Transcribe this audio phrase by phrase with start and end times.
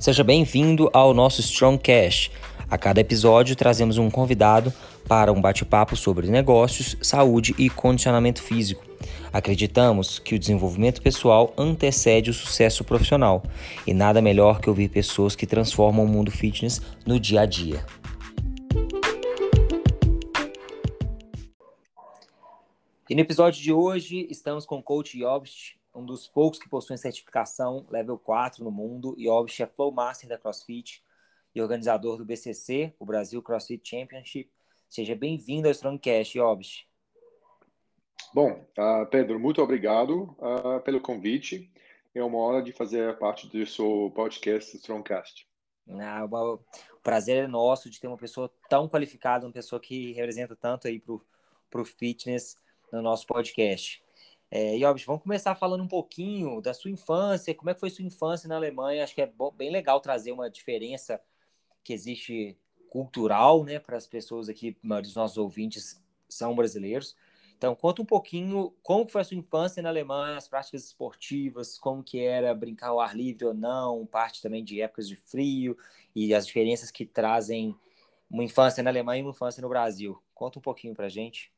[0.00, 2.30] Seja bem-vindo ao nosso Strongcast.
[2.70, 4.72] A cada episódio trazemos um convidado
[5.08, 8.84] para um bate-papo sobre negócios, saúde e condicionamento físico.
[9.32, 13.42] Acreditamos que o desenvolvimento pessoal antecede o sucesso profissional
[13.84, 17.84] e nada melhor que ouvir pessoas que transformam o mundo fitness no dia a dia.
[23.10, 26.96] E no episódio de hoje estamos com o coach Jobst, um dos poucos que possuem
[26.96, 31.02] certificação level 4 no mundo, e Obst é Flow Master da CrossFit
[31.54, 34.50] e organizador do BCC, o Brasil CrossFit Championship.
[34.88, 36.86] Seja bem-vindo ao Strongcast, Obst.
[38.32, 41.72] Bom, uh, Pedro, muito obrigado uh, pelo convite.
[42.14, 45.48] É uma honra de fazer parte do seu podcast Strongcast.
[46.00, 46.60] Ah, o
[47.02, 51.00] prazer é nosso de ter uma pessoa tão qualificada, uma pessoa que representa tanto aí
[51.00, 52.56] para o fitness
[52.92, 54.02] no nosso podcast.
[54.50, 58.04] É, Jobs, vamos começar falando um pouquinho da sua infância, como é que foi sua
[58.04, 59.04] infância na Alemanha?
[59.04, 61.20] Acho que é bom, bem legal trazer uma diferença
[61.84, 62.56] que existe
[62.88, 67.14] cultural, né, para as pessoas aqui, dos nossos ouvintes são brasileiros.
[67.58, 72.02] Então, conta um pouquinho como foi a sua infância na Alemanha, as práticas esportivas, como
[72.02, 75.76] que era brincar ao ar livre ou não, parte também de épocas de frio
[76.14, 77.76] e as diferenças que trazem
[78.30, 80.22] uma infância na Alemanha e uma infância no Brasil.
[80.34, 81.52] Conta um pouquinho para gente.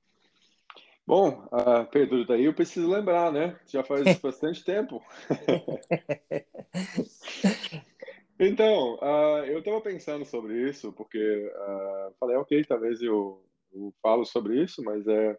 [1.06, 3.58] Bom, uh, Pedro, daí eu preciso lembrar, né?
[3.66, 5.02] Já faz bastante tempo.
[8.38, 14.24] então, uh, eu estava pensando sobre isso, porque uh, falei, ok, talvez eu, eu falo
[14.24, 15.36] sobre isso, mas é.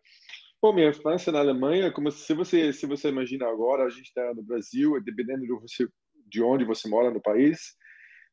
[0.61, 4.33] Bom, minha infância na Alemanha, como se você se você imagina agora, a gente está
[4.33, 5.87] no Brasil, dependendo de, você,
[6.27, 7.75] de onde você mora no país,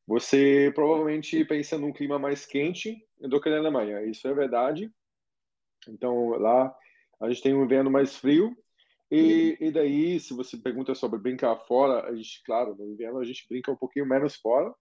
[0.06, 4.02] você provavelmente pensa num clima mais quente do que na Alemanha.
[4.02, 4.90] Isso é verdade.
[5.86, 6.74] Então, lá
[7.20, 8.56] a gente tem um inverno mais frio.
[9.11, 13.25] E, e daí, se você pergunta sobre brincar fora, a gente, claro, no inverno a
[13.25, 14.72] gente brinca um pouquinho menos fora,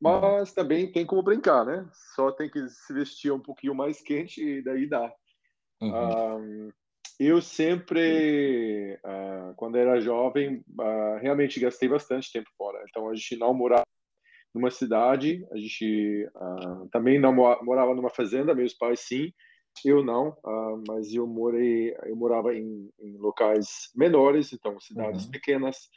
[0.00, 1.86] mas também tem como brincar, né?
[2.14, 5.12] Só tem que se vestir um pouquinho mais quente e daí dá.
[5.80, 6.72] Uhum.
[7.20, 12.82] eu sempre, uh, quando era jovem, uh, realmente gastei bastante tempo fora.
[12.88, 13.84] Então a gente não morava
[14.54, 19.32] numa cidade, a gente uh, também não morava numa fazenda, meus pais sim,
[19.84, 25.30] eu não, uh, mas eu morei, eu morava em, em locais menores, então cidades uhum.
[25.30, 25.88] pequenas.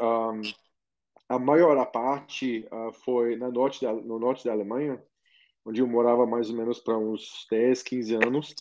[0.00, 0.42] Um,
[1.28, 5.02] a maior parte uh, foi na norte da, no norte da Alemanha,
[5.64, 8.54] onde eu morava mais ou menos para uns 10, 15 anos.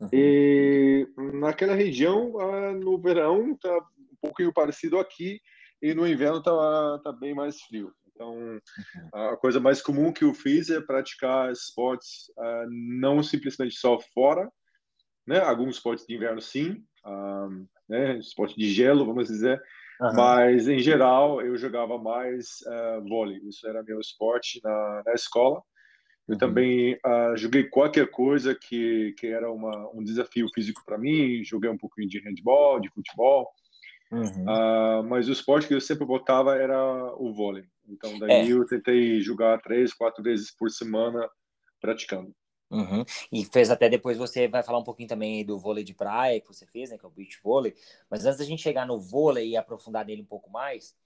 [0.00, 0.08] Uhum.
[0.12, 3.76] E naquela região, uh, no verão, tá
[4.12, 5.40] um pouquinho parecido aqui,
[5.82, 7.92] e no inverno tá, tá bem mais frio.
[8.14, 8.60] Então, uhum.
[9.12, 14.48] a coisa mais comum que eu fiz é praticar esportes uh, não simplesmente só fora,
[15.26, 15.40] né?
[15.40, 18.16] Alguns esportes de inverno sim, um, né?
[18.18, 19.60] Esporte de gelo, vamos dizer.
[20.00, 20.14] Uhum.
[20.14, 23.38] Mas em geral eu jogava mais uh, vôlei.
[23.48, 25.62] Isso era meu esporte na, na escola.
[26.28, 26.38] Eu uhum.
[26.38, 31.42] também uh, joguei qualquer coisa que que era uma, um desafio físico para mim.
[31.44, 33.50] Joguei um pouquinho de handball, de futebol.
[34.10, 34.44] Uhum.
[34.44, 37.64] Uh, mas o esporte que eu sempre botava era o vôlei.
[37.88, 38.52] Então, daí é.
[38.52, 41.28] eu tentei jogar três, quatro vezes por semana
[41.80, 42.34] praticando.
[42.70, 43.04] Uhum.
[43.30, 46.48] E fez até depois, você vai falar um pouquinho também do vôlei de praia que
[46.48, 47.74] você fez, né, que é o beach vôlei.
[48.10, 50.96] Mas antes da gente chegar no vôlei e aprofundar nele um pouco mais,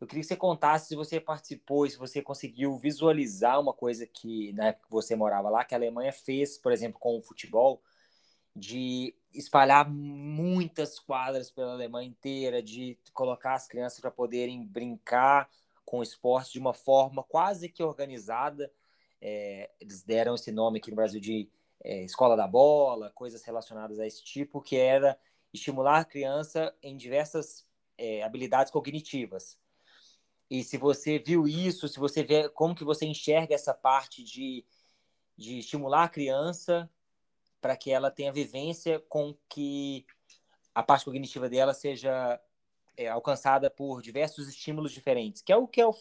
[0.00, 4.52] eu queria que você contasse se você participou, se você conseguiu visualizar uma coisa que,
[4.52, 7.82] na época que você morava lá, que a Alemanha fez, por exemplo, com o futebol,
[8.54, 15.48] de espalhar muitas quadras pela Alemanha inteira, de colocar as crianças para poderem brincar
[15.84, 18.70] com o esporte de uma forma quase que organizada.
[19.20, 21.48] É, eles deram esse nome aqui no Brasil de
[21.82, 25.18] é, escola da bola, coisas relacionadas a esse tipo, que era
[25.52, 29.58] estimular a criança em diversas é, habilidades cognitivas.
[30.50, 34.64] E se você viu isso, se você vê como que você enxerga essa parte de,
[35.36, 36.90] de estimular a criança
[37.60, 40.06] para que ela tenha vivência com que
[40.74, 42.40] a parte cognitiva dela seja
[42.96, 45.94] é, alcançada por diversos estímulos diferentes, que é o que o,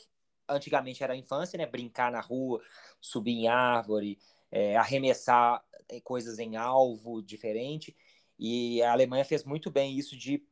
[0.47, 1.65] antigamente era a infância, né?
[1.65, 2.61] Brincar na rua,
[3.01, 4.19] subir em árvore,
[4.51, 7.95] é, arremessar é, coisas em alvo diferente.
[8.39, 10.43] E a Alemanha fez muito bem isso de,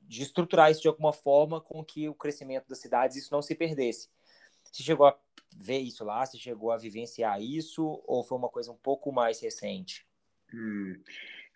[0.00, 3.54] de estruturar isso de alguma forma com que o crescimento das cidades isso não se
[3.54, 4.10] perdesse.
[4.64, 5.18] Você chegou a
[5.56, 6.24] ver isso lá?
[6.24, 8.02] Você chegou a vivenciar isso?
[8.06, 10.06] Ou foi uma coisa um pouco mais recente?
[10.54, 10.96] Hum,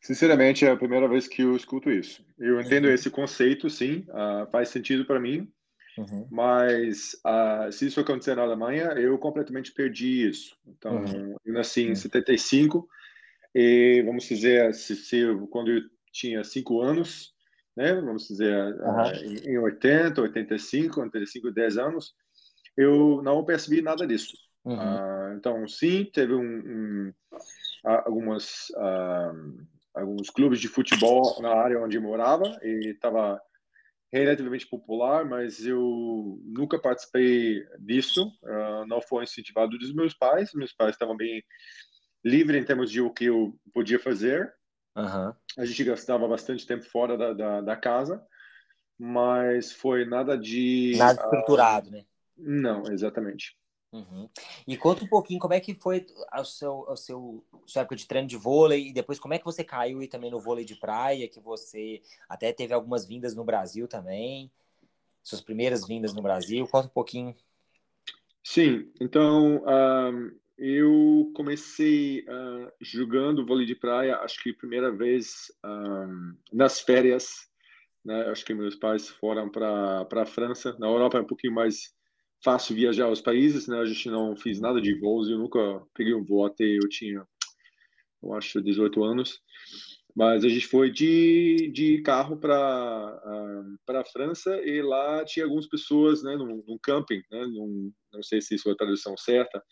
[0.01, 2.25] sinceramente, é a primeira vez que eu escuto isso.
[2.39, 2.93] Eu entendo uhum.
[2.93, 5.51] esse conceito, sim, uh, faz sentido para mim,
[5.99, 6.29] uhum.
[6.31, 10.57] mas uh, se isso acontecer na Alemanha, eu completamente perdi isso.
[10.67, 11.37] Então, uhum.
[11.45, 12.87] eu nasci em 75 uhum.
[13.55, 15.83] e, vamos dizer, se, se, quando eu
[16.13, 17.35] tinha 5 anos,
[17.77, 22.15] né, vamos dizer, uh, em, em 80, 85, 85, 10 anos,
[22.77, 24.35] eu não percebi nada disso.
[24.65, 24.77] Uhum.
[24.77, 27.13] Uh, então, sim, teve um, um,
[27.87, 28.67] algumas,
[29.95, 33.41] alguns clubes de futebol na área onde eu morava e estava
[34.13, 38.29] relativamente popular, mas eu nunca participei disso.
[38.43, 40.53] Uh, não foi incentivado dos meus pais.
[40.55, 41.43] Meus pais estavam bem
[42.25, 44.53] livres em termos de o que eu podia fazer.
[44.97, 45.35] Uhum.
[45.59, 48.25] A gente gastava bastante tempo fora da, da, da, casa,
[48.99, 50.95] mas foi nada de.
[50.97, 52.05] Nada estruturado, uh, né?
[52.37, 53.57] Não, exatamente.
[53.97, 54.29] Uhum.
[54.69, 58.07] E conta um pouquinho como é que foi a seu, a seu sua época de
[58.07, 60.77] treino de vôlei e depois como é que você caiu e também no vôlei de
[60.77, 64.51] praia, que você até teve algumas vindas no Brasil também,
[65.23, 66.67] suas primeiras vindas no Brasil.
[66.69, 67.35] Conta um pouquinho.
[68.45, 76.37] Sim, então um, eu comecei uh, jogando vôlei de praia, acho que primeira vez um,
[76.53, 77.49] nas férias.
[78.05, 78.29] Né?
[78.29, 80.77] Acho que meus pais foram para a França.
[80.79, 81.97] Na Europa é um pouquinho mais
[82.43, 83.79] fácil viajar aos países, né?
[83.79, 85.61] A gente não fez nada de voos, eu nunca
[85.95, 87.27] peguei um voo até eu tinha,
[88.23, 89.41] eu acho, 18 anos.
[90.15, 95.45] Mas a gente foi de, de carro para uh, para a França e lá tinha
[95.45, 99.15] algumas pessoas, né, num, num camping, né, num, não sei se isso é a tradução
[99.15, 99.63] certa,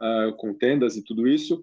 [0.00, 1.62] uh, com tendas e tudo isso.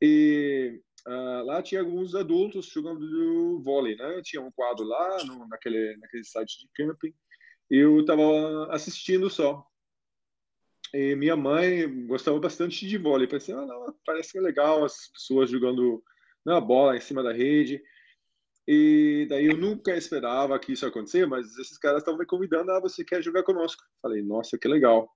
[0.00, 4.20] E uh, lá tinha alguns adultos jogando vôlei, né?
[4.24, 7.14] Tinha um quadro lá no, naquele naquele site de camping.
[7.70, 9.64] Eu estava assistindo só.
[10.94, 13.26] E minha mãe gostava bastante de vôlei.
[13.26, 16.02] Pensei, ah, não, parece que é legal as pessoas jogando
[16.44, 17.82] na bola em cima da rede.
[18.66, 22.80] E daí eu nunca esperava que isso acontecesse, mas esses caras estavam me convidando, ah,
[22.80, 23.82] você quer jogar conosco?
[24.00, 25.10] Falei, nossa, que legal.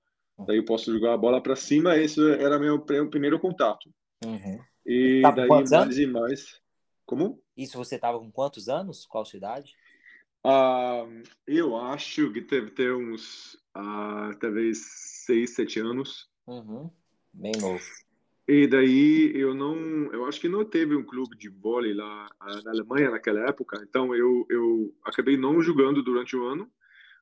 [0.46, 3.88] Daí eu posso jogar a bola para cima, esse era meu primeiro contato.
[4.25, 4.58] Uhum.
[4.84, 5.99] E daí mais anos?
[5.99, 6.61] e mais.
[7.06, 7.40] Como?
[7.56, 9.06] Isso você estava com quantos anos?
[9.06, 9.75] Qual sua idade?
[10.44, 11.06] Ah,
[11.46, 14.78] eu acho que deve ter uns, ah, talvez,
[15.26, 16.28] seis, sete anos.
[16.46, 16.90] Uhum.
[17.32, 17.84] Bem novo.
[18.49, 19.76] E daí eu não,
[20.12, 22.28] eu acho que não teve um clube de vôlei lá
[22.64, 26.70] na Alemanha naquela época, então eu, eu acabei não jogando durante o ano,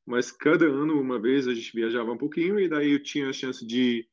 [0.06, 3.32] mas cada ano, uma vez, a gente viajava um pouquinho e daí eu tinha a
[3.32, 4.06] chance de,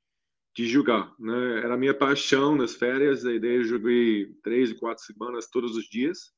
[0.56, 1.60] de jogar, né?
[1.60, 5.84] Era a minha paixão nas férias, e daí eu joguei três, quatro semanas todos os
[5.90, 6.32] dias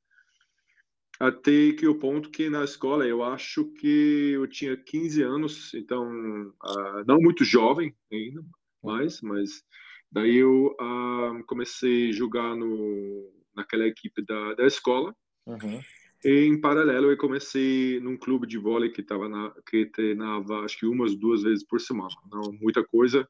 [1.20, 6.08] até que o ponto que na escola eu acho que eu tinha 15 anos, então
[6.10, 8.44] uh, não muito jovem ainda,
[8.84, 9.64] mais, mas
[10.12, 15.16] daí eu uh, comecei a jogar no naquela equipe da, da escola.
[15.46, 15.80] Uhum.
[16.26, 20.80] E em paralelo eu comecei num clube de vôlei que tava na que treinava acho
[20.80, 23.28] que umas duas vezes por semana, não muita coisa.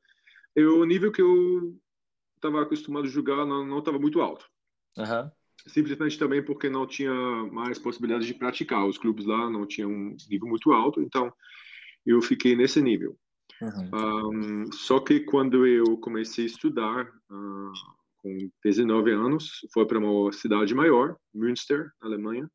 [0.56, 1.77] E o nível que eu
[2.36, 4.50] estava acostumado a jogar não estava muito alto.
[4.97, 5.29] Uhum
[5.68, 7.13] simplesmente também porque não tinha
[7.51, 8.86] mais possibilidade de praticar.
[8.86, 11.31] Os clubes lá não tinham um nível muito alto, então
[12.06, 13.18] eu fiquei nesse nível.
[13.62, 14.65] Uhum.
[14.65, 17.71] Um, só que quando eu comecei a estudar, uh,
[18.18, 22.50] com 19 anos, foi para uma cidade maior, Münster, na Alemanha.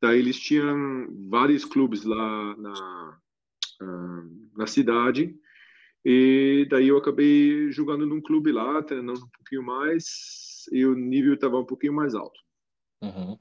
[0.00, 3.18] Daí eles tinham vários clubes lá na,
[3.82, 5.34] uh, na cidade,
[6.04, 11.34] e daí eu acabei jogando num clube lá, treinando um pouquinho mais, e o nível
[11.34, 12.40] estava um pouquinho mais alto.
[13.02, 13.38] Uhum.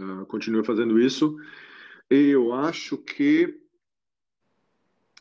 [0.00, 1.36] Uh, continuo fazendo isso.
[2.10, 3.58] E eu acho que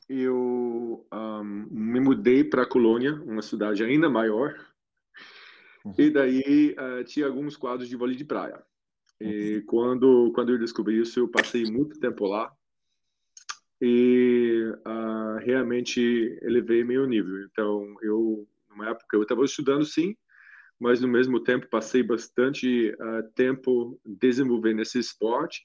[0.09, 4.55] eu um, me mudei para Colônia, uma cidade ainda maior.
[5.85, 5.93] Uhum.
[5.97, 8.61] E daí uh, tinha alguns quadros de vôlei de praia.
[9.19, 9.65] E uhum.
[9.65, 12.51] quando quando eu descobri isso, eu passei muito tempo lá
[13.81, 17.43] e uh, realmente elevei meu nível.
[17.45, 20.15] Então, eu numa época eu estava estudando sim,
[20.81, 25.63] mas no mesmo tempo passei bastante uh, tempo desenvolvendo esse esporte.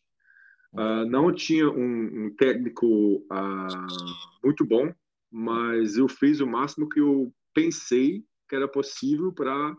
[0.74, 4.92] Uh, não tinha um, um técnico uh, muito bom,
[5.32, 9.74] mas eu fiz o máximo que eu pensei que era possível para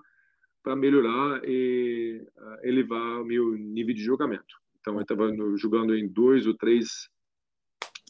[0.63, 2.21] para melhorar e
[2.61, 4.53] elevar meu nível de jogamento.
[4.81, 7.07] Então eu estava jogando em dois ou três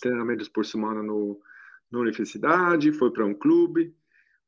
[0.02, 1.40] treinamentos por semana no
[1.92, 3.94] na universidade, foi para um clube,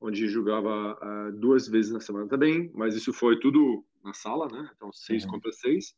[0.02, 4.70] onde jogava uh, duas vezes na semana também, mas isso foi tudo na sala, né?
[4.76, 5.32] Então, seis uhum.
[5.32, 5.94] contra seis.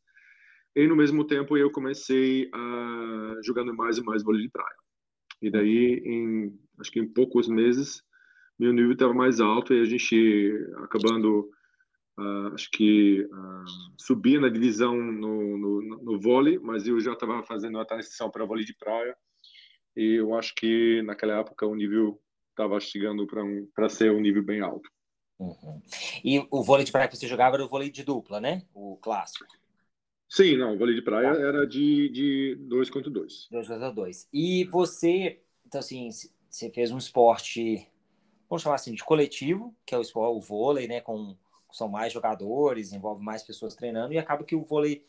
[0.74, 4.76] E no mesmo tempo eu comecei a uh, jogando mais e mais vôlei de praia.
[5.40, 8.02] E daí, em acho que em poucos meses,
[8.58, 11.50] meu nível estava mais alto e a gente acabando,
[12.18, 13.64] uh, acho que uh,
[13.98, 18.44] subia na divisão no, no, no vôlei, mas eu já estava fazendo a transição para
[18.44, 19.16] vôlei de praia.
[19.96, 22.20] E eu acho que naquela época o nível
[22.52, 24.88] estava chegando para um, ser um nível bem alto.
[25.38, 25.82] Uhum.
[26.24, 28.62] E o vôlei de praia que você jogava era o vôlei de dupla, né?
[28.72, 29.44] O clássico.
[30.28, 33.48] Sim, não, o vôlei de praia era de, de dois contra dois.
[33.50, 34.28] Dois contra dois.
[34.32, 36.08] E você, então assim,
[36.48, 37.86] você fez um esporte,
[38.48, 41.00] vamos chamar assim, de coletivo, que é o, esporte, o vôlei, né?
[41.00, 41.36] Com,
[41.72, 45.04] são mais jogadores, envolve mais pessoas treinando, e acaba que o vôlei,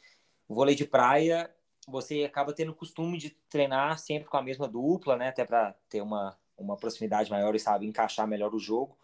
[0.48, 1.54] o vôlei de praia,
[1.88, 5.30] você acaba tendo o costume de treinar sempre com a mesma dupla, né?
[5.30, 8.98] Até para ter uma, uma proximidade maior e sabe encaixar melhor o jogo.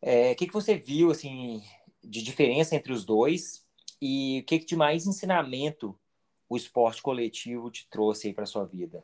[0.00, 1.62] É, o que, que você viu assim
[2.02, 3.64] de diferença entre os dois
[4.00, 5.98] e o que, que de mais ensinamento
[6.48, 9.02] o esporte coletivo te trouxe aí para sua vida?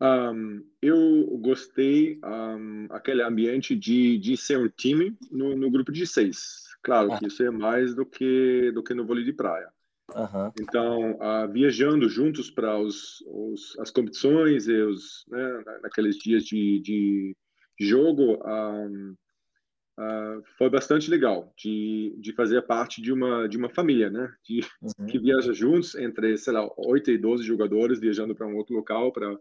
[0.00, 6.06] Um, eu gostei um, aquele ambiente de, de ser um time no, no grupo de
[6.06, 6.66] seis.
[6.82, 9.68] Claro que isso é mais do que do que no vôlei de praia.
[10.14, 10.52] Uhum.
[10.60, 16.80] Então, uh, viajando juntos para os, os, as competições e os, né, naqueles dias de,
[16.80, 17.36] de
[17.78, 19.16] jogo, um,
[19.98, 24.32] uh, foi bastante legal de, de fazer parte de uma de uma família, né?
[24.44, 25.06] De, uhum.
[25.06, 29.12] Que viaja juntos entre, sei lá, 8 e 12 jogadores viajando para um outro local
[29.12, 29.36] para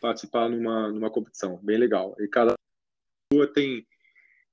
[0.00, 1.58] participar numa numa competição.
[1.64, 2.14] Bem legal.
[2.20, 2.54] E cada
[3.28, 3.84] pessoa tem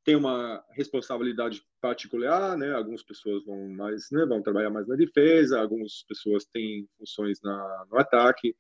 [0.03, 2.74] tem uma responsabilidade particular, né?
[2.74, 7.86] Algumas pessoas vão mais, né, vão trabalhar mais na defesa, algumas pessoas têm funções na,
[7.89, 8.55] no ataque.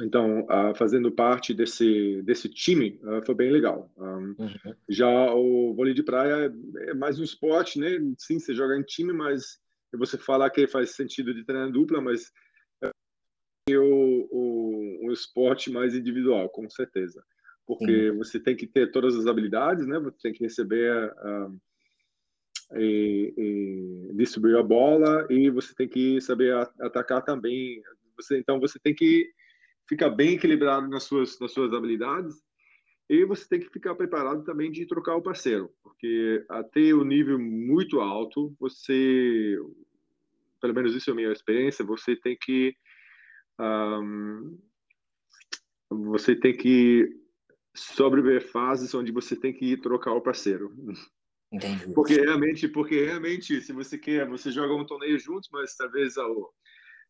[0.00, 3.92] Então, uh, fazendo parte desse desse time uh, foi bem legal.
[3.98, 4.74] Um, uhum.
[4.88, 7.98] Já o vôlei de praia é, é mais um esporte, né?
[8.18, 9.60] Sim, você joga em time, mas
[9.92, 12.32] você fala que faz sentido de treinar dupla, mas
[12.80, 17.22] é o, o, o esporte mais individual, com certeza,
[17.66, 18.16] porque Sim.
[18.16, 19.98] você tem que ter todas as habilidades, né?
[20.00, 21.60] Você tem que receber uh,
[22.76, 27.82] e, e distribuir a bola e você tem que saber atacar também.
[28.16, 29.30] Você, então você tem que
[29.88, 32.42] fica bem equilibrado nas suas, nas suas habilidades.
[33.08, 37.38] E você tem que ficar preparado também de trocar o parceiro, porque até o nível
[37.38, 39.58] muito alto, você,
[40.60, 42.74] pelo menos isso é a minha experiência, você tem que
[43.60, 44.58] um,
[45.90, 47.21] você tem que
[47.74, 50.72] sobreviver fases onde você tem que trocar o parceiro.
[51.52, 51.92] Entendi.
[51.92, 56.52] Porque realmente, porque realmente, se você quer, você joga um torneio juntos, mas talvez ao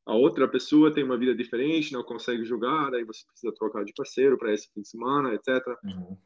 [0.04, 3.92] a outra pessoa tem uma vida diferente, não consegue jogar, aí você precisa trocar de
[3.92, 5.64] parceiro para esse fim de semana, etc.
[5.84, 6.16] Uhum.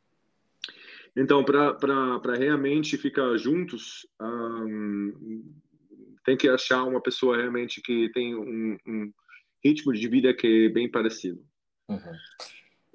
[1.14, 5.44] Então, para realmente ficar juntos, um,
[6.24, 9.12] tem que achar uma pessoa realmente que tem um, um,
[9.64, 11.42] ritmo de vida que é bem parecido.
[11.88, 12.12] Uhum.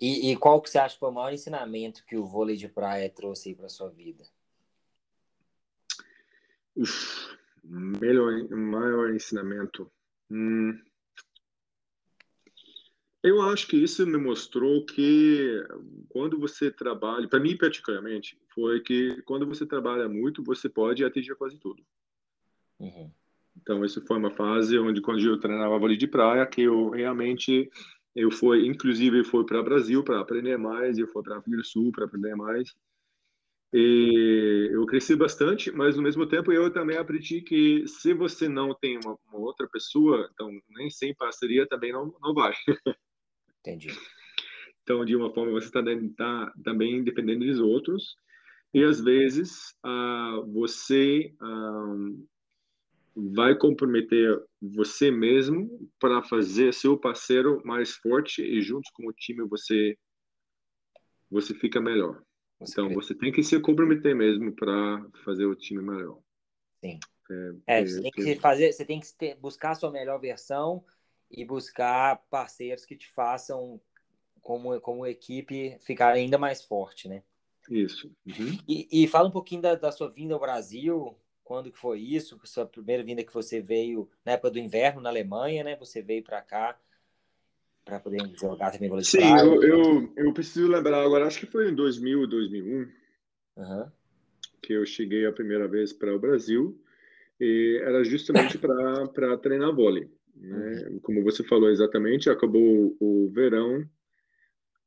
[0.02, 2.68] E, e, qual que você acha que foi o maior ensinamento que o vôlei de
[2.68, 4.24] praia trouxe para sua vida?
[6.76, 9.92] Uf, melhor, maior ensinamento.
[10.32, 10.82] Hum.
[13.24, 15.64] Eu acho que isso me mostrou que
[16.10, 21.36] quando você trabalha, para mim particularmente, foi que quando você trabalha muito, você pode atingir
[21.36, 21.86] quase tudo.
[22.80, 23.12] Uhum.
[23.62, 27.70] Então, isso foi uma fase onde, quando eu treinava vôlei de praia, que eu realmente,
[28.16, 31.64] eu fui, inclusive, fui para o Brasil para aprender mais, eu fui para a do
[31.64, 32.74] Sul para aprender mais.
[33.74, 38.76] E eu cresci bastante, mas no mesmo tempo eu também aprendi que se você não
[38.76, 42.54] tem uma, uma outra pessoa, então nem sem parceria também não, não vai.
[43.60, 43.90] Entendi.
[44.84, 45.82] Então, de uma forma, você está
[46.18, 48.16] tá também dependendo dos outros.
[48.74, 52.28] E às vezes uh, você uh,
[53.16, 59.48] vai comprometer você mesmo para fazer seu parceiro mais forte e junto com o time
[59.48, 59.98] você
[61.30, 62.22] você fica melhor.
[62.60, 66.20] Você então, você tem que se comprometer mesmo para fazer o time melhor.
[66.84, 67.00] Sim.
[67.68, 70.84] É, é, você tem que fazer, você tem que ter, buscar a sua melhor versão
[71.30, 73.80] e buscar parceiros que te façam
[74.42, 77.24] como, como equipe ficar ainda mais forte, né?
[77.70, 78.12] Isso.
[78.26, 78.58] Uhum.
[78.68, 81.16] E, e, fala um pouquinho da, da, sua vinda ao Brasil,
[81.52, 82.40] quando que foi isso?
[82.46, 85.76] Sua primeira vinda que você veio na época do inverno na Alemanha, né?
[85.76, 86.80] Você veio para cá
[87.84, 91.70] para poder jogar também vôlei Sim, eu, eu, eu, preciso lembrar agora, acho que foi
[91.70, 92.88] em 2000, 2001,
[93.58, 93.92] uhum.
[94.62, 96.82] que eu cheguei a primeira vez para o Brasil
[97.38, 100.10] e era justamente para treinar vôlei.
[100.34, 100.86] Né?
[100.88, 101.00] Uhum.
[101.02, 103.82] Como você falou exatamente, acabou o verão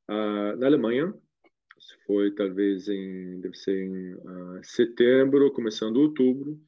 [0.08, 1.12] uh, na Alemanha,
[2.06, 6.60] foi talvez em, deve ser em uh, setembro, começando outubro.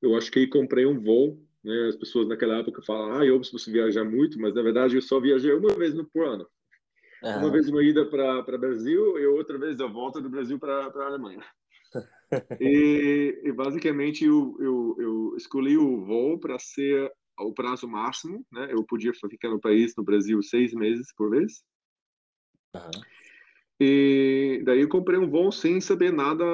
[0.00, 1.88] Eu acho que comprei um voo né?
[1.88, 5.20] As pessoas naquela época falam, ah, eu preciso viajar muito, mas na verdade eu só
[5.20, 6.48] viajei uma vez no, ano.
[7.22, 7.38] Uhum.
[7.38, 11.06] Uma vez uma ida para Brasil e outra vez a volta do Brasil para a
[11.06, 11.44] Alemanha.
[12.60, 18.68] e, e, basicamente eu, eu, eu escolhi o voo para ser o prazo máximo, né?
[18.70, 21.62] Eu podia ficar no país, no Brasil, seis meses por vez.
[22.74, 23.02] Uhum.
[23.80, 26.44] E daí eu comprei um voo sem saber nada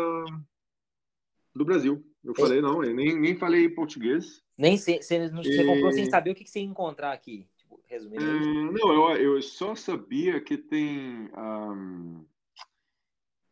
[1.54, 2.04] do Brasil.
[2.23, 4.43] Eu falei, não, eu nem, nem falei português.
[4.57, 7.47] Nem você, você, você comprou sem saber o que, que você ia encontrar aqui.
[7.57, 8.25] Tipo, resumindo.
[8.25, 12.25] Uh, não, eu, eu só sabia que tem um,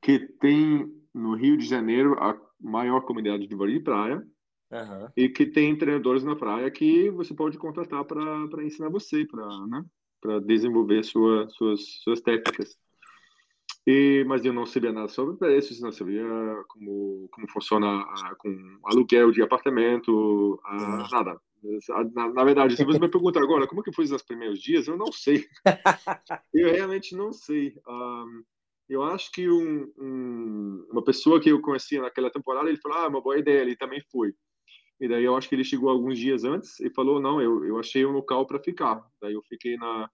[0.01, 4.27] que tem no Rio de Janeiro a maior comunidade de vôlei de praia
[4.71, 5.09] uhum.
[5.17, 9.85] e que tem treinadores na praia que você pode contratar para ensinar você, para né,
[10.45, 12.79] desenvolver sua, suas suas técnicas.
[13.87, 16.25] E, mas eu não sabia nada sobre preços, não sabia
[16.69, 21.41] como como funciona a, com aluguel de apartamento, a, nada.
[22.15, 24.97] Na, na, verdade, se você me perguntar agora como que foi os primeiros dias, eu
[24.97, 25.47] não sei.
[26.55, 27.75] eu realmente não sei.
[27.89, 28.43] Um,
[28.89, 33.09] eu acho que um, um, uma pessoa que eu conhecia naquela temporada, ele falou, ah,
[33.09, 34.35] uma boa ideia, ele também foi.
[35.01, 37.79] E daí eu acho que ele chegou alguns dias antes e falou, não, eu, eu
[37.79, 39.05] achei um local para ficar.
[39.21, 40.09] Daí eu fiquei na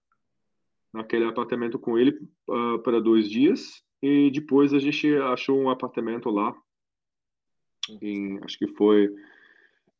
[0.93, 2.11] naquele apartamento com ele
[2.47, 6.55] uh, para dois dias e depois a gente achou um apartamento lá
[8.01, 9.07] em acho que foi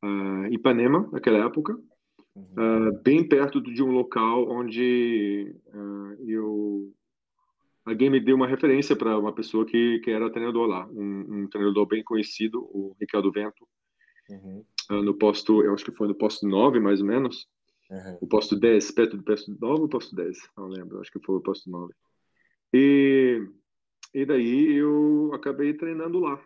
[0.03, 5.55] uh, Ipanema naquela época uh, bem perto de um local onde
[6.25, 6.91] eu
[7.85, 11.47] alguém me deu uma referência para uma pessoa que, que era treinador lá um, um
[11.47, 13.67] treinador bem conhecido o Ricardo Vento.
[14.29, 14.63] Uhum.
[15.03, 17.47] no posto eu acho que foi no posto 9 mais ou menos
[17.89, 18.17] Uhum.
[18.21, 20.37] O posto 10, perto do posto 9 ou posto 10?
[20.55, 21.93] Não lembro, acho que foi o posto 9.
[22.73, 23.41] E,
[24.13, 26.41] e daí eu acabei treinando lá.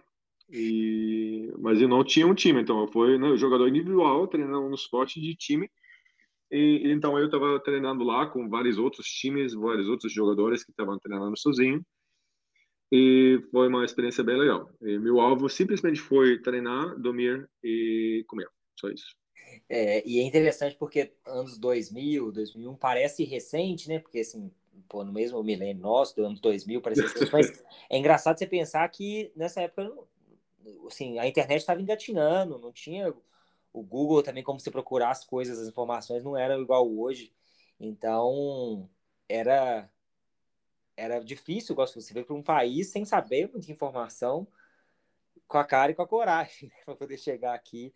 [0.49, 4.75] E, mas eu não tinha um time, então eu fui né, jogador individual, treinando no
[4.75, 5.69] esporte de time.
[6.51, 10.97] E, então eu estava treinando lá com vários outros times, vários outros jogadores que estavam
[10.99, 11.85] treinando sozinho.
[12.91, 14.71] E foi uma experiência bem legal.
[14.81, 18.47] E meu alvo simplesmente foi treinar, dormir e comer.
[18.79, 19.15] Só isso.
[19.69, 23.99] É, e é interessante porque anos 2000, 2001 parece recente, né?
[23.99, 24.51] Porque assim,
[24.87, 28.87] pô, no mesmo milênio nosso, do ano 2000, parece recente, mas é engraçado você pensar
[28.89, 29.91] que nessa época,
[30.87, 33.13] assim, a internet estava engatinhando, não tinha
[33.71, 37.33] o Google também, como você procurar as coisas, as informações não eram igual hoje.
[37.79, 38.89] Então,
[39.27, 39.89] era
[40.95, 44.47] era difícil, gosto você ver para um país sem saber muita informação,
[45.47, 47.93] com a cara e com a coragem né, para poder chegar aqui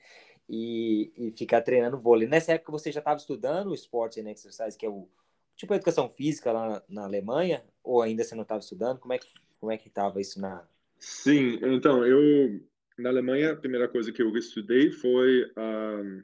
[0.50, 2.28] e, e ficar treinando vôlei.
[2.28, 5.08] Nessa época você já estava estudando o Sports and Exercise, que é o
[5.56, 9.00] tipo a educação física lá na, na Alemanha, ou ainda você não estava estudando?
[9.00, 9.28] Como é que
[9.60, 10.68] como é que estava isso na?
[11.00, 12.62] Sim, então eu
[12.98, 16.24] na Alemanha a primeira coisa que eu estudei foi um,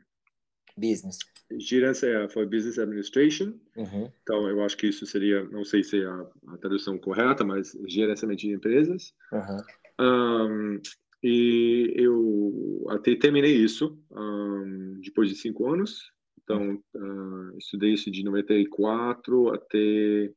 [0.78, 1.18] business.
[1.60, 3.54] Gerência é, foi business administration.
[3.76, 4.12] Uhum.
[4.24, 7.78] Então eu acho que isso seria, não sei se é a, a tradução correta, mas
[7.88, 9.14] gerenciamento de empresas.
[9.32, 9.58] Uhum.
[10.00, 10.82] Um,
[11.24, 16.12] e eu até terminei isso um, depois de cinco anos.
[16.44, 20.30] Então, uh, estudei isso de 94 até.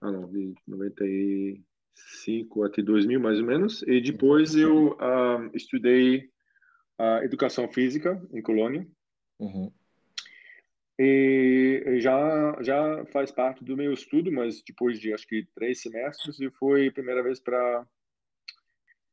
[0.00, 3.82] Ah, não, de 95 até 2000, mais ou menos.
[3.82, 6.30] E depois eu uh, estudei
[6.98, 8.88] uh, educação física em Colônia.
[9.38, 9.70] Uhum.
[10.98, 16.40] E já já faz parte do meu estudo, mas depois de acho que três semestres,
[16.40, 17.86] e foi a primeira vez para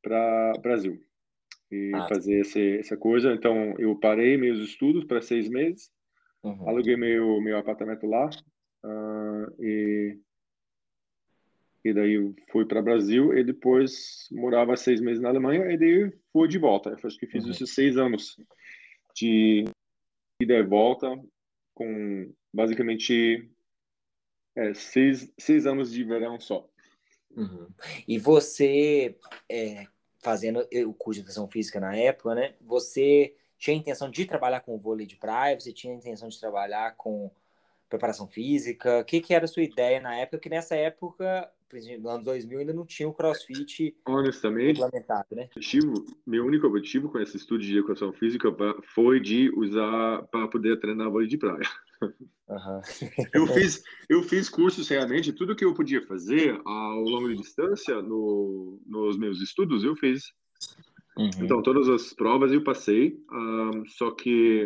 [0.04, 1.02] para Brasil
[1.72, 3.34] e ah, fazer esse, essa coisa.
[3.34, 5.90] Então, eu parei meus estudos para seis meses,
[6.44, 6.70] uhum.
[6.70, 8.30] aluguei meu meu apartamento lá
[8.86, 10.20] uh, e
[11.86, 16.48] e daí fui para Brasil e depois morava seis meses na Alemanha e daí fui
[16.48, 16.92] de volta.
[16.92, 17.52] Eu acho que fiz uhum.
[17.52, 18.38] esses seis anos
[19.14, 19.66] de
[20.42, 21.14] ida e volta
[21.74, 23.50] com basicamente
[24.56, 26.70] é, seis, seis anos de verão só.
[27.36, 27.68] Uhum.
[28.08, 29.16] E você,
[29.50, 29.86] é,
[30.20, 32.56] fazendo o curso de educação física na época, né?
[32.62, 35.60] Você tinha a intenção de trabalhar com vôlei de praia?
[35.60, 37.32] Você tinha a intenção de trabalhar com
[37.90, 39.00] preparação física?
[39.00, 40.40] O que, que era a sua ideia na época?
[40.40, 41.50] Que nessa época,
[42.00, 45.50] no ano 2000, ainda não tinha o crossfit Honestamente, implementado, né?
[45.56, 48.50] Objetivo, meu único objetivo com esse estudo de educação física
[48.94, 51.68] foi de usar para poder treinar vôlei de praia.
[52.02, 52.82] Uhum.
[53.34, 58.02] eu fiz eu fiz cursos realmente tudo que eu podia fazer ao longo de distância
[58.02, 60.34] no, nos meus estudos eu fiz
[61.18, 61.30] uhum.
[61.42, 64.66] então todas as provas eu passei um, só que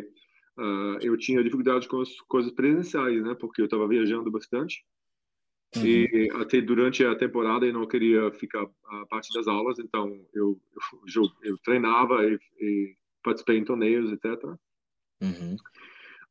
[0.58, 4.84] uh, eu tinha dificuldade com as coisas presenciais né porque eu estava viajando bastante
[5.76, 5.86] uhum.
[5.86, 10.60] e até durante a temporada eu não queria ficar a parte das aulas então eu
[11.16, 14.44] eu, eu treinava e, e participei em torneios etc
[15.22, 15.58] uhum.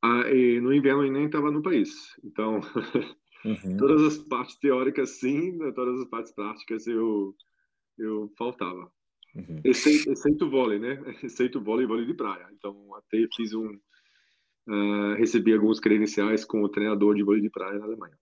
[0.02, 1.90] Ah, e no inverno eu nem estava no país.
[2.24, 2.60] Então,
[3.44, 3.76] uhum.
[3.76, 7.34] todas as partes teóricas sim, né, todas as partes práticas eu
[7.98, 8.90] eu faltava.
[9.34, 9.60] Uhum.
[9.64, 10.98] Exceito, exceito vôlei, né?
[11.22, 12.46] Exceito vôlei e vôlei de praia.
[12.52, 13.78] Então, até fiz um...
[14.68, 18.18] Uh, recebi alguns credenciais como treinador de vôlei de praia na Alemanha.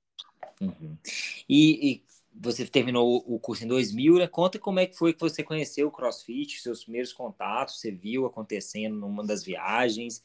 [0.60, 0.98] Uhum.
[1.48, 4.26] E, e, você terminou o curso em 2000, né?
[4.26, 8.26] Conta como é que foi que você conheceu o CrossFit, seus primeiros contatos, você viu
[8.26, 10.22] acontecendo numa das viagens,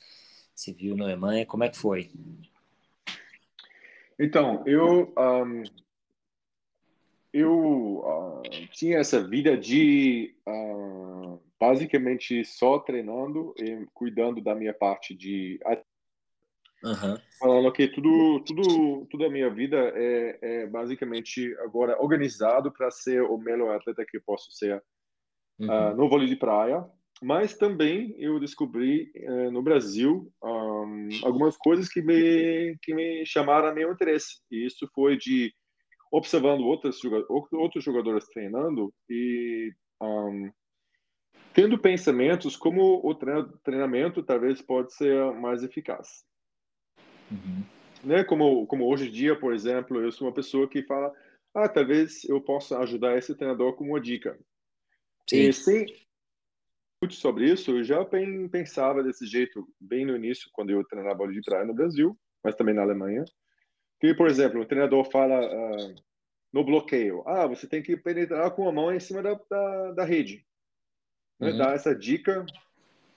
[0.59, 1.45] você viu na Alemanha?
[1.45, 2.11] Como é que foi?
[4.19, 5.63] Então, eu um,
[7.31, 8.41] eu uh,
[8.71, 15.59] tinha essa vida de uh, basicamente só treinando e cuidando da minha parte de
[16.83, 17.17] uhum.
[17.39, 23.21] falando que tudo tudo tudo a minha vida é, é basicamente agora organizado para ser
[23.21, 24.83] o melhor atleta que posso ser
[25.59, 25.67] uhum.
[25.67, 26.85] uh, no vôlei de praia
[27.21, 33.73] mas também eu descobri uh, no Brasil um, algumas coisas que me que me chamaram
[33.73, 35.53] meu interesse e isso foi de
[36.11, 40.49] observando outros outros jogadores treinando e um,
[41.53, 43.13] tendo pensamentos como o
[43.63, 46.23] treinamento talvez pode ser mais eficaz.
[47.31, 47.63] Uhum.
[48.03, 48.23] Né?
[48.23, 51.13] Como, como hoje em dia, por exemplo, eu sou uma pessoa que fala,
[51.53, 54.39] ah, talvez eu possa ajudar esse treinador com uma dica.
[55.29, 55.49] Sim.
[55.49, 55.85] E sem
[57.01, 58.05] muito sobre isso, eu já
[58.51, 62.55] pensava desse jeito bem no início, quando eu treinava bola de praia no Brasil, mas
[62.55, 63.23] também na Alemanha.
[64.01, 65.95] Que, por exemplo, o treinador fala uh,
[66.51, 70.03] no bloqueio, ah, você tem que penetrar com a mão em cima da, da, da
[70.03, 70.45] rede
[71.39, 71.57] né, uhum.
[71.57, 72.45] dar essa dica,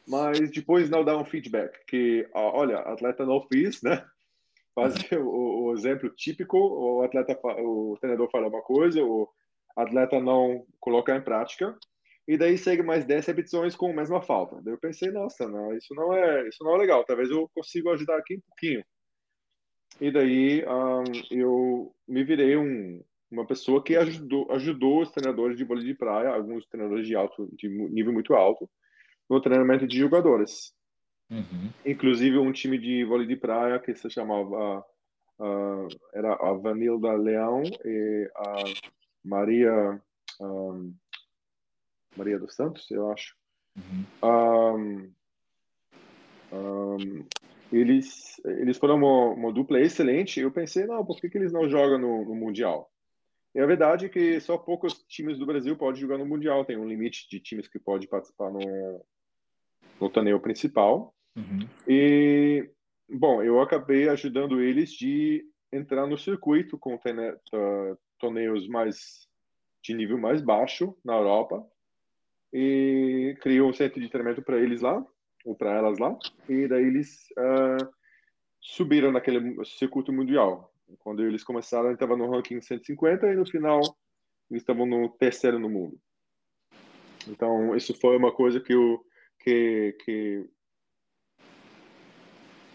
[0.07, 4.05] mas depois não dar um feedback, que, olha, atleta não fiz, né?
[4.75, 5.27] Fazer uhum.
[5.27, 9.29] o, o, exemplo típico, o atleta, o treinador fala uma coisa, o
[9.77, 11.77] atleta não coloca em prática,
[12.27, 14.61] e daí segue mais 10 repetições com a mesma falta.
[14.63, 17.05] Daí eu pensei, nossa, não, isso não é, isso não é legal.
[17.05, 18.85] Talvez eu consiga ajudar aqui um pouquinho.
[20.01, 25.65] E daí um, eu me virei um, uma pessoa que ajudou, ajudou os treinadores de
[25.65, 28.71] vôlei de praia, alguns treinadores de alto, de nível muito alto,
[29.29, 30.73] no treinamento de jogadores.
[31.31, 31.71] Uhum.
[31.85, 34.85] Inclusive um time de vôlei de praia que se chamava
[35.39, 38.55] uh, era a Vanilda Leão e a
[39.25, 40.01] Maria
[40.41, 40.95] um,
[42.16, 43.35] Maria dos Santos, eu acho.
[43.77, 45.12] Uhum.
[46.53, 47.25] Um,
[47.72, 50.40] eles eles foram uma, uma, dupla excelente.
[50.40, 52.92] Eu pensei, não, por que, que eles não jogam no, no mundial?
[53.55, 56.64] E a verdade é que só poucos times do Brasil podem jogar no Mundial.
[56.64, 59.05] Tem um limite de times que podem participar no,
[60.01, 61.14] no torneio principal.
[61.37, 61.68] Uhum.
[61.87, 62.70] E,
[63.09, 66.98] bom, eu acabei ajudando eles de entrar no circuito com
[68.18, 69.29] torneios mais
[69.83, 71.66] de nível mais baixo na Europa.
[72.53, 75.05] E criou um centro de treinamento para eles lá,
[75.45, 76.17] ou para elas lá.
[76.49, 77.88] E daí eles uh,
[78.61, 80.73] subiram naquele circuito mundial.
[80.99, 83.81] Quando eles começaram, ele estava no ranking 150 e no final
[84.51, 85.99] eles estavam no terceiro no mundo.
[87.27, 89.03] Então, isso foi uma coisa que eu
[89.41, 90.51] que que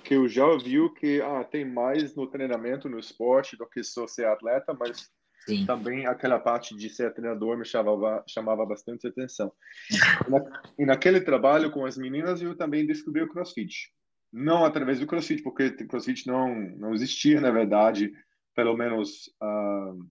[0.03, 4.07] que eu já vi que ah, tem mais no treinamento, no esporte, do que só
[4.07, 5.11] ser atleta, mas
[5.47, 5.65] Sim.
[5.65, 9.51] também aquela parte de ser treinador me chamava, chamava bastante atenção.
[9.89, 13.91] E, na, e naquele trabalho com as meninas, eu também descobri o CrossFit
[14.31, 18.11] não através do CrossFit, porque CrossFit não não existia na verdade,
[18.55, 20.05] pelo menos uh,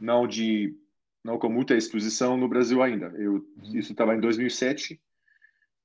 [0.00, 0.76] não de
[1.24, 3.06] não com muita exposição no Brasil ainda.
[3.16, 3.76] Eu uhum.
[3.78, 5.00] isso estava em 2007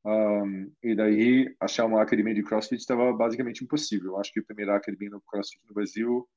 [0.03, 4.17] um, e daí achar uma academia de CrossFit estava basicamente impossível.
[4.17, 6.27] Acho que a primeira academia no CrossFit no Brasil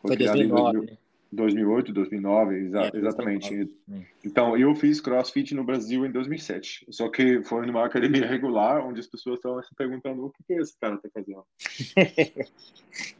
[0.00, 0.98] foi, foi 2009.
[1.32, 3.48] 2008, 2009, exa é, exatamente.
[3.48, 4.06] 2009.
[4.24, 6.86] Então, eu fiz CrossFit no Brasil em 2007.
[6.90, 10.54] Só que foi numa academia regular, onde as pessoas estavam se perguntando o que, que
[10.54, 11.44] esse cara está fazendo.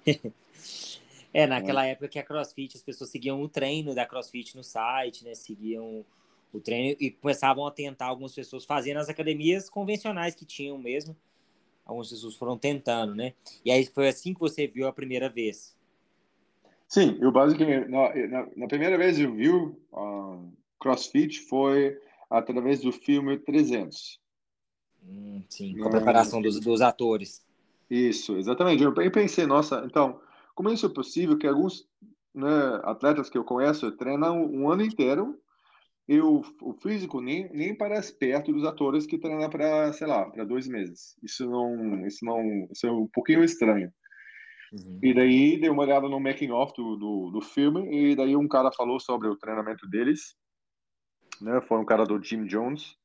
[1.34, 1.90] é, naquela é.
[1.90, 5.34] época que a CrossFit, as pessoas seguiam o treino da CrossFit no site, né?
[5.34, 6.04] Seguiam
[6.52, 11.16] o treino e começavam a tentar algumas pessoas fazendo as academias convencionais que tinham mesmo.
[11.84, 13.34] Algumas pessoas foram tentando, né?
[13.64, 15.75] E aí foi assim que você viu a primeira vez.
[16.88, 21.98] Sim, eu basicamente na, na, na primeira vez eu vi uh, CrossFit foi
[22.30, 24.20] através do filme 300.
[25.02, 27.44] Hum, sim, com a preparação dos, dos atores.
[27.88, 28.82] Isso, exatamente.
[28.82, 30.20] Eu pensei, nossa, então,
[30.54, 31.86] como isso é possível que alguns
[32.34, 35.38] né, atletas que eu conheço treinam um ano inteiro
[36.08, 40.24] e o, o físico nem, nem parece perto dos atores que treinam para, sei lá,
[40.26, 41.16] para dois meses.
[41.22, 43.92] Isso não, isso não, isso é um pouquinho estranho.
[44.72, 44.98] Uhum.
[45.02, 48.48] E daí dei uma olhada no making off do, do, do, filme e daí um
[48.48, 50.34] cara falou sobre o treinamento deles,
[51.40, 51.60] né?
[51.62, 52.96] Foi um cara do Jim Jones.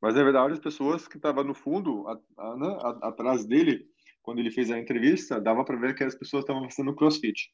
[0.00, 2.78] Mas na verdade as pessoas que estavam no fundo, a, a, né?
[2.80, 3.86] a, atrás dele,
[4.22, 7.50] quando ele fez a entrevista, dava para ver que as pessoas estavam fazendo CrossFit.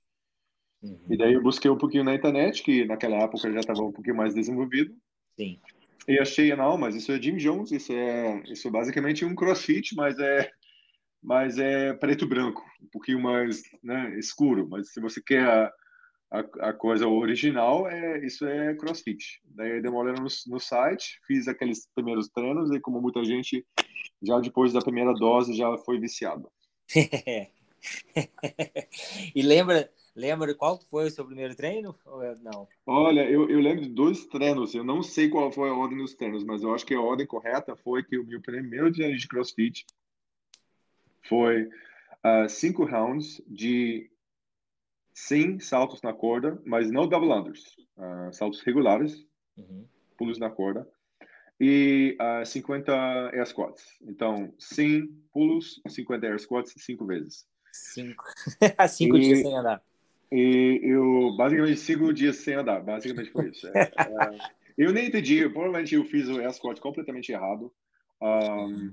[0.83, 0.99] Uhum.
[1.11, 4.17] E daí eu busquei um pouquinho na internet, que naquela época já estava um pouquinho
[4.17, 4.95] mais desenvolvido.
[5.37, 5.59] Sim.
[6.09, 9.95] E achei, não, mas isso é Jim Jones, isso é, isso é basicamente um CrossFit,
[9.95, 10.51] mas é
[11.23, 14.67] mas é preto branco, um pouquinho mais né, escuro.
[14.69, 15.73] Mas se você quer a,
[16.31, 19.41] a, a, coisa original, é isso é CrossFit.
[19.45, 23.65] Daí olhada no, no site, fiz aqueles primeiros treinos e como muita gente
[24.23, 26.51] já depois da primeira dose já foi viciado.
[29.35, 31.95] E lembra, lembra qual foi o seu primeiro treino?
[32.23, 32.69] É, não?
[32.87, 34.73] Olha, eu, eu lembro de dois treinos.
[34.73, 37.27] Eu não sei qual foi a ordem dos treinos, mas eu acho que a ordem
[37.27, 39.85] correta foi que o meu primeiro treino de CrossFit
[41.29, 44.11] foi uh, cinco rounds de
[45.15, 49.87] 100 saltos na corda, mas não double unders, uh, saltos regulares, uhum.
[50.17, 50.89] pulos na corda,
[51.61, 52.93] e uh, 50
[53.33, 53.99] air squats.
[54.03, 57.47] Então, 100 pulos, 50 air squats, cinco vezes.
[57.73, 58.25] Cinco.
[58.89, 59.83] cinco e, dias sem andar.
[60.31, 62.81] E eu, basicamente, cinco dias sem andar.
[62.81, 63.69] Basicamente foi isso.
[63.69, 64.39] É, é,
[64.77, 65.49] eu nem entendi.
[65.49, 67.73] Provavelmente eu fiz o air squat completamente errado.
[68.21, 68.93] Um,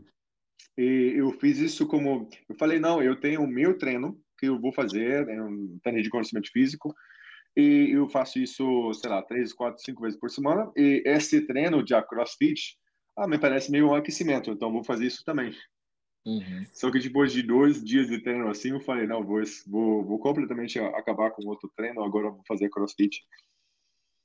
[0.78, 2.30] e eu fiz isso como...
[2.48, 6.02] Eu falei, não, eu tenho o meu treino, que eu vou fazer, é um treino
[6.02, 6.94] de conhecimento físico,
[7.56, 10.72] e eu faço isso, sei lá, três, quatro, cinco vezes por semana.
[10.78, 12.78] E esse treino de CrossFit,
[13.18, 15.52] ah, me parece meio um aquecimento, então vou fazer isso também.
[16.26, 16.66] Uhum.
[16.74, 20.20] Só que depois de dois dias de treino assim, eu falei, não, vou, vou, vou
[20.20, 23.22] completamente acabar com outro treino, agora vou fazer CrossFit.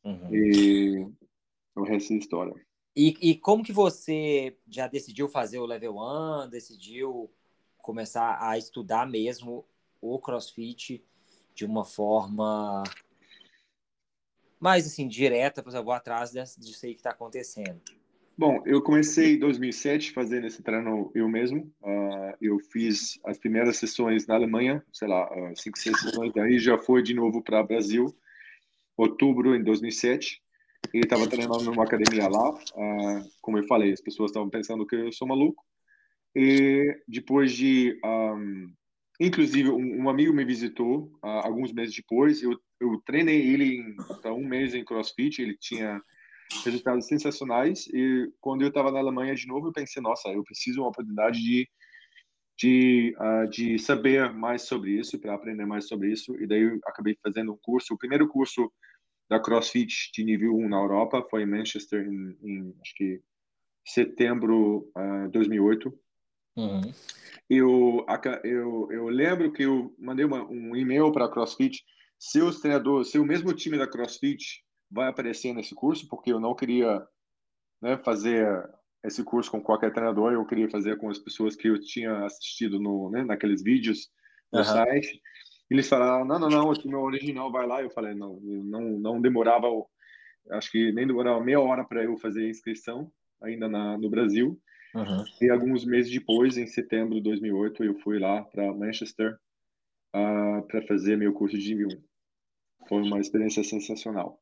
[0.04, 0.34] Uhum.
[0.34, 1.06] E
[1.74, 2.54] o resto é história.
[2.96, 7.30] E, e como que você já decidiu fazer o Level 1, decidiu
[7.78, 9.64] começar a estudar mesmo
[10.00, 11.04] o CrossFit
[11.54, 12.82] de uma forma
[14.60, 17.80] mais assim direta, eu vou atrás disso aí que está acontecendo.
[18.36, 21.72] Bom, eu comecei em 2007 fazendo esse treino eu mesmo.
[21.80, 26.32] Uh, eu fiz as primeiras sessões na Alemanha, sei lá, uh, cinco, seis sessões.
[26.32, 28.12] Daí já foi de novo para Brasil,
[28.96, 30.42] outubro em 2007.
[30.94, 32.50] E estava treinando numa academia lá.
[32.50, 35.62] Uh, como eu falei, as pessoas estavam pensando que eu sou maluco.
[36.34, 38.72] E depois de um,
[39.20, 42.42] Inclusive, um, um, amigo me visitou uh, alguns meses depois.
[42.42, 43.96] Eu, eu treinei ele em
[44.30, 45.40] um mês em CrossFit.
[45.40, 46.00] Ele tinha
[46.64, 47.86] resultados sensacionais.
[47.88, 51.40] E quando eu estava na Alemanha de novo, eu pensei: nossa, eu preciso uma oportunidade
[51.42, 51.68] de
[52.56, 56.34] de, uh, de saber mais sobre isso, para aprender mais sobre isso.
[56.40, 57.94] E daí eu acabei fazendo um curso.
[57.94, 58.70] O primeiro curso
[59.28, 63.22] da CrossFit de nível 1 na Europa foi em Manchester, em, em acho que
[63.86, 65.98] setembro de uh, 2008.
[66.56, 66.80] Uhum
[67.48, 68.04] eu,
[68.42, 71.84] eu, eu lembro que eu mandei uma, um e-mail para a CrossFit.
[72.18, 77.06] Seus treinadores, seu mesmo time da CrossFit vai aparecer nesse curso, porque eu não queria
[77.82, 78.46] né, fazer
[79.04, 82.80] esse curso com qualquer treinador, eu queria fazer com as pessoas que eu tinha assistido
[82.80, 84.08] no, né, naqueles vídeos
[84.50, 84.64] no uhum.
[84.64, 85.20] site.
[85.74, 87.82] Eles falaram, não, não, não, o time original vai lá.
[87.82, 89.66] Eu falei, não, não, não demorava,
[90.52, 93.10] acho que nem demorava meia hora para eu fazer a inscrição
[93.42, 94.56] ainda na, no Brasil.
[94.94, 95.24] Uhum.
[95.42, 99.38] E alguns meses depois, em setembro de 2008, eu fui lá para Manchester uh,
[100.14, 102.86] ah, para fazer meu curso de nível 1.
[102.88, 104.40] Foi uma experiência sensacional.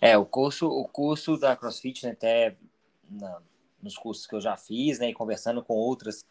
[0.00, 2.56] É, o curso, o curso da CrossFit, né, até
[3.10, 3.42] na,
[3.82, 6.24] nos cursos que eu já fiz, né, e conversando com outras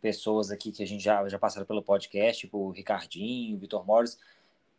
[0.00, 3.86] pessoas aqui que a gente já, já passaram pelo podcast, tipo o Ricardinho, o Vitor
[3.86, 4.18] Morris,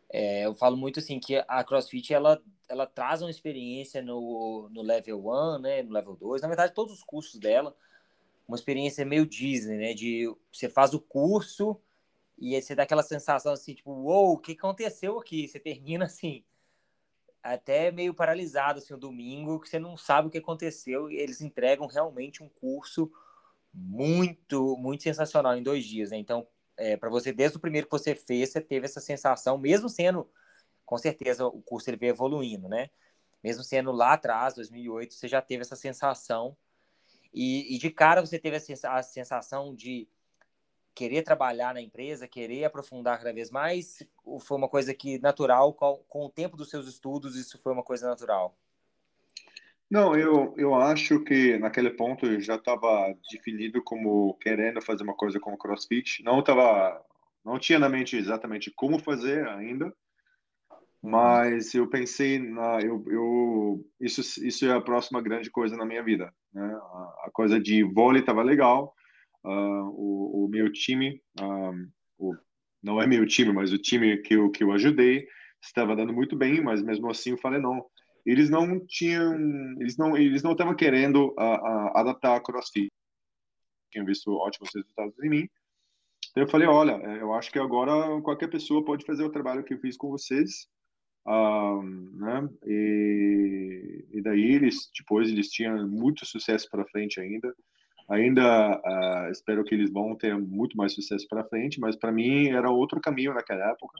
[0.09, 4.81] é, eu falo muito assim que a CrossFit ela, ela traz uma experiência no, no
[4.81, 7.75] level 1, né, no level 2, na verdade todos os cursos dela,
[8.47, 11.79] uma experiência meio Disney, né, de você faz o curso
[12.37, 15.47] e aí você dá aquela sensação assim, tipo, uou, wow, o que aconteceu aqui?
[15.47, 16.43] Você termina assim,
[17.43, 21.39] até meio paralisado assim, o domingo, que você não sabe o que aconteceu e eles
[21.39, 23.11] entregam realmente um curso
[23.73, 26.17] muito, muito sensacional em dois dias, né?
[26.17, 29.87] Então, é, para você, desde o primeiro que você fez, você teve essa sensação, mesmo
[29.87, 30.29] sendo,
[30.85, 32.89] com certeza, o curso ele veio evoluindo, né?
[33.43, 36.55] Mesmo sendo lá atrás, 2008, você já teve essa sensação.
[37.33, 40.07] E, e de cara você teve a sensação de
[40.93, 44.03] querer trabalhar na empresa, querer aprofundar cada vez mais?
[44.23, 47.71] Ou foi uma coisa que natural, com, com o tempo dos seus estudos, isso foi
[47.71, 48.55] uma coisa natural?
[49.91, 55.13] Não, eu, eu acho que naquele ponto eu já estava definido como querendo fazer uma
[55.13, 56.23] coisa com o CrossFit.
[56.23, 57.03] Não tava,
[57.43, 59.93] não tinha na mente exatamente como fazer ainda,
[61.03, 66.01] mas eu pensei na eu, eu isso isso é a próxima grande coisa na minha
[66.01, 66.73] vida, né?
[66.73, 68.93] A, a coisa de vôlei estava legal,
[69.43, 69.49] uh,
[69.89, 71.71] o, o meu time, ah,
[72.17, 72.33] o,
[72.81, 75.27] não é meu time, mas o time que eu que eu ajudei
[75.61, 77.85] estava dando muito bem, mas mesmo assim eu falei não
[78.25, 79.35] eles não tinham,
[79.79, 82.91] eles não, eles não estavam querendo a, a, adaptar a CrossFit.
[83.91, 85.49] Tinham visto ótimos resultados em mim.
[86.31, 89.63] Então eu falei, olha, é, eu acho que agora qualquer pessoa pode fazer o trabalho
[89.63, 90.67] que eu fiz com vocês.
[91.27, 92.49] Um, né?
[92.65, 97.53] E, e, daí eles depois eles tinham muito sucesso para frente ainda.
[98.09, 102.49] Ainda uh, espero que eles vão ter muito mais sucesso para frente, mas para mim
[102.49, 103.97] era outro caminho naquela época.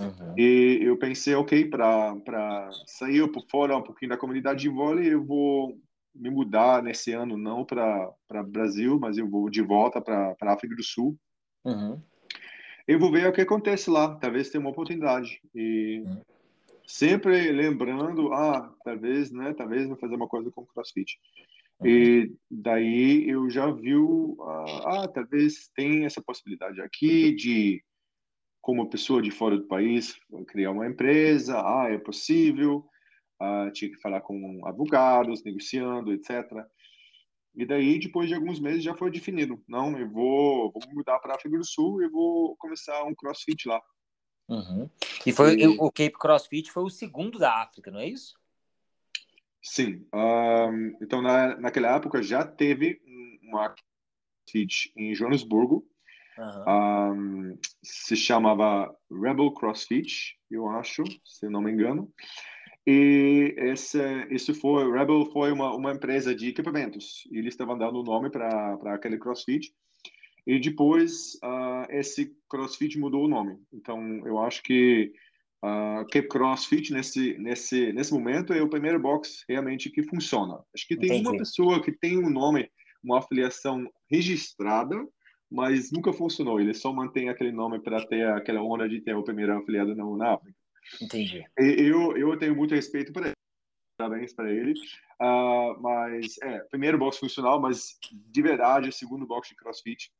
[0.00, 0.34] Uhum.
[0.36, 5.24] E eu pensei, ok, para sair por fora um pouquinho da comunidade de vôlei, eu
[5.24, 5.78] vou
[6.14, 8.12] me mudar nesse ano, não para
[8.46, 11.16] Brasil, mas eu vou de volta para África do Sul.
[11.62, 12.00] Uhum.
[12.88, 14.14] eu vou ver o que acontece lá.
[14.16, 15.40] Talvez tenha uma oportunidade.
[15.54, 16.22] E uhum.
[16.86, 19.52] sempre lembrando, ah, talvez, né?
[19.52, 21.18] Talvez vou fazer uma coisa com CrossFit.
[21.80, 21.86] Uhum.
[21.86, 23.94] E daí eu já vi,
[24.40, 27.82] ah, ah, talvez tem essa possibilidade aqui de,
[28.60, 30.18] como pessoa de fora do país,
[30.48, 31.58] criar uma empresa.
[31.58, 32.86] Ah, é possível.
[33.40, 36.44] Ah, tinha que falar com advogados, negociando, etc.
[37.54, 39.62] E daí, depois de alguns meses, já foi definido.
[39.68, 43.66] Não, eu vou, vou mudar para a África do Sul e vou começar um CrossFit
[43.66, 43.82] lá.
[44.48, 44.88] Uhum.
[45.24, 45.66] E foi e...
[45.66, 48.38] o Cape CrossFit foi o segundo da África, não é isso?
[49.62, 50.06] Sim.
[50.14, 53.00] Um, então, na, naquela época, já teve
[53.42, 55.86] uma CrossFit em Joanesburgo.
[56.40, 57.52] Uhum.
[57.52, 62.10] Um, se chamava Rebel CrossFit, eu acho, se não me engano.
[62.86, 63.98] E esse,
[64.30, 67.28] isso foi, Rebel foi uma, uma empresa de equipamentos.
[67.30, 69.72] E eles estavam dando o nome para aquele CrossFit.
[70.46, 73.58] E depois, uh, esse CrossFit mudou o nome.
[73.72, 75.12] Então, eu acho que
[75.62, 80.58] uh, Cape CrossFit, nesse, nesse, nesse momento, é o primeiro box realmente que funciona.
[80.74, 81.28] Acho que tem Entendi.
[81.28, 82.70] uma pessoa que tem um nome,
[83.04, 84.96] uma afiliação registrada,
[85.50, 86.60] mas nunca funcionou.
[86.60, 90.04] Ele só mantém aquele nome para ter aquela honra de ter o primeiro afiliado na,
[90.16, 90.56] na África.
[91.00, 91.44] Entendi.
[91.56, 93.34] Eu, eu tenho muito respeito por ele.
[93.98, 94.72] Parabéns para ele.
[95.20, 100.10] Uh, mas, é, primeiro box funcional, mas de verdade, o segundo box de crossfit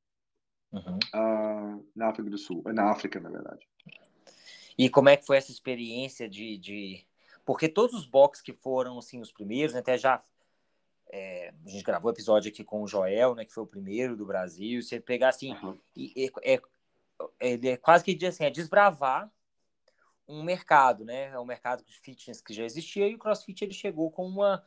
[0.73, 0.99] uhum.
[1.15, 2.63] uh, na África do Sul.
[2.67, 3.67] Na África, na verdade.
[4.77, 6.59] E como é que foi essa experiência de.
[6.59, 7.07] de...
[7.45, 10.23] Porque todos os boxes que foram, assim, os primeiros, né, até já.
[11.13, 14.25] É, a gente gravou episódio aqui com o Joel, né, que foi o primeiro do
[14.25, 14.81] Brasil.
[14.81, 15.79] Você pegar assim, uhum.
[15.97, 16.55] e, é,
[17.41, 19.31] é, é, quase que assim, é desbravar
[20.29, 21.29] um mercado, né?
[21.31, 24.65] É um mercado de fitness que já existia e o CrossFit ele chegou com uma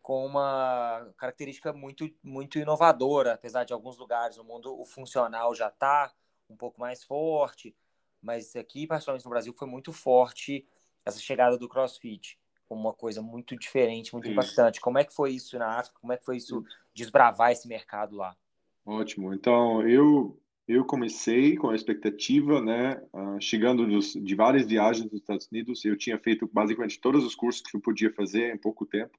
[0.00, 5.68] com uma característica muito muito inovadora, apesar de alguns lugares no mundo o funcional já
[5.68, 6.12] está
[6.48, 7.74] um pouco mais forte,
[8.22, 10.66] mas aqui, particularmente no Brasil, foi muito forte
[11.04, 12.38] essa chegada do CrossFit,
[12.74, 14.32] como uma coisa muito diferente, muito isso.
[14.32, 14.80] impactante.
[14.80, 15.98] Como é que foi isso na África?
[16.00, 18.36] Como é que foi isso desbravar esse mercado lá?
[18.84, 19.32] Ótimo.
[19.32, 25.20] Então, eu eu comecei com a expectativa, né, uh, chegando dos, de várias viagens dos
[25.20, 28.86] Estados Unidos, eu tinha feito basicamente todos os cursos que eu podia fazer em pouco
[28.86, 29.12] tempo,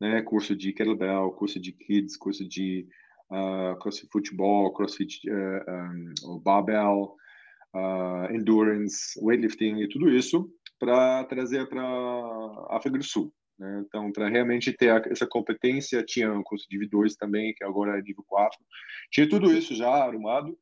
[0.00, 2.88] né, curso de kettlebell, curso de kids, curso de
[3.30, 7.14] uh, crossfit futebol, crossfit uh, um, barbell,
[7.72, 13.32] uh, endurance, weightlifting e tudo isso para trazer para a África do Sul.
[13.58, 13.82] Né?
[13.86, 17.98] Então, para realmente ter essa competência, tinha um curso de nível 2 também, que agora
[17.98, 18.58] é nível 4.
[19.10, 20.56] Tinha tudo isso já arrumado.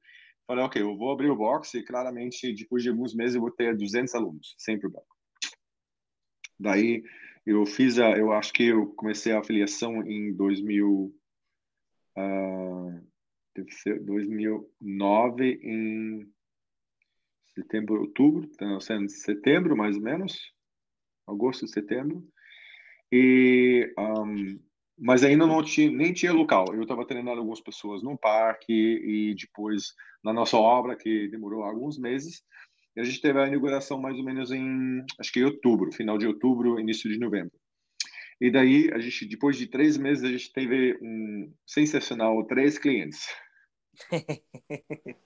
[0.46, 3.50] Falei, ok, eu vou abrir o box e claramente, depois de alguns meses, eu vou
[3.50, 5.06] ter 200 alunos, sem problema.
[6.58, 7.02] Daí,
[7.44, 11.14] eu fiz a, eu acho que eu comecei a afiliação em 2000,
[12.16, 13.06] uh,
[14.04, 16.32] 2009, em
[17.56, 20.52] setembro, outubro, então, setembro mais ou menos,
[21.26, 22.22] agosto, setembro.
[23.10, 24.60] E, um,
[24.98, 26.66] mas ainda não tinha, nem tinha local.
[26.74, 31.98] Eu estava treinando algumas pessoas no parque e depois na nossa obra, que demorou alguns
[31.98, 32.42] meses.
[32.94, 36.18] E a gente teve a inauguração mais ou menos em, acho que em outubro, final
[36.18, 37.56] de outubro, início de novembro.
[38.40, 43.26] E daí, a gente, depois de três meses, a gente teve um sensacional três clientes.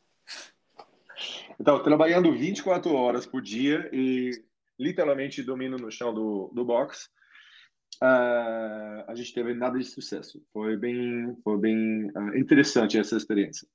[1.59, 4.30] então, trabalhando 24 horas por dia e
[4.78, 7.11] literalmente domino no chão do, do box
[8.02, 10.42] uh, a gente teve nada de sucesso.
[10.52, 13.66] Foi bem, foi bem uh, interessante essa experiência.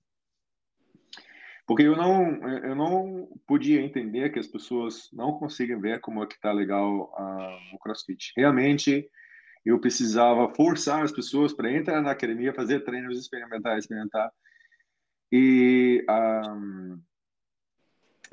[1.68, 6.28] Porque eu não, eu não podia entender que as pessoas não conseguem ver como é
[6.28, 8.34] que tá legal uh, o CrossFit.
[8.38, 9.10] Realmente,
[9.66, 14.32] eu precisava forçar as pessoas para entrar na academia, fazer treinos experimentar, experimentar.
[15.32, 17.02] E um,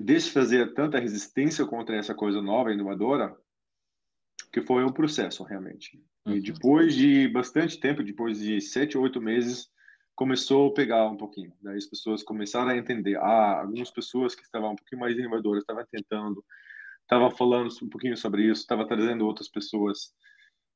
[0.02, 3.36] desfazer tanta resistência contra essa coisa nova, inovadora,
[4.52, 6.02] que foi um processo realmente.
[6.26, 6.34] Uhum.
[6.34, 9.70] E depois de bastante tempo, depois de sete, oito meses,
[10.14, 11.52] começou a pegar um pouquinho.
[11.62, 13.16] Daí as pessoas começaram a entender.
[13.16, 16.44] Ah, algumas pessoas que estavam um pouquinho mais inovadoras estavam tentando,
[17.00, 20.12] estavam falando um pouquinho sobre isso, estavam trazendo outras pessoas.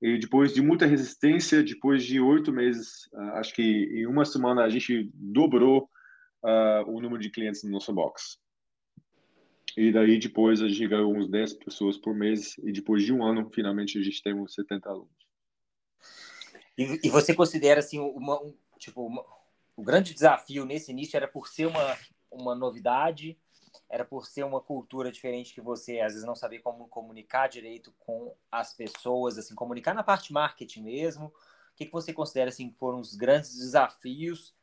[0.01, 4.63] E depois de muita resistência, depois de oito meses, uh, acho que em uma semana
[4.63, 5.89] a gente dobrou
[6.45, 8.39] uh, o número de clientes no nosso box.
[9.77, 13.23] E daí depois a gente ganhou uns 10 pessoas por mês e depois de um
[13.23, 15.27] ano, finalmente a gente tem uns 70 alunos.
[16.79, 19.25] E, e você considera assim uma, um, tipo uma,
[19.77, 21.97] o grande desafio nesse início era por ser uma
[22.31, 23.39] uma novidade,
[23.89, 27.95] era por ser uma cultura diferente que você às vezes não sabia como comunicar direito
[27.99, 31.27] com as pessoas, assim, comunicar na parte marketing mesmo.
[31.27, 31.33] O
[31.77, 34.55] que, que você considera assim foram os grandes desafios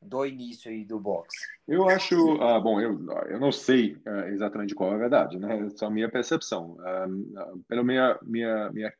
[0.00, 1.36] do início aí do boxe?
[1.68, 2.98] Eu acho, ah, bom, eu,
[3.28, 5.66] eu não sei uh, exatamente qual é a verdade, né?
[5.66, 6.76] É só a minha percepção.
[6.78, 8.92] Uh, pela minha, minha, minha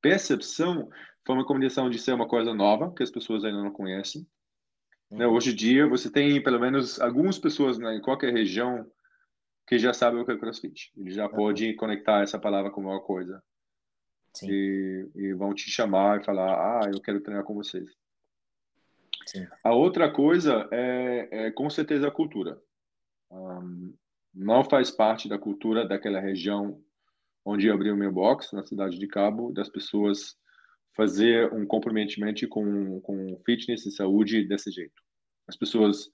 [0.00, 0.88] percepção,
[1.24, 4.26] foi uma combinação de ser uma coisa nova, que as pessoas ainda não conhecem.
[5.10, 5.18] Uhum.
[5.18, 5.26] Né?
[5.26, 8.84] Hoje em dia, você tem pelo menos algumas pessoas né, em qualquer região
[9.66, 10.92] que já sabem o que é CrossFit.
[10.96, 11.34] Ele já uhum.
[11.34, 13.42] pode conectar essa palavra com alguma coisa.
[14.42, 17.84] E, e, vão te chamar e falar, ah, eu quero treinar com vocês.
[19.26, 19.46] Sim.
[19.62, 22.60] A outra coisa é, é, com certeza a cultura.
[23.30, 23.94] Um,
[24.34, 26.80] não faz parte da cultura daquela região
[27.44, 30.36] onde eu abri o meu box, na cidade de Cabo, das pessoas
[30.94, 35.02] fazer um comprometimento com, com fitness e saúde desse jeito.
[35.48, 36.10] As pessoas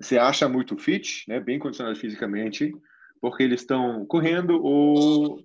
[0.00, 2.72] se acham muito fit, né, bem condicionadas fisicamente,
[3.20, 5.42] porque eles estão correndo ou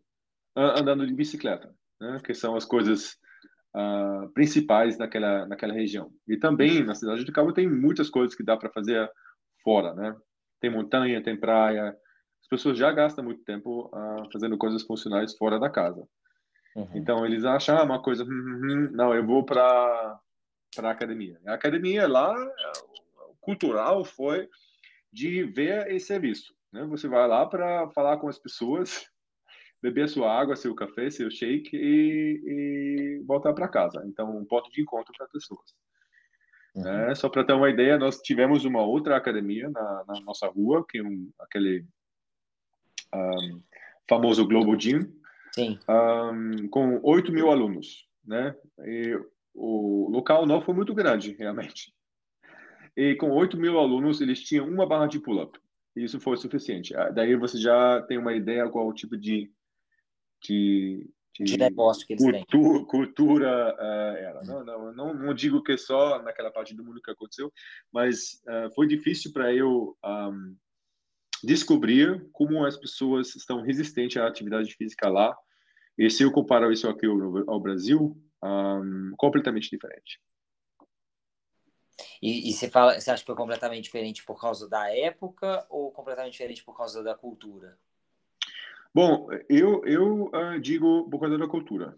[0.56, 3.18] andando de bicicleta, né, que são as coisas
[3.78, 6.12] uh, principais naquela, naquela região.
[6.28, 9.10] E também na cidade de Cabo tem muitas coisas que dá para fazer
[9.64, 10.16] fora, né?
[10.60, 11.96] Tem montanha, tem praia.
[12.42, 16.08] As pessoas já gastam muito tempo uh, fazendo coisas funcionais fora da casa.
[16.76, 16.90] Uhum.
[16.96, 20.20] Então eles acham ah, uma coisa, hum, hum, hum, não, eu vou para
[20.76, 21.40] para academia.
[21.48, 22.36] A academia lá,
[23.42, 24.48] cultural, foi
[25.12, 26.54] de ver esse serviço.
[26.72, 26.84] Né?
[26.86, 29.08] Você vai lá para falar com as pessoas
[29.82, 34.04] beber sua água, seu café, seu shake e, e voltar para casa.
[34.06, 35.76] Então, um ponto de encontro para pessoas.
[36.76, 36.88] Uhum.
[36.88, 40.86] É, só para ter uma ideia, nós tivemos uma outra academia na, na nossa rua,
[40.88, 41.86] que é um, aquele
[43.14, 43.62] um,
[44.10, 45.12] famoso Globo Gym,
[45.58, 48.08] um, com 8 mil alunos.
[48.26, 48.56] Né?
[48.86, 49.20] E
[49.54, 51.94] o local não foi muito grande, realmente.
[52.96, 55.60] E com 8 mil alunos, eles tinham uma barra de pull-up.
[55.96, 56.96] Isso foi suficiente.
[56.96, 59.52] Ah, daí você já tem uma ideia qual o tipo de
[60.42, 62.86] de, de, de negócio que eles cultura, têm.
[62.86, 64.44] Cultura uh, era.
[64.44, 67.52] Não, não, não, não, digo que só naquela parte do mundo que aconteceu,
[67.92, 70.56] mas uh, foi difícil para eu um,
[71.44, 75.36] descobrir como as pessoas estão resistentes à atividade física lá.
[75.98, 80.20] E se eu comparo isso aqui ao, ao Brasil, um, completamente diferente.
[82.22, 85.92] E, e, você fala, você acha que foi completamente diferente por causa da época ou
[85.92, 87.78] completamente diferente por causa da cultura?
[88.94, 91.98] Bom, eu, eu uh, digo por causa da cultura.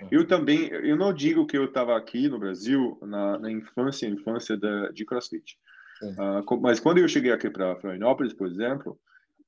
[0.00, 0.08] Uhum.
[0.10, 4.56] Eu também, eu não digo que eu estava aqui no Brasil na, na infância, infância
[4.56, 5.56] da, de CrossFit.
[6.02, 8.98] Uh, mas quando eu cheguei aqui para Florianópolis, por exemplo,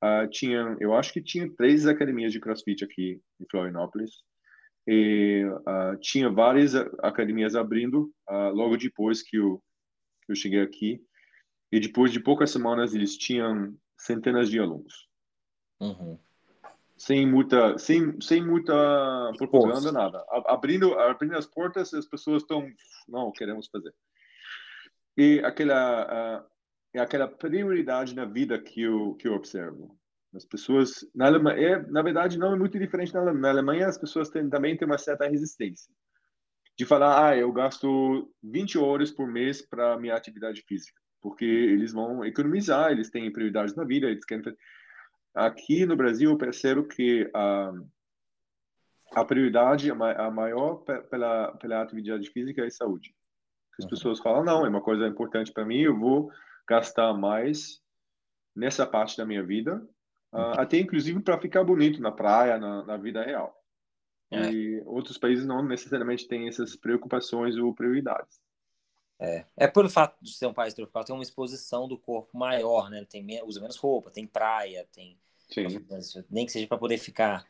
[0.03, 4.23] uh, tinha, eu acho que tinha três academias de CrossFit aqui em Florianópolis.
[4.87, 8.11] E uh, tinha várias academias abrindo
[8.55, 9.62] logo depois que eu,
[10.25, 11.03] que eu cheguei aqui.
[11.71, 15.07] E depois de poucas semanas, eles tinham centenas de alunos.
[15.79, 16.19] Uhum
[16.99, 18.74] sem muita, sem, sem muita
[19.38, 20.24] propaganda, nada.
[20.46, 22.68] Abrindo, abrindo as portas, as pessoas estão,
[23.09, 23.94] não, queremos fazer.
[25.16, 26.44] E aquela,
[26.92, 29.96] é aquela prioridade na vida que eu, que eu observo.
[30.34, 33.42] As pessoas, na Alemanha, é, na verdade, não é muito diferente na Alemanha.
[33.42, 35.92] Na Alemanha, as pessoas têm, também têm uma certa resistência.
[36.76, 41.01] De falar, ah, eu gasto 20 horas por mês para minha atividade física.
[41.20, 44.59] Porque eles vão economizar, eles têm prioridades na vida, eles querem fazer
[45.35, 47.72] Aqui no Brasil, eu percebo que a,
[49.12, 50.76] a prioridade, a maior
[51.11, 53.14] pela, pela atividade física é saúde.
[53.79, 53.91] As uhum.
[53.91, 56.31] pessoas falam, não, é uma coisa importante para mim, eu vou
[56.68, 57.81] gastar mais
[58.55, 59.76] nessa parte da minha vida,
[60.33, 60.41] uhum.
[60.41, 63.55] uh, até inclusive para ficar bonito na praia, na, na vida real.
[64.31, 64.51] É.
[64.51, 68.41] E outros países não necessariamente têm essas preocupações ou prioridades.
[69.21, 72.89] É, é pelo fato de ser um país tropical, tem uma exposição do corpo maior,
[72.89, 73.05] né?
[73.09, 75.19] Tem, usa menos roupa, tem praia, tem.
[75.51, 75.66] Sim.
[76.31, 77.47] Nem que seja para poder ficar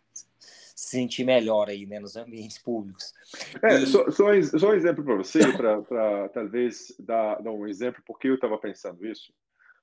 [0.79, 3.13] se sentir melhor aí, né, nos ambientes públicos.
[3.61, 3.87] É, e...
[3.87, 8.37] só, só, só, um exemplo para você, para talvez dar, dar um exemplo, porque eu
[8.37, 9.33] estava pensando isso.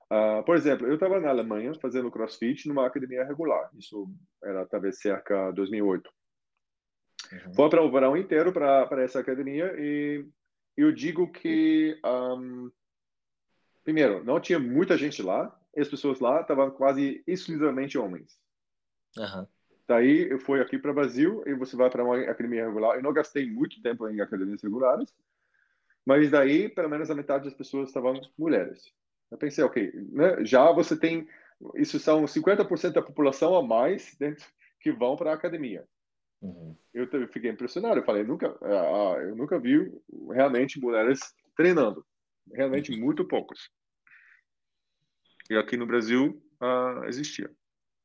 [0.06, 3.70] Uh, por exemplo, eu estava na Alemanha fazendo crossfit numa academia regular.
[3.78, 4.08] Isso
[4.42, 6.10] era talvez cerca de 2008.
[7.34, 7.54] Uhum.
[7.54, 10.26] Foi para o verão inteiro para essa academia e
[10.78, 12.72] eu digo que, um,
[13.84, 18.38] primeiro, não tinha muita gente lá, as pessoas lá estavam quase exclusivamente homens.
[19.18, 19.48] Uhum.
[19.88, 22.96] Daí eu fui aqui para o Brasil e você vai para uma academia regular.
[22.96, 25.14] Eu não gastei muito tempo em academias regulares,
[26.06, 28.92] mas daí pelo menos a metade das pessoas estavam mulheres.
[29.30, 30.44] Eu pensei, ok, né?
[30.46, 31.28] já você tem,
[31.76, 34.46] isso são 50% da população a mais dentro
[34.80, 35.88] que vão para a academia.
[36.42, 36.76] Uhum.
[36.94, 38.00] Eu fiquei impressionado.
[38.00, 39.92] Eu falei, nunca, ah, eu nunca vi
[40.32, 41.20] realmente mulheres
[41.56, 42.06] treinando.
[42.54, 43.00] Realmente uhum.
[43.00, 43.72] muito poucos.
[45.50, 47.52] E aqui no Brasil ah, existia.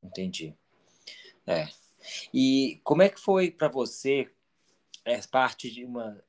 [0.02, 0.54] Entendi.
[1.46, 1.68] É.
[2.32, 4.30] E como é que foi para você
[5.04, 6.22] é, parte de uma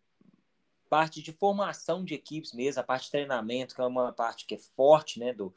[0.89, 4.55] parte de formação de equipes mesmo, a parte de treinamento, que é uma parte que
[4.55, 5.55] é forte, né, do,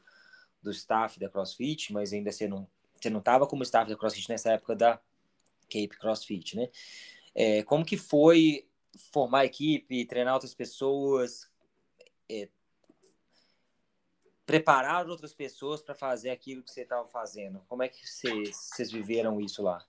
[0.63, 4.29] do staff da CrossFit, mas ainda você não você não estava como staff da CrossFit
[4.29, 4.99] nessa época da
[5.65, 6.69] Cape CrossFit, né?
[7.33, 8.67] É, como que foi
[9.11, 11.49] formar a equipe, treinar outras pessoas,
[12.29, 12.47] é,
[14.45, 17.61] preparar outras pessoas para fazer aquilo que você estava fazendo?
[17.67, 19.85] Como é que vocês viveram isso lá?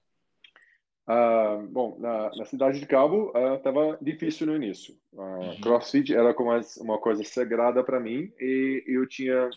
[1.09, 4.99] Uh, bom, na, na, cidade de Cabo estava uh, difícil no início.
[5.12, 5.61] Uh, uhum.
[5.61, 6.51] CrossFit era como
[6.81, 9.49] uma coisa sagrada para mim e eu tinha,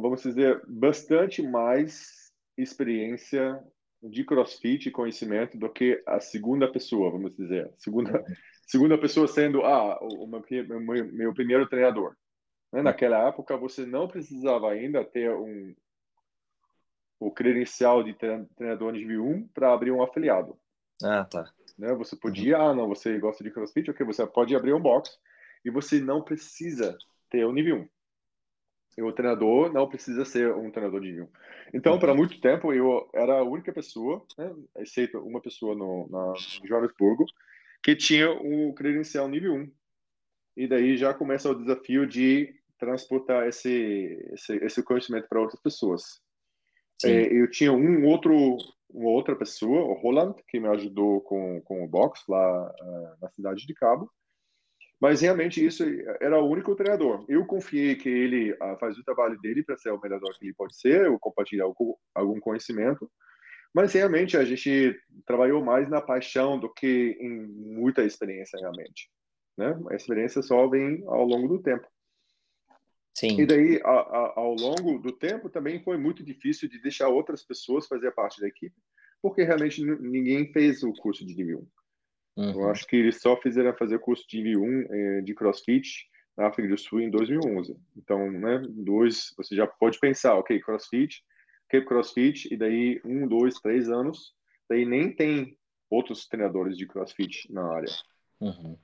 [0.00, 2.19] vamos dizer, bastante mais
[2.62, 3.62] experiência
[4.02, 8.24] de CrossFit e conhecimento do que a segunda pessoa, vamos dizer, segunda uhum.
[8.66, 12.14] segunda pessoa sendo ah o, o meu, meu primeiro treinador.
[12.72, 12.82] Né?
[12.82, 15.74] Naquela época, você não precisava ainda ter um,
[17.18, 20.56] o credencial de treinador nível 1 para abrir um afiliado.
[21.02, 21.52] Ah, tá.
[21.78, 21.94] Né?
[21.94, 22.64] Você podia, uhum.
[22.64, 25.18] ah, não, você gosta de CrossFit, ok, você pode abrir um box
[25.64, 26.96] e você não precisa
[27.28, 27.88] ter o nível 1.
[28.96, 31.28] E o treinador não precisa ser um treinador de nível 1.
[31.74, 31.98] Então, uhum.
[31.98, 36.32] para muito tempo, eu era a única pessoa, né, exceto uma pessoa no, na,
[36.62, 37.24] em Joanesburgo,
[37.82, 39.72] que tinha o credencial nível 1.
[40.56, 46.20] E daí já começa o desafio de transportar esse, esse, esse conhecimento para outras pessoas.
[47.04, 48.56] É, eu tinha um outro,
[48.90, 53.30] uma outra pessoa, o Roland, que me ajudou com, com o box lá uh, na
[53.30, 54.10] cidade de Cabo.
[55.00, 55.82] Mas realmente isso
[56.20, 57.24] era o único treinador.
[57.26, 60.54] Eu confiei que ele uh, faz o trabalho dele para ser o melhor que ele
[60.54, 63.10] pode ser, eu compartilhar algum, algum conhecimento.
[63.72, 64.94] Mas realmente a gente
[65.24, 69.08] trabalhou mais na paixão do que em muita experiência realmente.
[69.56, 69.78] Né?
[69.90, 71.86] A experiência só vem ao longo do tempo.
[73.14, 73.40] Sim.
[73.40, 77.42] E daí, a, a, ao longo do tempo, também foi muito difícil de deixar outras
[77.42, 78.76] pessoas fazer parte da equipe,
[79.22, 81.66] porque realmente ninguém fez o curso de nível 1.
[82.36, 82.62] Uhum.
[82.62, 86.46] Eu acho que eles só fizeram fazer curso de nível 1 eh, de CrossFit na
[86.46, 87.76] África do Sul em 2011.
[87.96, 91.22] Então, né, dois, você já pode pensar, ok, CrossFit,
[91.68, 94.34] Cape CrossFit, e daí um, dois, três anos,
[94.68, 95.56] daí nem tem
[95.90, 97.92] outros treinadores de CrossFit na área.
[98.40, 98.76] Uhum.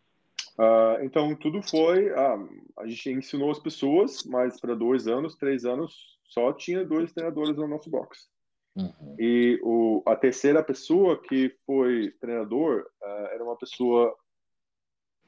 [0.59, 2.11] Uh, então, tudo foi.
[2.11, 7.13] Uh, a gente ensinou as pessoas, mas para dois anos, três anos, só tinha dois
[7.13, 8.29] treinadores no nosso box.
[8.77, 9.17] Uhum.
[9.19, 14.15] E o, a terceira pessoa que foi treinador uh, era uma pessoa,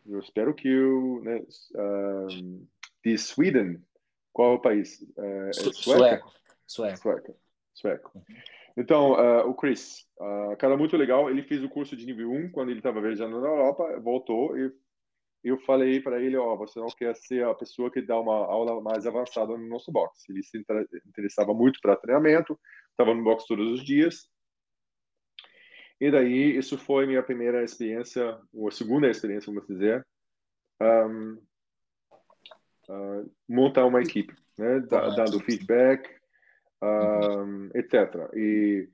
[0.06, 1.42] eu espero que eu, né,
[3.04, 3.82] de Sweden.
[4.32, 5.04] Qual é o país?
[5.16, 6.32] é sueco.
[6.66, 6.96] Sueco.
[7.00, 7.36] Sueco.
[7.74, 8.12] Sueco.
[8.14, 8.22] Uhum.
[8.76, 9.12] Então,
[9.48, 10.06] o Chris,
[10.58, 13.48] cara muito legal, ele fez o curso de nível 1 quando ele estava viajando na
[13.48, 14.72] Europa, voltou e
[15.42, 18.34] eu falei para ele, ó, oh, você não quer ser a pessoa que dá uma
[18.34, 20.28] aula mais avançada no nosso box.
[20.28, 20.58] Ele se
[21.06, 22.58] interessava muito para treinamento,
[22.90, 24.28] estava no box todos os dias.
[26.00, 30.06] E daí, isso foi minha primeira experiência, ou a segunda experiência, vamos dizer,
[30.80, 31.38] um,
[32.88, 36.08] uh, montar uma equipe, né, dando feedback,
[36.82, 38.30] um, etc.
[38.34, 38.88] E,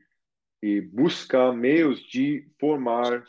[0.63, 3.23] e buscar meios de formar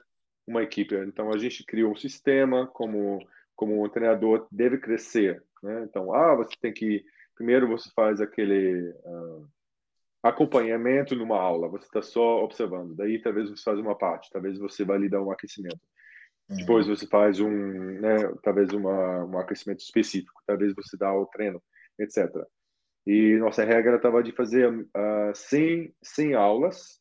[0.47, 0.95] uma equipe.
[0.95, 3.19] Então a gente criou um sistema como
[3.55, 5.85] como um treinador deve crescer, né?
[5.89, 9.47] Então, ah, você tem que primeiro você faz aquele uh,
[10.23, 12.95] acompanhamento numa aula, você está só observando.
[12.95, 15.79] Daí talvez você faz uma parte, talvez você dar um aquecimento.
[16.49, 16.57] Uhum.
[16.57, 21.61] Depois você faz um, né, talvez uma, um aquecimento específico, talvez você dá o treino,
[21.99, 22.29] etc.
[23.05, 26.99] E nossa regra estava de fazer uh, 100, 100 aulas,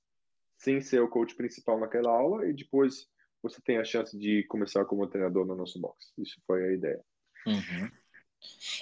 [0.59, 3.07] sem ser o coach principal naquela aula, e depois
[3.45, 6.13] você tem a chance de começar como treinador no nosso box.
[6.17, 7.05] Isso foi a ideia.
[7.47, 7.91] Uhum.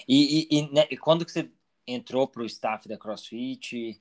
[0.06, 1.50] E, e, e, né, e, quando que você
[1.84, 4.00] entrou para o staff da CrossFit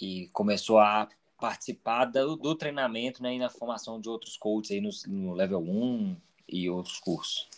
[0.00, 4.80] e começou a participar do, do treinamento né, e na formação de outros coaches aí
[4.80, 6.16] no, no level 1
[6.48, 7.48] e outros cursos?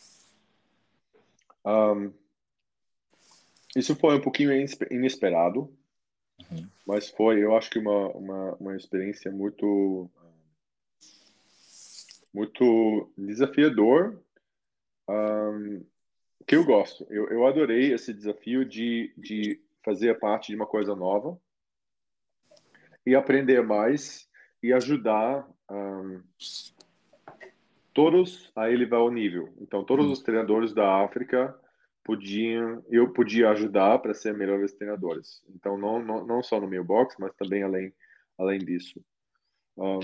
[1.65, 2.13] Um,
[3.75, 4.53] isso foi um pouquinho
[4.91, 5.75] inesperado,
[6.51, 6.69] uhum.
[6.87, 10.11] mas foi, eu acho que uma, uma, uma experiência muito
[12.37, 14.23] muito desafiador,
[15.09, 15.83] um,
[16.47, 17.07] que eu gosto.
[17.09, 21.41] Eu, eu adorei esse desafio de, de fazer parte de uma coisa nova
[23.07, 24.29] e aprender mais
[24.63, 26.23] e ajudar um,
[27.95, 29.55] todos a elevar o nível.
[29.59, 31.59] Então, todos os treinadores da África
[32.05, 35.43] podiam, eu podia ajudar para ser melhores treinadores.
[35.49, 37.95] Então, não, não, não só no meu box, mas também além,
[38.37, 39.03] além disso.
[39.75, 40.01] Um,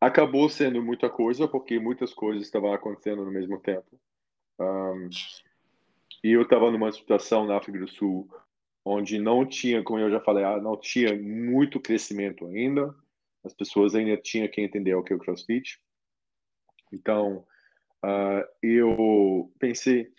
[0.00, 4.00] acabou sendo muita coisa, porque muitas coisas estavam acontecendo no mesmo tempo.
[4.58, 5.10] Um,
[6.24, 8.28] e eu estava numa situação na África do Sul
[8.84, 12.94] onde não tinha, como eu já falei, ah, não tinha muito crescimento ainda.
[13.44, 15.78] As pessoas ainda tinham que entender o que é o CrossFit.
[16.92, 17.46] Então,
[18.04, 20.12] uh, eu pensei,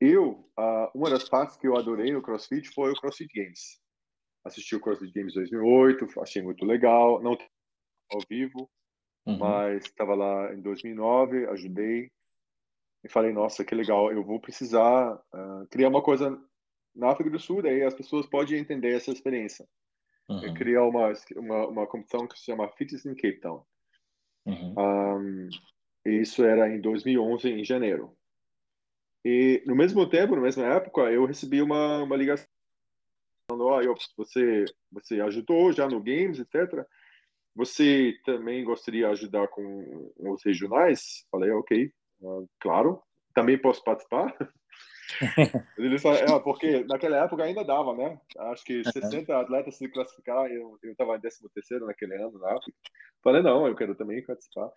[0.00, 3.80] eu, uh, uma das partes que eu adorei no CrossFit foi o CrossFit Games.
[4.44, 7.36] Assisti o CrossFit Games 2008, achei muito legal, não
[8.12, 8.70] ao vivo,
[9.26, 9.38] uhum.
[9.38, 12.10] mas estava lá em 2009, ajudei
[13.02, 16.40] e falei, nossa, que legal, eu vou precisar uh, criar uma coisa
[16.94, 19.66] na África do Sul, daí as pessoas podem entender essa experiência.
[20.28, 20.54] Uhum.
[20.54, 23.62] Criar uma, uma, uma competição que se chama Fitness in Cape Town.
[24.46, 24.74] Uhum.
[24.78, 25.48] Um,
[26.04, 28.16] isso era em 2011, em janeiro.
[29.24, 32.46] E no mesmo tempo, na mesma época, eu recebi uma, uma ligação
[33.50, 36.86] falando, oh, você, você ajudou já no Games, etc.
[37.54, 41.24] Você também gostaria de ajudar com os regionais?
[41.30, 41.90] Falei, ok,
[42.20, 43.00] uh, claro.
[43.34, 44.34] Também posso participar?
[45.78, 48.18] Ele só, é, porque naquela época ainda dava, né?
[48.38, 50.46] Acho que 60 atletas se classificaram.
[50.46, 52.76] Eu estava em 13 terceiro naquele ano na África.
[53.22, 54.70] Falei, não, eu quero também participar.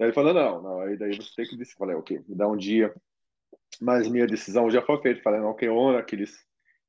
[0.00, 1.78] Aí ele falou, não, não, aí daí você tem que decidir.
[1.78, 2.94] Falei, ok, me dá um dia.
[3.80, 5.22] Mas minha decisão já foi feita.
[5.22, 6.36] Falei, não, que honra que eles,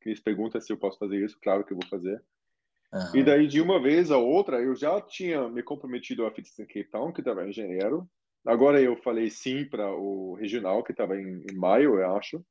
[0.02, 1.38] que eles perguntam se eu posso fazer isso.
[1.42, 2.22] Claro que eu vou fazer.
[2.92, 3.16] Uhum.
[3.16, 6.90] E daí, de uma vez a outra, eu já tinha me comprometido a Fitness Cape
[6.90, 8.10] Town, que estava em janeiro.
[8.46, 12.44] Agora eu falei sim para o regional, que estava em, em, maio, eu acho,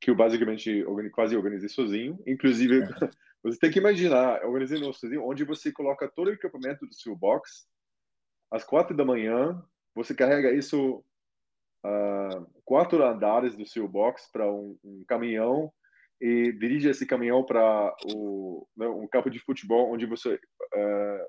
[0.00, 2.18] que eu basicamente quase organizei sozinho.
[2.26, 2.86] Inclusive, uhum.
[3.42, 7.66] você tem que imaginar, organizei sozinho, onde você coloca todo o equipamento do seu box
[8.50, 9.62] às quatro da manhã,
[9.94, 11.02] você carrega isso
[11.84, 15.72] uh, quatro andares do seu box para um, um, caminhão
[16.22, 21.26] e dirige esse caminhão para o né, um campo de futebol onde você uh,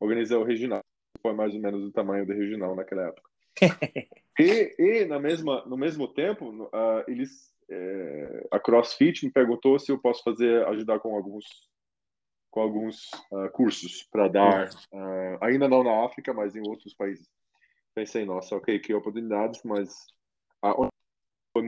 [0.00, 0.80] organiza o regional.
[1.20, 3.28] Foi mais ou menos o tamanho do regional naquela época.
[4.38, 9.92] e, e na mesma no mesmo tempo uh, eles eh, a CrossFit me perguntou se
[9.92, 11.44] eu posso fazer ajudar com alguns
[12.50, 14.70] com alguns uh, cursos para dar
[15.40, 17.28] ainda não na África mas em outros países
[17.94, 20.06] pensei, nossa, ok, que oportunidades, mas
[20.62, 20.89] a,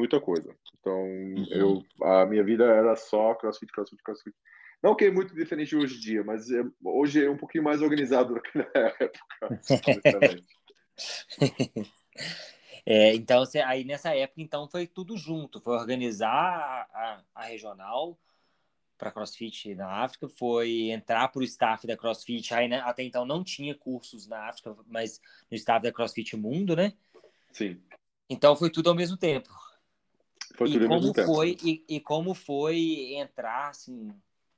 [0.03, 0.53] muita coisa.
[0.81, 1.47] Então, uhum.
[1.51, 4.35] eu, a minha vida era só crossfit, crossfit, crossfit.
[4.83, 7.81] Não que é muito diferente hoje em dia, mas é, hoje é um pouquinho mais
[7.81, 8.67] organizado do que na
[8.99, 9.61] época.
[12.85, 15.61] é, então, aí nessa época, então, foi tudo junto.
[15.61, 18.19] Foi organizar a, a, a regional,
[18.99, 22.53] para CrossFit na África foi entrar para o staff da CrossFit.
[22.55, 26.75] Aí, né, até então não tinha cursos na África, mas no staff da CrossFit Mundo,
[26.75, 26.93] né?
[27.53, 27.81] Sim.
[28.29, 29.51] Então foi tudo ao mesmo tempo.
[30.55, 30.79] Foi e
[31.13, 31.25] tempo.
[31.25, 34.13] Foi, e, e, como foi entrar, assim,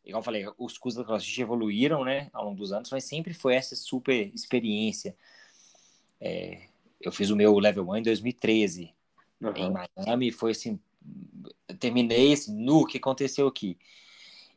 [0.05, 3.33] igual eu falei, os cursos da CrossFit evoluíram, né, ao longo dos anos, mas sempre
[3.33, 5.17] foi essa super experiência.
[6.21, 6.69] É,
[7.01, 8.95] eu fiz o meu Level 1 em 2013,
[9.41, 9.53] uhum.
[9.57, 10.79] em Miami, foi assim,
[11.79, 13.79] terminei assim, no que aconteceu aqui.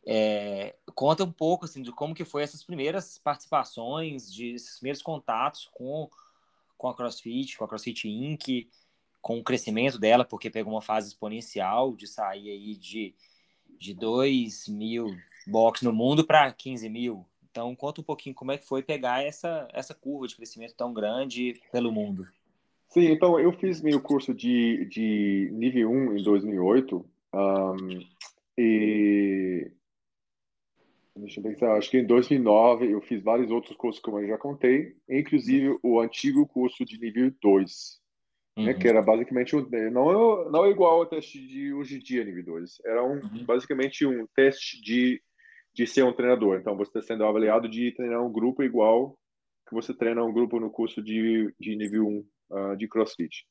[0.10, 5.02] É, conta um pouco assim de como que foi essas primeiras participações, de esses primeiros
[5.02, 6.10] contatos com,
[6.78, 8.70] com a CrossFit, com a CrossFit Inc.,
[9.22, 13.14] com o crescimento dela, porque pegou uma fase exponencial de sair aí de,
[13.80, 15.16] de 2 mil
[15.46, 17.26] box no mundo para 15 mil.
[17.50, 20.94] Então, conta um pouquinho como é que foi pegar essa, essa curva de crescimento tão
[20.94, 22.26] grande pelo mundo.
[22.90, 28.00] Sim, então eu fiz meu curso de, de nível 1 em 2008 um,
[28.58, 29.72] e
[31.18, 34.38] Deixa eu pensar, acho que em 2009 eu fiz vários outros cursos, como eu já
[34.38, 38.00] contei, inclusive o antigo curso de nível 2,
[38.58, 38.66] uhum.
[38.66, 42.24] né, que era basicamente um, não, não é igual ao teste de hoje em dia,
[42.24, 43.46] nível 2, era um, uhum.
[43.46, 45.22] basicamente um teste de,
[45.74, 46.60] de ser um treinador.
[46.60, 49.18] Então você está sendo avaliado de treinar um grupo igual
[49.68, 53.46] que você treina um grupo no curso de, de nível 1 uh, ah, de CrossFit.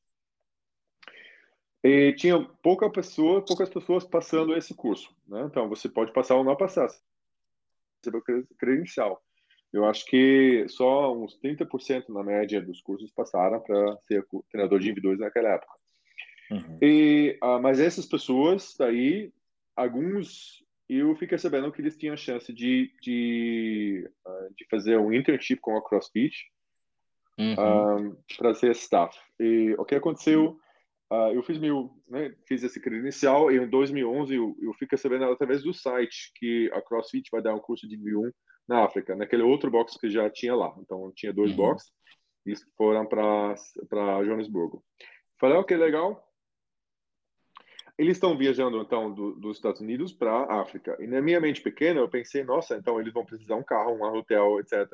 [1.84, 5.14] E tinha pouca pessoa, poucas pessoas passando esse curso.
[5.28, 5.42] Né?
[5.44, 6.88] Então você pode passar ou não passar
[8.06, 8.22] recebeu
[8.58, 9.22] credencial.
[9.76, 14.86] Eu acho que só uns 30% na média dos cursos passaram para ser treinador de
[14.86, 15.72] indivíduos naquela época.
[16.50, 16.78] Uhum.
[16.80, 19.30] E, uh, mas essas pessoas aí,
[19.76, 25.60] alguns eu fiquei sabendo que eles tinham chance de, de, uh, de fazer um internship
[25.60, 26.34] com a CrossFit
[27.38, 28.08] uhum.
[28.08, 29.18] um, para ser staff.
[29.38, 30.58] E o que aconteceu?
[31.12, 35.24] Uh, eu fiz meu, né, fiz esse credencial e em 2011 eu, eu fiquei sabendo
[35.26, 38.32] através do site que a CrossFit vai dar um curso de nível 1
[38.68, 40.74] na África, naquele outro box que já tinha lá.
[40.78, 41.56] Então tinha dois uhum.
[41.56, 41.92] boxes
[42.44, 43.54] e foram para
[44.24, 44.82] Joanesburgo.
[45.38, 46.22] Falei, ok, legal.
[47.98, 50.96] Eles estão viajando então do, dos Estados Unidos para a África.
[51.00, 54.04] E na minha mente pequena eu pensei, nossa, então eles vão precisar um carro, um
[54.16, 54.92] hotel, etc.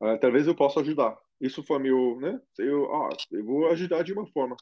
[0.00, 1.18] Uh, ah, talvez eu possa ajudar.
[1.40, 2.40] Isso foi meu, né?
[2.58, 4.56] Eu, ah, eu vou ajudar de uma forma.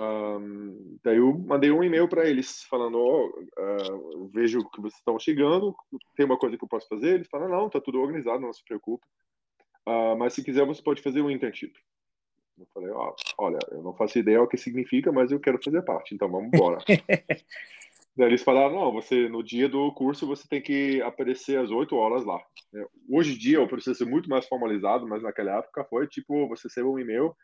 [0.00, 5.18] Um, daí eu mandei um e-mail para eles falando, oh, uh, vejo que vocês estão
[5.18, 5.76] chegando,
[6.16, 7.16] tem uma coisa que eu posso fazer?
[7.16, 9.06] Eles falaram, não, tá tudo organizado, não se preocupe.
[9.86, 11.74] Uh, mas se quiser você pode fazer um internship.
[12.58, 15.82] Eu falei, ó, olha, eu não faço ideia o que significa, mas eu quero fazer
[15.82, 16.78] parte, então vamos embora.
[18.16, 21.94] Daí eles falaram, não, você no dia do curso você tem que aparecer às 8
[21.94, 22.38] horas lá.
[22.74, 26.48] É, hoje em dia o processo é muito mais formalizado, mas naquela época foi tipo,
[26.48, 27.34] você recebe um e-mail,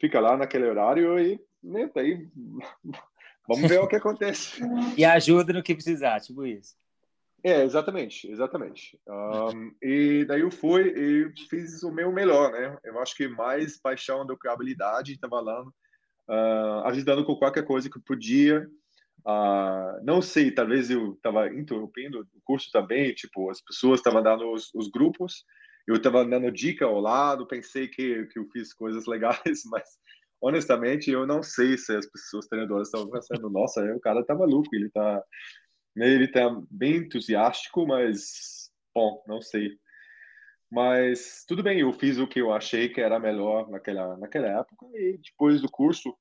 [0.00, 2.28] fica lá naquele horário e né, daí
[3.48, 4.60] vamos ver o que acontece.
[4.96, 6.74] e ajuda no que precisar, tipo isso.
[7.42, 9.00] É, exatamente, exatamente.
[9.08, 12.76] Um, e daí eu fui e fiz o meu melhor, né?
[12.84, 17.88] Eu acho que mais paixão do que habilidade, estava lá uh, ajudando com qualquer coisa
[17.88, 18.68] que podia.
[19.20, 24.50] Uh, não sei, talvez eu estava interrompendo o curso também, tipo, as pessoas estavam dando
[24.52, 25.44] os, os grupos,
[25.86, 29.98] eu estava dando dica ao lado, pensei que, que eu fiz coisas legais, mas
[30.40, 34.68] honestamente eu não sei se as pessoas treinadoras estavam pensando, nossa, o cara tá maluco,
[34.74, 35.22] ele tá
[35.96, 39.78] ele tá bem entusiástico, mas, bom, não sei.
[40.70, 44.86] Mas tudo bem, eu fiz o que eu achei que era melhor naquela, naquela época.
[44.94, 46.16] E depois do curso,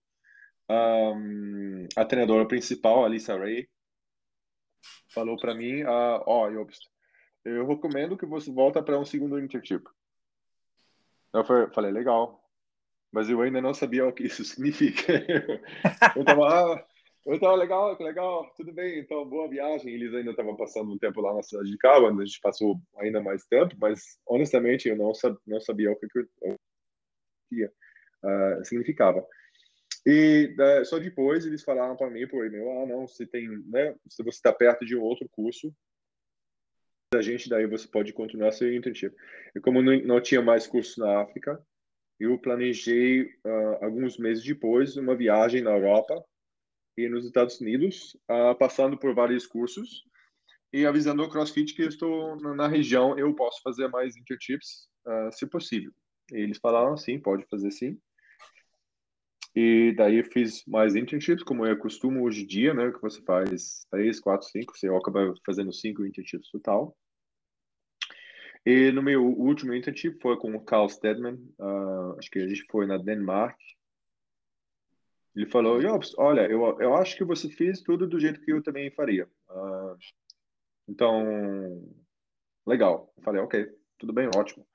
[0.69, 3.69] um, a treinadora principal, a Lisa Ray,
[5.13, 6.67] falou para mim: uh, Ó, oh,
[7.45, 9.83] eu recomendo que você volta para um segundo internship.
[11.31, 12.43] Eu falei: legal.
[13.11, 15.13] Mas eu ainda não sabia o que isso significa.
[16.15, 16.85] eu tava, ah,
[17.27, 19.93] então, legal, legal, tudo bem, então, boa viagem.
[19.93, 23.21] Eles ainda estavam passando um tempo lá na cidade de Cabo, a gente passou ainda
[23.21, 25.11] mais tempo, mas, honestamente, eu não,
[25.45, 26.23] não sabia o que, que,
[27.49, 29.25] que uh, significava.
[30.05, 33.95] E uh, só depois eles falaram para mim por e-mail, ah, não, se tem, né,
[34.07, 35.73] se você está perto de um outro curso,
[37.13, 39.15] da gente, daí você pode continuar seu internship.
[39.55, 41.63] E como não, não tinha mais curso na África,
[42.19, 46.23] eu planejei, uh, alguns meses depois, uma viagem na Europa,
[46.97, 50.03] e nos Estados Unidos, uh, passando por vários cursos
[50.73, 55.31] e avisando o CrossFit que eu estou na região, eu posso fazer mais internships, uh,
[55.31, 55.91] se possível.
[56.31, 57.97] E eles falaram, sim, pode fazer sim.
[59.55, 62.91] E daí eu fiz mais internships, como é costume hoje em dia, né?
[62.91, 66.95] Que você faz três, quatro, cinco, você acaba fazendo cinco internships total.
[68.65, 72.65] E no meu último internship foi com o Carl Stedman, uh, acho que a gente
[72.69, 73.57] foi na Denmark,
[75.35, 78.61] ele falou, Jobs, olha, eu, eu acho que você fez tudo do jeito que eu
[78.61, 79.25] também faria.
[79.49, 79.95] Uh,
[80.87, 81.81] então,
[82.65, 83.13] legal.
[83.15, 84.65] Eu falei, ok, tudo bem, ótimo.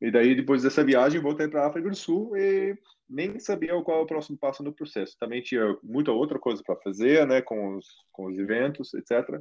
[0.00, 2.76] E daí, depois dessa viagem, voltei para a África do Sul e
[3.08, 5.16] nem sabia qual é o próximo passo no processo.
[5.18, 9.40] Também tinha muita outra coisa para fazer, né, com os, com os eventos, etc.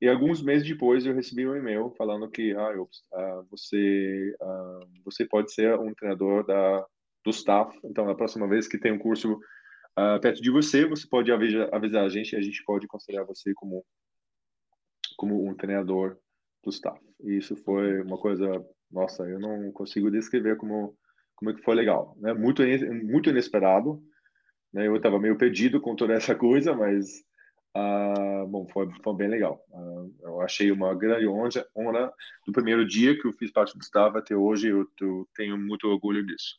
[0.00, 4.86] E alguns meses depois, eu recebi um e-mail falando que, ah, Ops, uh, você, uh,
[5.04, 6.84] você pode ser um treinador da
[7.24, 7.76] do staff.
[7.84, 11.68] Então, na próxima vez que tem um curso uh, perto de você, você pode avisar,
[11.72, 13.84] avisar a gente e a gente pode considerar você como,
[15.16, 16.18] como um treinador
[16.62, 17.00] do staff.
[17.22, 18.46] E isso foi uma coisa,
[18.90, 20.94] nossa, eu não consigo descrever como
[21.36, 22.32] como é que foi legal, né?
[22.32, 22.62] Muito
[23.04, 24.00] muito inesperado,
[24.72, 24.86] né?
[24.86, 27.24] Eu estava meio perdido com toda essa coisa, mas
[27.76, 29.64] uh, bom, foi, foi bem legal.
[29.70, 32.12] Uh, eu achei uma grande honra, honra
[32.46, 34.68] do primeiro dia que eu fiz parte do staff até hoje.
[34.68, 36.58] Eu, eu tenho muito orgulho disso.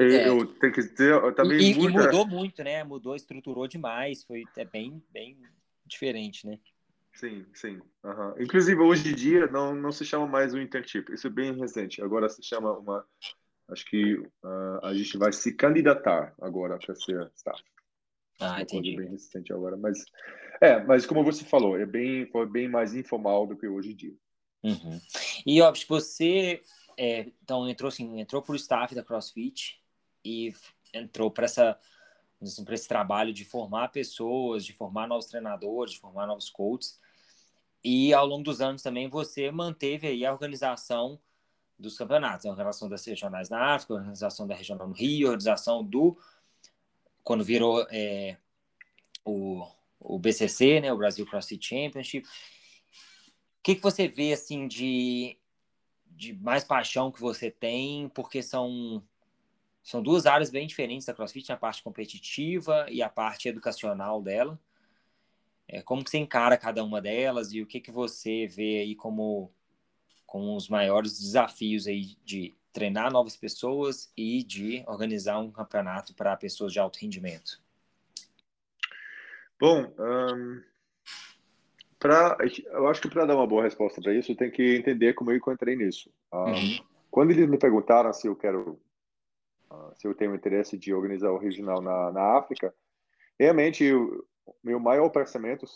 [0.00, 0.28] É.
[0.28, 2.00] Eu tenho que dizer, eu também e, muita...
[2.00, 2.84] e, mudou muito, né?
[2.84, 5.36] Mudou, estruturou demais, foi é bem, bem
[5.84, 6.58] diferente, né?
[7.14, 7.80] Sim, sim.
[8.04, 8.34] Uhum.
[8.38, 11.12] Inclusive, hoje em dia, não, não se chama mais um internship.
[11.12, 12.00] Isso é bem recente.
[12.00, 13.04] Agora se chama uma...
[13.68, 17.60] Acho que uh, a gente vai se candidatar agora para ser staff.
[18.38, 18.96] Ah, entendi.
[18.96, 20.04] Bem recente agora, mas...
[20.60, 23.96] É, mas como você falou, é bem, foi bem mais informal do que hoje em
[23.96, 24.14] dia.
[24.62, 25.00] Uhum.
[25.46, 26.60] E, ó, você...
[26.96, 29.80] É, então, entrou assim, entrou para o staff da CrossFit,
[30.24, 30.52] e
[30.92, 31.78] entrou para essa
[32.40, 37.00] assim, para esse trabalho de formar pessoas, de formar novos treinadores, de formar novos coaches.
[37.82, 41.18] E ao longo dos anos também você manteve aí a organização
[41.78, 45.30] dos campeonatos, a organização das regionais na África, a organização da regional no Rio, a
[45.30, 46.18] organização do
[47.28, 48.38] quando virou é,
[49.22, 49.62] o,
[50.00, 52.26] o BCC, né, o Brasil CrossFit Championship.
[52.26, 52.30] O
[53.62, 55.38] que, que você vê assim de,
[56.06, 59.06] de mais paixão que você tem, porque são
[59.82, 64.58] são duas áreas bem diferentes da CrossFit, a parte competitiva e a parte educacional dela.
[65.66, 68.94] É, como que você encara cada uma delas e o que, que você vê aí
[68.94, 69.52] como,
[70.24, 76.36] como os maiores desafios aí de treinar novas pessoas e de organizar um campeonato para
[76.36, 77.60] pessoas de alto rendimento?
[79.60, 80.62] Bom, um,
[81.98, 82.36] pra,
[82.70, 85.40] eu acho que para dar uma boa resposta para isso, tem que entender como eu
[85.48, 86.08] entrei nisso.
[86.32, 86.78] Um, uhum.
[87.10, 88.80] Quando eles me perguntaram se eu quero
[89.72, 92.72] uh, se eu tenho interesse de organizar o regional na, na África,
[93.36, 94.24] realmente o
[94.62, 95.66] meu maior pensamento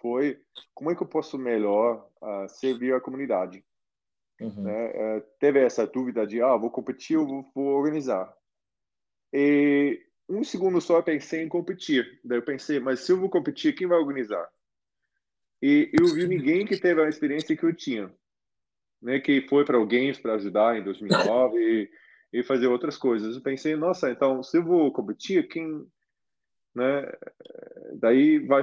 [0.00, 0.40] foi
[0.74, 3.64] como é que eu posso melhor uh, servir a comunidade.
[4.40, 4.62] Uhum.
[4.62, 8.32] né, teve essa dúvida de, ah, vou competir ou vou, vou organizar.
[9.32, 12.20] E um segundo só eu pensei em competir.
[12.24, 14.48] Daí eu pensei, mas se eu vou competir, quem vai organizar?
[15.62, 18.12] E eu vi ninguém que teve a experiência que eu tinha,
[19.02, 19.18] né?
[19.18, 21.90] Que foi para Games para ajudar em 2009 e,
[22.38, 23.34] e fazer outras coisas.
[23.34, 25.86] Eu pensei, nossa, então se eu vou competir, quem,
[26.74, 27.10] né?
[27.94, 28.62] Daí vai,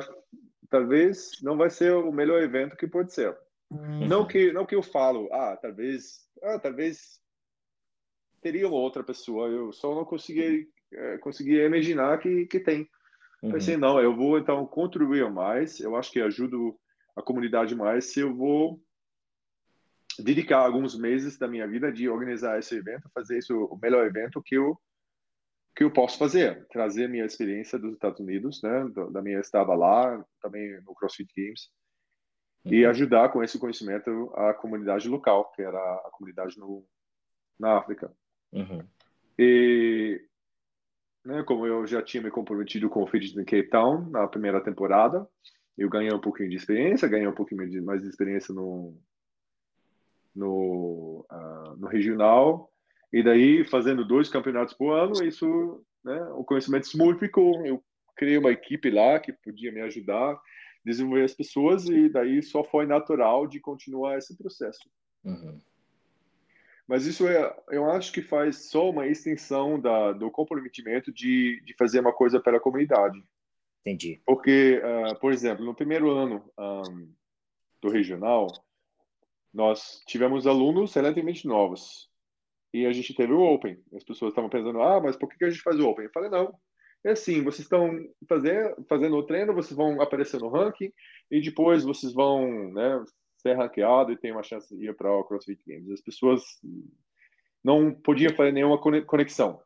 [0.70, 3.38] talvez não vai ser o melhor evento que pode ser.
[3.72, 4.08] Uhum.
[4.08, 7.20] Não que não que eu falo, ah, talvez, ah, talvez
[8.42, 9.48] teria uma outra pessoa.
[9.48, 12.90] Eu só não consegui é, consegui imaginar que que tem.
[13.42, 13.52] Uhum.
[13.52, 15.80] Pensei, não, eu vou então contribuir mais.
[15.80, 16.80] Eu acho que ajudo
[17.16, 18.82] a comunidade mais se eu vou
[20.20, 24.42] dedicar alguns meses da minha vida de organizar esse evento, fazer isso o melhor evento
[24.42, 24.80] que eu
[25.76, 30.26] que eu posso fazer, trazer minha experiência dos Estados Unidos, né, da minha estada lá,
[30.42, 31.70] também no CrossFit Games.
[32.66, 36.84] E ajudar com esse conhecimento a comunidade local, que era a comunidade no
[37.60, 38.12] na África.
[38.52, 38.84] Uhum.
[39.38, 40.22] E
[41.26, 45.28] né, como eu já tinha me comprometido com o Fitness Cape Town na primeira temporada,
[45.78, 48.96] eu ganhei um pouquinho de experiência, ganhei um pouquinho de, mais de experiência no,
[50.36, 52.72] no, uh, no regional,
[53.12, 57.66] e daí fazendo dois campeonatos por ano, isso, né, o conhecimento se multiplicou.
[57.66, 57.84] Eu
[58.16, 60.40] criei uma equipe lá que podia me ajudar,
[60.86, 64.88] desenvolver as pessoas, e daí só foi natural de continuar esse processo.
[65.24, 65.60] Uhum.
[66.88, 71.74] Mas isso é, eu acho que faz só uma extensão da, do comprometimento de, de
[71.74, 73.24] fazer uma coisa pela comunidade.
[73.82, 74.22] Entendi.
[74.26, 77.12] Porque, uh, por exemplo, no primeiro ano um,
[77.82, 78.48] do regional,
[79.52, 82.08] nós tivemos alunos relativamente novos.
[82.72, 83.82] E a gente teve o Open.
[83.96, 86.06] As pessoas estavam pensando, ah, mas por que a gente faz o Open?
[86.06, 86.54] Eu falei, não.
[87.06, 90.92] É assim, vocês estão fazer, fazendo o treino, vocês vão aparecer no ranking
[91.30, 93.04] e depois vocês vão né,
[93.38, 95.92] ser ranqueado e ter uma chance de ir para o CrossFit Games.
[95.92, 96.44] As pessoas
[97.64, 99.62] não podiam fazer nenhuma conexão.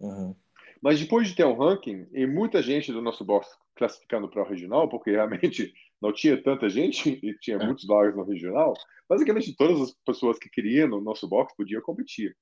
[0.00, 0.34] Uhum.
[0.82, 4.48] Mas depois de ter um ranking, e muita gente do nosso box classificando para o
[4.48, 5.72] regional, porque realmente
[6.02, 7.64] não tinha tanta gente e tinha é.
[7.64, 8.74] muitos vagas no regional,
[9.08, 12.36] basicamente todas as pessoas que queriam no nosso box podiam competir,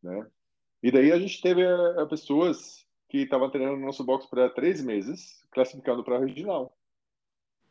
[0.00, 0.24] né?
[0.82, 4.50] E daí a gente teve a, a pessoas que estavam treinando no nosso box para
[4.50, 6.76] três meses, classificando para a regional.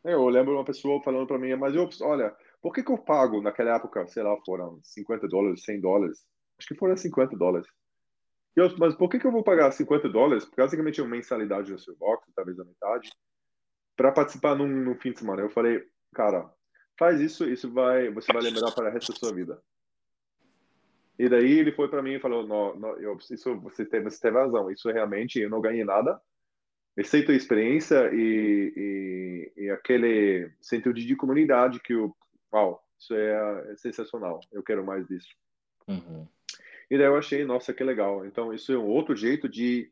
[0.04, 3.42] Eu lembro uma pessoa falando para mim, mas eu, olha, por que, que eu pago
[3.42, 6.24] naquela época, sei lá, foram 50 dólares, 100 dólares?
[6.58, 7.66] Acho que foram 50 dólares
[8.56, 11.94] eu, mas por que, que eu vou pagar 50 dólares, basicamente uma mensalidade no seu
[11.96, 13.12] box, talvez a metade,
[13.94, 15.42] para participar num, num, fim de semana?
[15.42, 15.84] Eu falei,
[16.14, 16.50] cara,
[16.98, 19.62] faz isso, isso vai, você vai lembrar para o resto da sua vida.
[21.18, 24.20] E daí ele foi para mim e falou, não, não, eu, isso você teve, você
[24.20, 26.20] teve razão, isso realmente eu não ganhei nada,
[26.96, 32.14] exceto a experiência e, e, e aquele sentido de comunidade que o,
[32.52, 35.28] uau, isso é, é sensacional, eu quero mais disso.
[35.88, 36.26] Uhum.
[36.90, 38.24] E daí eu achei, nossa, que legal.
[38.24, 39.90] Então, isso é um outro jeito de,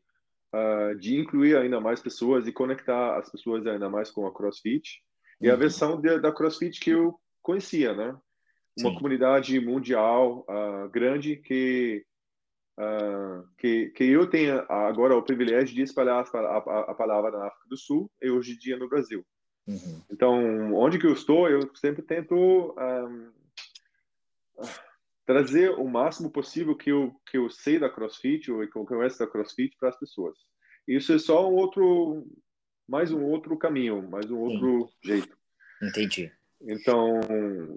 [0.53, 5.03] uh, de incluir ainda mais pessoas e conectar as pessoas ainda mais com a CrossFit.
[5.41, 5.59] E a uhum.
[5.59, 8.17] versão de, da CrossFit que eu conhecia, né?
[8.77, 8.95] Uma Sim.
[8.95, 12.05] comunidade mundial uh, grande que,
[12.77, 17.47] uh, que, que eu tenho agora o privilégio de espalhar a, a, a, palavra na
[17.47, 19.25] África do Sul e hoje em dia no Brasil.
[19.65, 20.01] Uhum.
[20.11, 23.31] Então, onde que eu estou, eu sempre tento um,
[25.25, 29.19] trazer o máximo possível que eu que eu sei da CrossFit ou que eu conheço
[29.19, 30.37] da CrossFit para as pessoas.
[30.87, 32.27] Isso é só um outro
[32.87, 34.93] mais um outro caminho, mais um outro Sim.
[35.03, 35.37] jeito.
[35.81, 36.31] Entendi.
[36.61, 37.19] Então,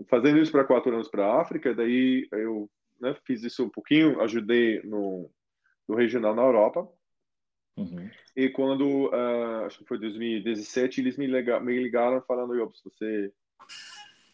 [0.08, 2.70] fazendo isso para quatro anos para a África, daí eu
[3.00, 5.30] né, fiz isso um pouquinho, ajudei no,
[5.88, 6.88] no regional na Europa.
[7.76, 8.10] Uhum.
[8.36, 12.54] E quando, uh, acho que foi 2017, eles me, ligaram, me ligaram falando,
[12.84, 13.32] você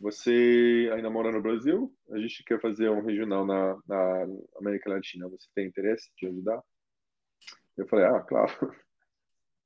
[0.00, 1.90] você ainda mora no Brasil?
[2.10, 4.26] A gente quer fazer um regional na, na
[4.58, 5.28] América Latina.
[5.28, 6.62] Você tem interesse de ajudar?
[7.76, 8.52] Eu falei, ah, claro.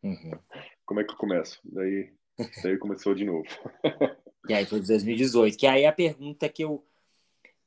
[0.02, 0.38] Uhum.
[0.86, 1.60] Como é que eu começo?
[1.64, 2.12] Daí,
[2.62, 3.48] daí começou de novo.
[4.46, 5.56] e aí foi 2018.
[5.56, 6.84] Que aí a pergunta que eu,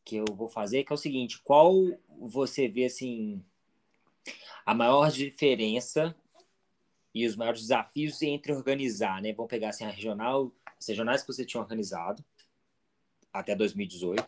[0.05, 1.73] que eu vou fazer que é o seguinte: qual
[2.19, 3.43] você vê assim
[4.65, 6.15] a maior diferença
[7.13, 9.33] e os maiores desafios entre organizar, né?
[9.33, 12.23] Vamos pegar assim a regional, as regionais que você tinha organizado,
[13.33, 14.25] até 2018.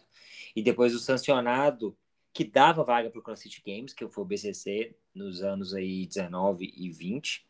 [0.55, 1.95] E depois o sancionado
[2.33, 6.73] que dava vaga para o CrossFit Games, que foi o BCC nos anos aí 19
[6.75, 7.45] e 20,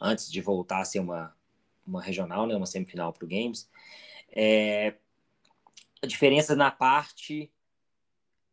[0.00, 1.34] antes de voltar a ser uma,
[1.86, 3.68] uma regional, né, uma semifinal para o Games.
[4.32, 4.96] É,
[6.56, 7.52] na parte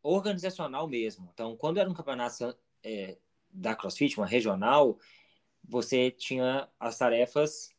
[0.01, 1.29] organizacional mesmo.
[1.33, 3.17] Então, quando era um campeonato é,
[3.49, 4.97] da CrossFit, uma regional,
[5.67, 7.69] você tinha as tarefas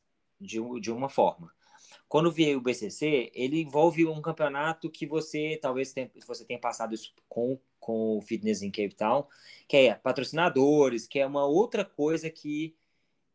[0.41, 1.53] de, de uma forma.
[2.09, 6.95] quando veio o BCC, ele envolve um campeonato que você talvez tenha, você tenha passado
[6.95, 9.27] isso com, com o Fitness em Cape Town,
[9.67, 12.75] que é patrocinadores, que é uma outra coisa que,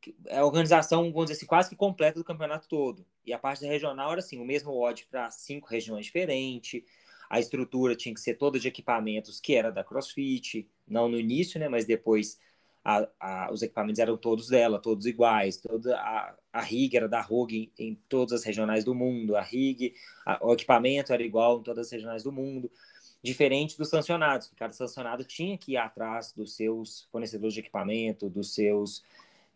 [0.02, 3.06] que é a organização, vamos dizer assim, quase que completa do campeonato todo.
[3.26, 6.84] E a parte regional era assim, o mesmo odd para cinco regiões diferentes,
[7.30, 11.60] a estrutura tinha que ser toda de equipamentos que era da CrossFit, não no início,
[11.60, 12.38] né, mas depois
[12.84, 17.22] a, a, os equipamentos eram todos dela, todos iguais, toda a, a rig era da
[17.22, 19.96] ROG em, em, todas as regionais do mundo, a rig,
[20.26, 22.70] a, o equipamento era igual em todas as regionais do mundo,
[23.24, 28.30] diferente dos sancionados, que cada sancionado tinha que ir atrás dos seus fornecedores de equipamento,
[28.30, 29.02] dos seus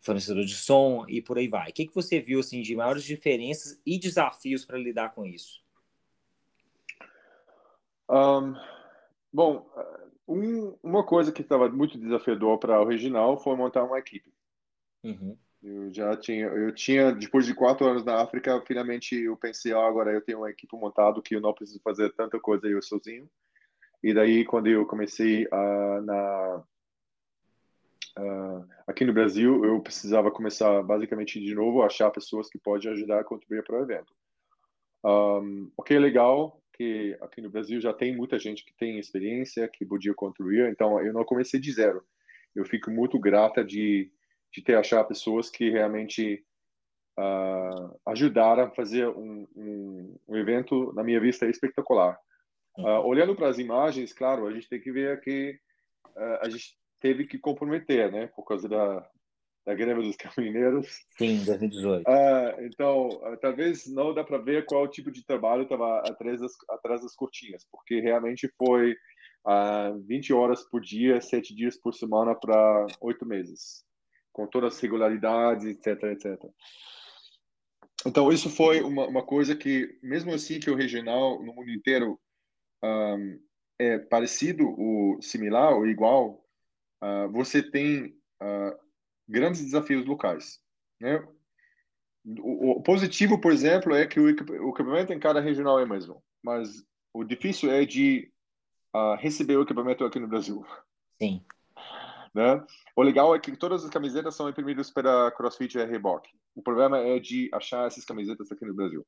[0.08, 1.70] fornecedores de som e por aí vai.
[1.70, 5.62] O que, que você viu assim, de maiores diferenças e desafios para lidar com isso?
[8.10, 8.56] Um,
[9.32, 9.70] bom,
[10.28, 14.34] um, uma coisa que estava muito desafiador para o Reginal foi montar uma equipe.
[15.04, 15.38] Uhum.
[15.62, 19.82] Eu já tinha, eu tinha depois de quatro anos na África, finalmente eu pensei, oh,
[19.82, 23.30] agora eu tenho uma equipe montada que eu não preciso fazer tanta coisa eu sozinho.
[24.02, 26.64] E daí quando eu comecei uh, na
[28.18, 33.20] uh, aqui no Brasil, eu precisava começar basicamente de novo achar pessoas que podem ajudar
[33.20, 34.14] a contribuir para o evento.
[35.04, 39.00] Um, o que é legal que aqui no Brasil já tem muita gente que tem
[39.00, 42.04] experiência, que podia contribuir, então eu não comecei de zero.
[42.56, 44.12] Eu fico muito grata de,
[44.54, 46.46] de ter achar pessoas que realmente
[47.18, 52.18] uh, ajudaram a fazer um, um, um, evento, na minha vista, espetacular.
[52.78, 55.60] Uh, olhando para as imagens, claro, a gente tem que ver que
[56.16, 59.10] uh, a gente teve que comprometer, né, por causa da,
[59.66, 60.88] da greve dos caminhoneiros.
[61.18, 62.08] Sim, 2018.
[62.08, 66.54] Ah, então, ah, talvez não dá para ver qual tipo de trabalho estava atrás das,
[66.70, 68.96] atrás das cortinhas, porque realmente foi
[69.46, 73.84] ah, 20 horas por dia, 7 dias por semana para oito meses,
[74.32, 76.50] com todas as regularidades, etc, etc.
[78.06, 82.20] Então, isso foi uma, uma coisa que, mesmo assim que o regional no mundo inteiro
[82.84, 83.40] um,
[83.80, 86.47] é parecido, ou similar, ou igual,
[87.04, 88.78] uh, você tem uh,
[89.28, 90.60] grandes desafios locais.
[91.00, 91.26] Né?
[92.40, 96.24] O, o, positivo, por exemplo, é que o, o equipamento em cada regional é mesmo,
[96.44, 96.84] mas
[97.14, 98.32] o difícil é de
[98.96, 100.66] uh, receber o equipamento aqui no Brasil.
[101.22, 101.44] Sim.
[102.34, 102.64] Né?
[102.96, 106.30] O legal é que todas as camisetas são imprimidas pela CrossFit e Reebok.
[106.54, 109.06] O problema é de achar essas camisetas aqui no Brasil.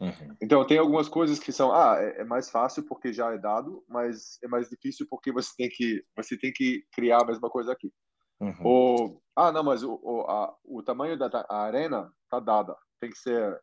[0.00, 0.36] Uhum.
[0.42, 3.84] Então, tem algumas coisas que são, ah, é, é, mais fácil porque já é dado,
[3.88, 7.72] mas é mais difícil porque você tem que, você tem que criar a mesma coisa
[7.72, 7.92] aqui.
[8.40, 8.54] Uhum.
[8.64, 13.18] O, ah, não, mas o, o, a, o tamanho da arena tá dada, tem que
[13.18, 13.56] ser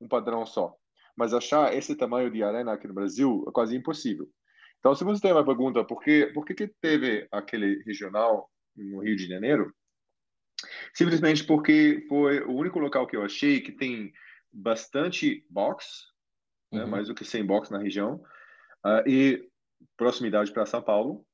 [0.00, 0.74] um padrão só.
[1.16, 4.26] Mas achar esse tamanho de arena aqui no Brasil é quase impossível.
[4.78, 9.00] Então, se você tem uma pergunta, por que, por que, que teve aquele regional no
[9.00, 9.72] Rio de Janeiro?
[10.94, 14.12] Simplesmente porque foi o único local que eu achei que tem
[14.52, 16.06] bastante box,
[16.70, 16.90] né, uhum.
[16.90, 18.22] mais do que 100 box na região,
[18.84, 19.48] uh, e
[19.96, 21.24] proximidade para São Paulo.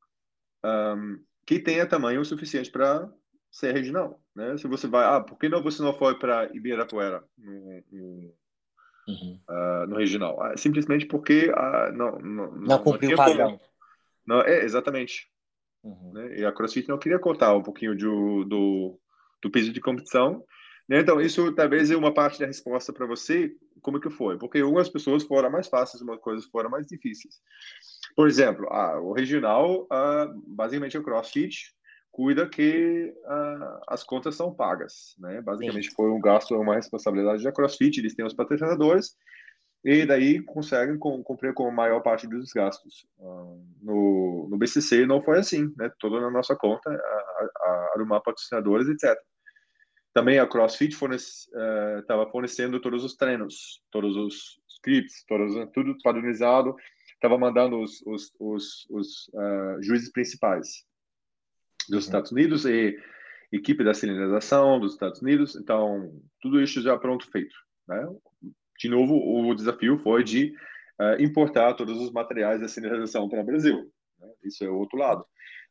[0.65, 3.11] Um, que tenha tamanho suficiente para
[3.51, 4.57] ser regional, né?
[4.59, 8.35] Se você vai, ah, por que não você não foi para Ibirapuera no, no,
[9.09, 9.41] uhum.
[9.49, 10.43] uh, no regional?
[10.43, 13.59] Ah, simplesmente porque uh, não, não, não cumpriu o padrão.
[14.27, 15.31] Não, é exatamente.
[15.83, 16.13] Uhum.
[16.13, 16.41] Né?
[16.41, 19.01] E a CrossFit não queria cortar um pouquinho do, do,
[19.43, 20.45] do peso de competição.
[20.89, 21.01] Né?
[21.01, 24.39] Então, isso talvez é uma parte da resposta para você, como que foi?
[24.39, 27.35] Porque algumas pessoas foram mais fáceis, umas coisas foram mais difíceis.
[28.17, 31.75] Por exemplo, ah, o regional, ah, basicamente o CrossFit
[32.11, 35.43] cuida que ah, as contas são pagas, né?
[35.43, 35.95] Basicamente Sim.
[35.95, 39.15] foi um gasto, uma responsabilidade da CrossFit, eles têm os patrocinadores
[39.85, 43.07] e daí conseguem cumprir com a maior parte dos gastos.
[43.81, 45.91] no, no BCC não foi assim, né?
[46.01, 49.17] Toda na nossa conta, a, a, arrumar patrocinadores, etc.
[50.15, 56.75] Também a CrossFit estava uh, fornecendo todos os treinos, todos os scripts, todos, tudo padronizado
[57.19, 60.85] estava mandando os, os, os, os uh, juízes principais
[61.89, 62.09] dos uhum.
[62.09, 62.97] Estados Unidos e
[63.53, 65.57] equipe da sinalização dos Estados Unidos.
[65.57, 67.55] Então, tudo isso já pronto feito.
[67.89, 68.07] Né?
[68.79, 70.55] De novo, o desafio foi de
[71.01, 73.91] uh, importar todos os materiais da sinalização para o Brasil.
[74.21, 74.29] Né?
[74.45, 75.25] Isso é o outro lado.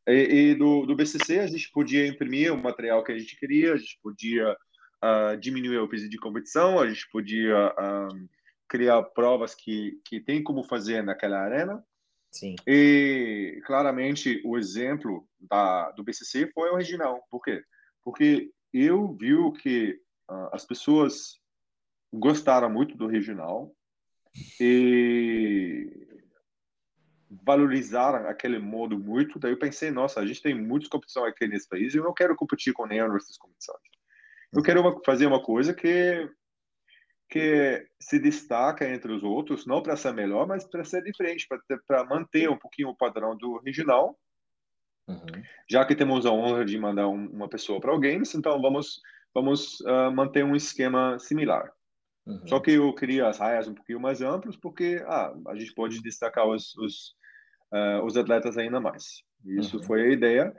[0.07, 3.73] E, e, do, do BCC, a gente podia imprimir o material que a gente queria,
[3.73, 4.55] a gente podia
[5.03, 7.73] uh, diminuir o peso de competição, a gente podia
[8.67, 11.83] criar provas que, que tem como fazer naquela arena.
[12.31, 12.55] Sim.
[12.67, 17.25] E claramente o exemplo da, do BCC foi original.
[17.31, 17.63] Por quê?
[18.03, 19.99] Porque eu vi que
[20.29, 21.39] uh, as pessoas
[22.13, 23.73] gostaram muito do regional
[24.59, 26.06] e
[27.29, 29.39] valorizaram aquele modo muito.
[29.39, 32.13] Daí eu pensei, nossa, a gente tem muitas competições aqui nesse país e eu não
[32.13, 33.79] quero competir com nenhuma dessas competições.
[34.53, 36.29] Eu quero uma, fazer uma coisa que
[37.29, 41.45] que se destaca entre os outros, não para ser melhor, mas para ser diferente,
[41.85, 44.17] para manter um pouquinho o padrão do original.
[45.09, 45.43] Uhum.
[45.69, 49.01] Já que temos a honra de mandar um, uma pessoa para o Games, então vamos
[49.33, 51.71] vamos uh, manter um esquema similar.
[52.27, 52.47] Uhum.
[52.47, 56.01] Só que eu queria as raias um pouquinho mais amplas, porque ah, a gente pode
[56.01, 57.15] destacar os, os,
[57.73, 59.23] uh, os atletas ainda mais.
[59.45, 59.83] Isso uhum.
[59.83, 60.53] foi a ideia.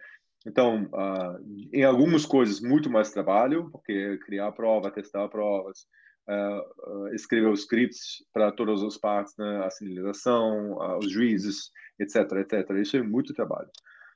[0.46, 5.80] Então, uh, em algumas coisas, muito mais trabalho, porque criar prova, testar provas,
[6.26, 9.64] uh, escrever os scripts para todas as partes, né?
[9.64, 12.70] a sinalização, os juízes, etc, etc.
[12.78, 13.68] Isso é muito trabalho.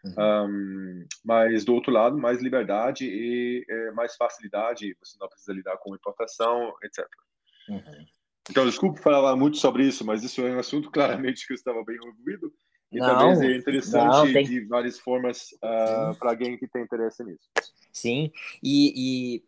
[0.05, 0.15] Uhum.
[0.19, 5.77] Um, mas, do outro lado, mais liberdade e é, mais facilidade, você não precisa lidar
[5.79, 7.07] com importação, etc.
[7.69, 8.07] Uhum.
[8.51, 11.85] Então, desculpe falar muito sobre isso, mas isso é um assunto claramente que eu estava
[11.85, 12.53] bem envolvido
[12.91, 14.45] e não, talvez é interessante não, tem...
[14.45, 17.51] de várias formas uh, para alguém que tem interesse nisso.
[17.93, 18.31] Sim,
[18.63, 19.43] e,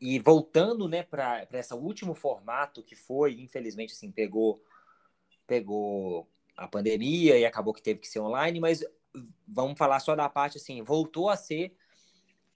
[0.00, 4.60] e, e voltando né, para esse último formato que foi, infelizmente, assim, pegou,
[5.46, 8.84] pegou a pandemia e acabou que teve que ser online, mas
[9.46, 11.72] vamos falar só da parte assim, voltou a ser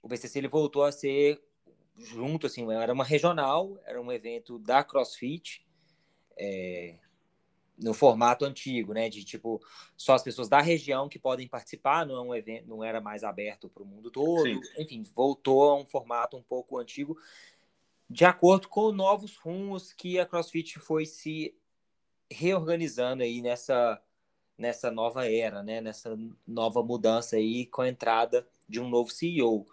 [0.01, 1.41] o BCC ele voltou a ser
[2.03, 5.65] junto assim, era uma regional, era um evento da CrossFit,
[6.37, 6.95] é,
[7.77, 9.59] no formato antigo, né, de tipo
[9.97, 13.23] só as pessoas da região que podem participar, não é um evento, não era mais
[13.23, 14.61] aberto para o mundo todo, Sim.
[14.77, 17.17] enfim, voltou a um formato um pouco antigo,
[18.09, 21.55] de acordo com novos rumos que a CrossFit foi se
[22.29, 24.01] reorganizando aí nessa
[24.57, 25.81] nessa nova era, né?
[25.81, 26.15] Nessa
[26.47, 29.65] nova mudança aí com a entrada de um novo CEO.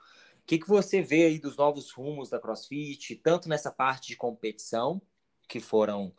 [0.49, 4.99] Que, que você vê aí dos novos rumos da CrossFit, tanto nessa parte de competição,
[5.47, 6.15] que foram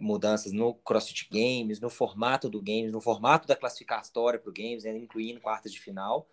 [0.00, 4.84] mudanças no CrossFit Games, no formato do Games, no formato da classificatória para o Games,
[4.84, 6.28] né, incluindo quartas de final,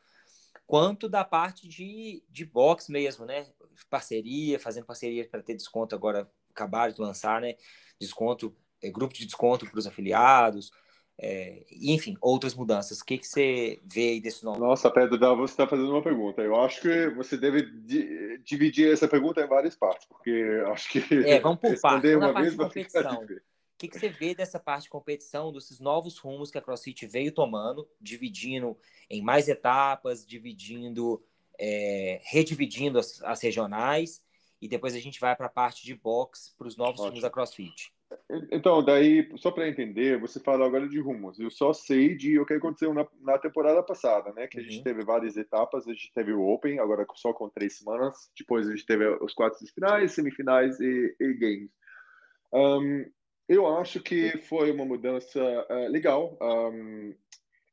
[0.68, 3.52] quanto da parte de, de box mesmo, né?
[3.90, 7.56] Parceria, fazendo parceria para ter desconto agora, acabaram de lançar, né?
[8.00, 10.72] Desconto, é, grupo de desconto para os afiliados,
[11.20, 13.00] é, enfim, outras mudanças.
[13.00, 14.60] O que, que você vê aí desse nome?
[14.60, 16.42] Nossa, Pedro, você está fazendo uma pergunta.
[16.42, 21.00] Eu acho que você deve di dividir essa pergunta em várias partes, porque acho que.
[21.26, 22.16] É, vamos por partes.
[22.16, 23.24] Uma vez de competição.
[23.24, 27.06] O que, que você vê dessa parte de competição, desses novos rumos que a CrossFit
[27.06, 28.78] veio tomando, dividindo
[29.10, 31.22] em mais etapas, dividindo,
[31.60, 34.24] é, redividindo as, as, regionais,
[34.62, 37.08] e depois a gente vai para a parte de box para os novos Ótimo.
[37.10, 37.92] rumos da CrossFit.
[38.52, 41.40] Então, daí, só para entender, você fala agora de rumos.
[41.40, 44.48] Eu só sei de o que aconteceu na, na temporada passada, né?
[44.48, 44.64] Que uhum.
[44.64, 44.84] a gente uhum.
[44.84, 45.88] teve várias etapas.
[45.88, 48.32] A gente teve o Open, agora só com três semanas.
[48.38, 51.72] Depois a gente teve os quartos finais, semifinais e, e games.
[52.54, 53.06] Um,
[53.48, 56.38] eu acho que foi uma mudança uh, legal.
[56.42, 57.14] Um,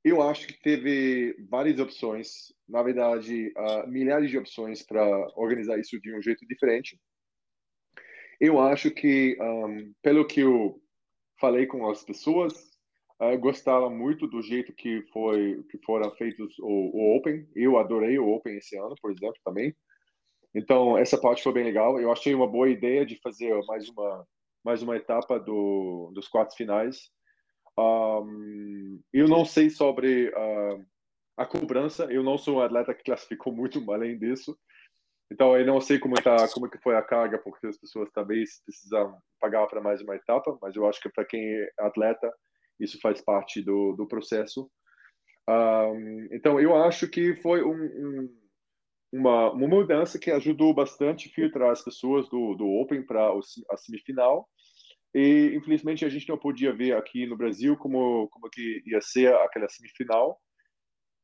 [0.02, 5.04] eu acho que teve várias opções, na verdade, uh, milhares de opções para
[5.36, 6.98] organizar isso de um jeito diferente.
[8.40, 10.80] Eu acho que, um, pelo que eu
[11.38, 12.54] falei com as pessoas,
[13.20, 17.46] uh, gostaram muito do jeito que foi que foram feitos o, o, Open.
[17.54, 19.74] Eu adorei o Open esse ano, por exemplo, também.
[20.54, 22.00] Então essa parte foi bem legal.
[22.00, 24.26] Eu achei uma boa ideia de fazer mais uma
[24.64, 27.10] mais uma etapa do, dos quartos finais.
[27.78, 30.86] Um, eu não sei sobre uh,
[31.36, 32.04] a cobrança.
[32.04, 34.56] Eu não sou um atleta que classificou muito além disso.
[35.32, 38.62] Então, eu não sei como tá, como que foi a carga, porque as pessoas talvez
[38.64, 42.32] precisam pagar para mais uma etapa, mas eu acho que para quem é atleta,
[42.80, 44.68] isso faz parte do, do processo.
[45.48, 48.28] Um, então, eu acho que foi um, um,
[49.12, 53.30] uma, uma mudança que ajudou bastante a filtrar as pessoas do, do Open para
[53.70, 54.48] a semifinal.
[55.14, 59.32] E, infelizmente, a gente não podia ver aqui no Brasil como, como que ia ser
[59.34, 60.40] aquela semifinal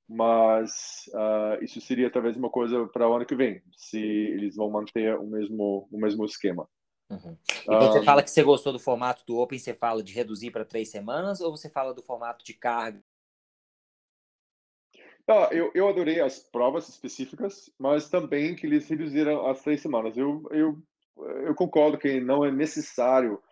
[0.09, 4.71] mas uh, isso seria talvez uma coisa para o ano que vem, se eles vão
[4.71, 6.69] manter o mesmo, o mesmo esquema.
[7.11, 7.37] Uhum.
[7.49, 10.13] E quando um, você fala que você gostou do formato do Open, você fala de
[10.13, 13.03] reduzir para três semanas ou você fala do formato de carga?
[15.29, 20.17] Ah, eu, eu adorei as provas específicas, mas também que eles reduziram as três semanas.
[20.17, 20.81] Eu, eu,
[21.45, 23.43] eu concordo que não é necessário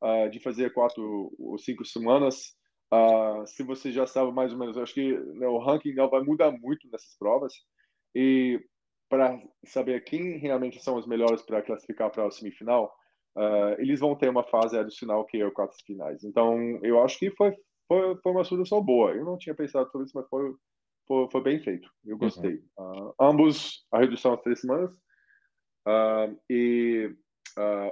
[0.00, 2.54] uh, de fazer quatro ou cinco semanas
[2.94, 6.22] Uh, se você já sabe mais ou menos, acho que né, o ranking não vai
[6.22, 7.52] mudar muito nessas provas.
[8.14, 8.64] E
[9.08, 12.94] para saber quem realmente são os melhores para classificar para a semifinal,
[13.36, 16.22] uh, eles vão ter uma fase adicional que é o quatro finais.
[16.22, 17.52] Então, eu acho que foi,
[17.88, 19.12] foi, foi uma solução boa.
[19.12, 20.54] Eu não tinha pensado sobre isso, mas foi,
[21.08, 21.90] foi, foi bem feito.
[22.04, 22.62] Eu gostei.
[22.78, 23.08] Uhum.
[23.08, 24.92] Uh, ambos, a redução às três semanas
[26.48, 27.14] e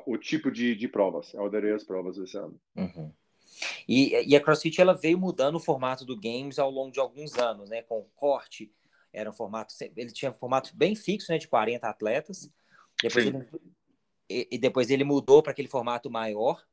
[0.07, 1.35] o tipo de, de provas.
[1.35, 2.59] Eu adorei as provas esse ano.
[2.77, 3.13] Uhum.
[3.89, 7.37] E, e, a CrossFit ela veio mudando o formato do games ao longo de alguns
[7.39, 7.83] anos, né?
[7.83, 8.73] Com o corte,
[9.13, 11.39] era um formato, ele tinha um formato bem fixo, né?
[11.39, 12.51] De 40 atletas.
[13.03, 13.39] Depois ele,
[14.29, 16.65] e, e depois ele mudou para aquele formato maior.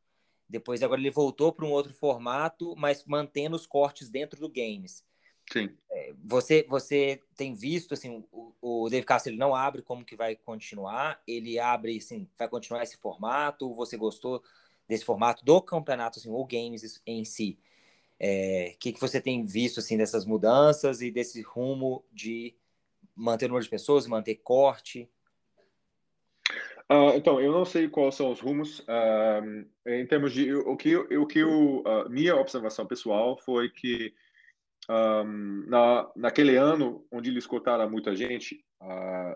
[0.48, 5.04] Depois agora ele voltou para um outro formato, mas mantendo os cortes dentro do games.
[5.52, 5.76] Sim.
[5.92, 10.16] É, você você tem visto assim o, o Dave Castro ele não abre como que
[10.16, 11.22] vai continuar?
[11.28, 13.74] Ele abre assim, vai continuar esse formato?
[13.74, 14.44] Você gostou
[14.90, 17.58] desse formato do campeonato assim, ou games em si?
[17.62, 17.66] O
[18.20, 22.54] é, que, que você tem visto assim dessas mudanças e desse rumo de
[23.16, 25.10] manter o número de pessoas, manter corte?
[26.92, 28.80] Uh, então, eu não sei quais são os rumos.
[28.80, 30.52] Uh, em termos de.
[30.54, 34.12] O que, o que o, uh, minha observação pessoal foi que
[34.90, 38.66] um, na, naquele ano onde eles cotaram muita gente,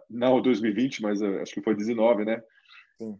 [0.09, 2.41] não 2020, mas acho que foi 19, né?
[2.97, 3.19] Sim.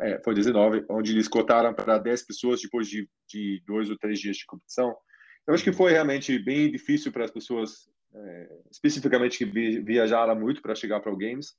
[0.00, 4.18] É, foi 19, onde eles cotaram para 10 pessoas depois de, de dois ou três
[4.18, 4.96] dias de competição.
[5.46, 9.44] Eu acho que foi realmente bem difícil para as pessoas, é, especificamente que
[9.80, 11.54] viajaram muito para chegar para o Games.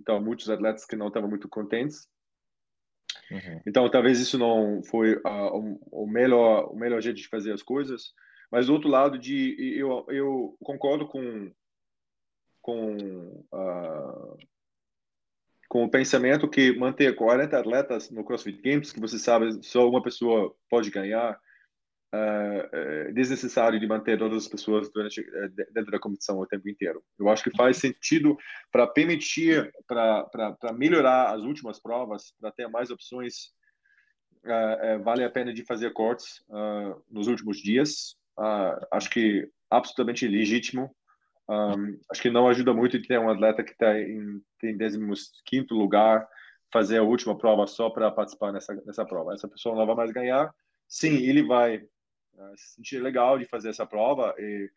[0.00, 2.08] Então, muitos atletas que não estavam muito contentes.
[3.30, 3.60] Uhum.
[3.66, 7.62] Então, talvez isso não foi uh, o, o, melhor o melhor jeito de fazer as
[7.62, 8.12] coisas.
[8.50, 11.52] Mas do outro lado, de eu, eu concordo com
[12.60, 12.94] com
[13.52, 14.38] uh,
[15.72, 20.02] com o pensamento que manter 40 atletas no CrossFit Games, que você sabe só uma
[20.02, 21.40] pessoa pode ganhar,
[22.14, 27.02] uh, desnecessário de manter todas as pessoas durante, uh, dentro da competição o tempo inteiro.
[27.18, 28.36] Eu acho que faz sentido
[28.70, 33.46] para permitir, para melhorar as últimas provas, para ter mais opções,
[34.44, 36.44] uh, vale a pena de fazer cortes
[37.10, 38.14] nos últimos dias.
[38.90, 40.94] acho que absolutamente legítimo.
[41.52, 46.26] Um, acho que não ajuda muito ter um atleta que está em, em 15 lugar
[46.72, 49.34] fazer a última prova só para participar nessa, nessa prova.
[49.34, 50.50] Essa pessoa não vai mais ganhar.
[50.88, 54.70] Sim, ele vai uh, se sentir legal de fazer essa prova e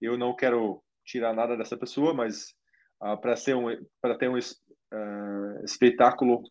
[0.00, 2.54] eu não quero tirar nada dessa pessoa, mas
[3.02, 3.66] uh, para ser um
[4.00, 6.42] para ter um uh, espetáculo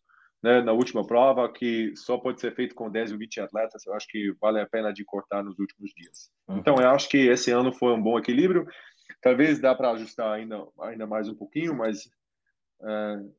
[0.44, 3.94] né, na última prova que só pode ser feito com 10 ou 20 atletas, eu
[3.94, 6.32] acho que vale a pena de cortar nos últimos dias.
[6.48, 6.58] Uhum.
[6.58, 8.66] Então eu acho que esse ano foi um bom equilíbrio.
[9.22, 12.06] Talvez dá para ajustar ainda ainda mais um pouquinho, mas
[12.80, 13.34] uh,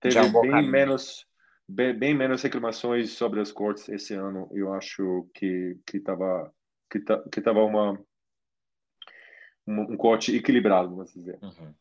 [0.00, 0.70] teve um bem caminho.
[0.70, 1.26] menos
[1.66, 4.48] bem, bem, menos reclamações sobre as cortes esse ano.
[4.52, 6.52] Eu acho que que estava
[6.90, 7.00] que,
[7.32, 7.92] que tava uma
[9.66, 11.38] um, um corte equilibrado, vamos dizer.
[11.42, 11.74] Uhum.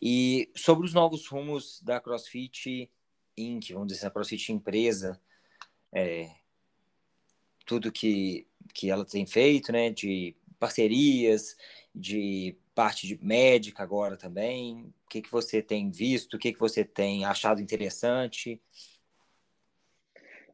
[0.00, 2.90] E sobre os novos rumos da CrossFit
[3.36, 5.20] Inc., vamos dizer, a CrossFit empresa,
[5.92, 6.30] é,
[7.66, 11.56] tudo que que ela tem feito, né, de parcerias,
[11.94, 14.92] de parte de médica agora também.
[15.04, 16.34] O que que você tem visto?
[16.34, 18.60] O que que você tem achado interessante?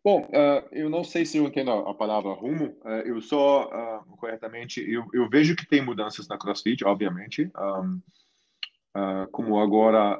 [0.03, 2.69] Bom, uh, eu não sei se eu entendo a palavra rumo.
[2.83, 7.51] Uh, eu só, uh, corretamente, eu, eu, vejo que tem mudanças na CrossFit, obviamente.
[7.59, 8.01] Um,
[9.31, 10.19] como agora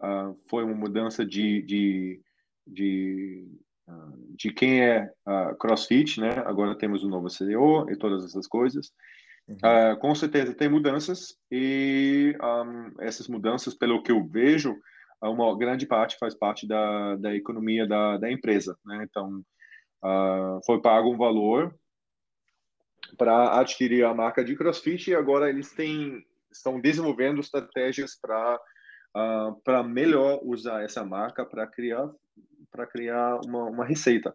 [0.49, 2.21] foi uma mudança de, de,
[2.65, 3.49] de,
[4.37, 5.11] de quem é
[5.59, 6.31] CrossFit, né?
[6.47, 8.93] Agora temos um novo CEO e todas essas coisas.
[9.51, 9.97] Uhum.
[9.99, 14.77] com certeza tem mudanças e um, essas mudanças, pelo que eu vejo,
[15.21, 19.05] uma grande parte faz parte da, da economia da, da empresa, né?
[19.09, 19.45] Então,
[20.03, 21.75] uh, foi pago um valor
[23.19, 28.57] para adquirir a marca de CrossFit e agora eles têm estão desenvolvendo estratégias para
[29.17, 32.09] uh, para melhor usar essa marca para criar
[32.71, 34.35] para criar uma, uma receita.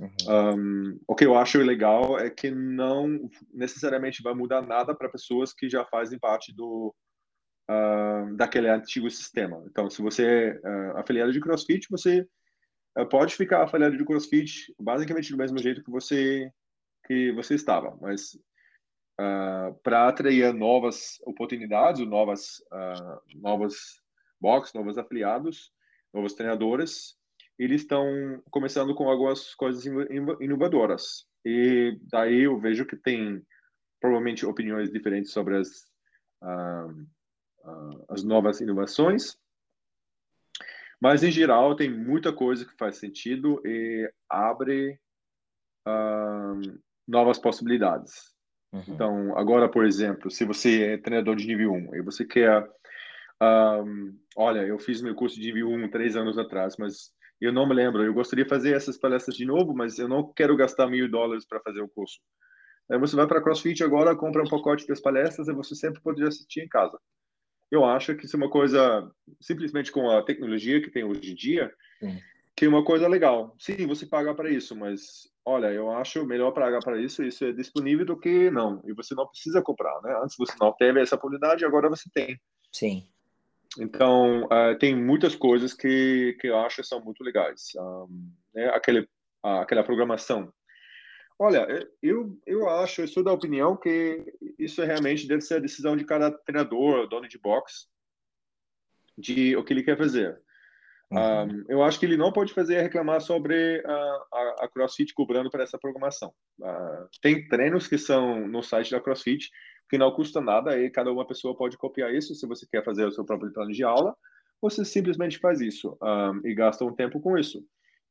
[0.00, 0.56] Uhum.
[0.56, 5.52] Um, o que eu acho legal é que não necessariamente vai mudar nada para pessoas
[5.52, 6.94] que já fazem parte do
[7.70, 9.62] uh, daquele antigo sistema.
[9.66, 12.26] Então, se você é uh, afiliado de CrossFit, você
[12.96, 16.50] eh, pode ficar afiliado de CrossFit basicamente do mesmo jeito que você
[17.06, 24.00] que você estava, mas uh, ah, para atrair novas oportunidades, novas uh, novas
[24.40, 25.72] box, novos afiliados,
[26.12, 27.16] novos treinadores,
[27.64, 29.84] eles estão começando com algumas coisas
[30.40, 31.26] inovadoras.
[31.44, 33.42] E daí eu vejo que tem
[34.00, 35.68] provavelmente opiniões diferentes sobre as
[36.42, 37.06] uh,
[38.08, 39.36] as novas inovações
[41.00, 45.00] mas, em geral, tem muita coisa que faz sentido e abre
[45.88, 46.78] uh,
[47.08, 48.34] novas possibilidades.
[48.70, 48.84] Uhum.
[48.86, 52.68] Então, agora, por exemplo, se você é treinador de nível 1 e você quer.
[53.42, 57.10] Um, olha, eu fiz meu curso de nível 1 três anos atrás, mas
[57.40, 58.04] eu não me lembro.
[58.04, 61.46] Eu gostaria de fazer essas palestras de novo, mas eu não quero gastar mil dólares
[61.46, 62.18] para fazer o curso.
[62.90, 66.22] Aí você vai para CrossFit agora, compra um pacote das palestras e você sempre pode
[66.24, 66.98] assistir em casa
[67.70, 69.10] eu acho que isso é uma coisa,
[69.40, 72.18] simplesmente com a tecnologia que tem hoje em dia, Sim.
[72.56, 73.54] que é uma coisa legal.
[73.58, 77.52] Sim, você paga para isso, mas olha, eu acho melhor pagar para isso, isso é
[77.52, 78.82] disponível do que não.
[78.84, 80.18] E você não precisa comprar, né?
[80.22, 82.38] Antes você não teve essa oportunidade, agora você tem.
[82.72, 83.08] Sim.
[83.78, 87.72] Então, uh, tem muitas coisas que, que eu acho são muito legais.
[87.76, 88.68] Um, né?
[88.70, 90.52] Aquele, uh, aquela programação.
[91.38, 91.66] Olha,
[92.02, 94.24] eu, eu acho, eu sou da opinião que
[94.58, 97.88] isso realmente deve ser a decisão de cada treinador, dono de box,
[99.16, 100.38] de o que ele quer fazer.
[101.10, 101.18] Uhum.
[101.18, 105.50] Um, eu acho que ele não pode fazer reclamar sobre a, a, a CrossFit cobrando
[105.50, 106.32] para essa programação.
[106.60, 109.50] Uh, tem treinos que são no site da CrossFit
[109.90, 112.32] que não custa nada e cada uma pessoa pode copiar isso.
[112.34, 114.16] Se você quer fazer o seu próprio plano de aula,
[114.62, 117.60] você simplesmente faz isso um, e gasta um tempo com isso.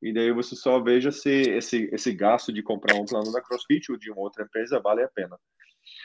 [0.01, 3.91] E daí você só veja se esse, esse gasto de comprar um plano da CrossFit
[3.91, 5.38] ou de uma outra empresa vale a pena.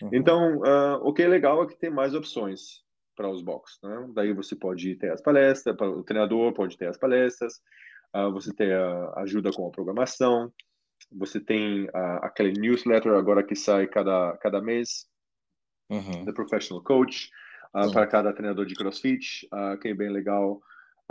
[0.01, 0.11] Uhum.
[0.13, 2.83] Então, uh, o que é legal é que tem mais opções
[3.17, 3.79] para os box.
[3.83, 4.11] Né?
[4.15, 7.55] Daí você pode ter as palestras, o treinador pode ter as palestras,
[8.15, 10.53] uh, você tem a ajuda com a programação,
[11.13, 15.07] você tem uh, aquele newsletter agora que sai cada, cada mês,
[15.91, 16.25] uhum.
[16.25, 17.31] The Professional Coach,
[17.75, 19.49] uh, para cada treinador de CrossFit,
[19.81, 20.61] que é bem legal.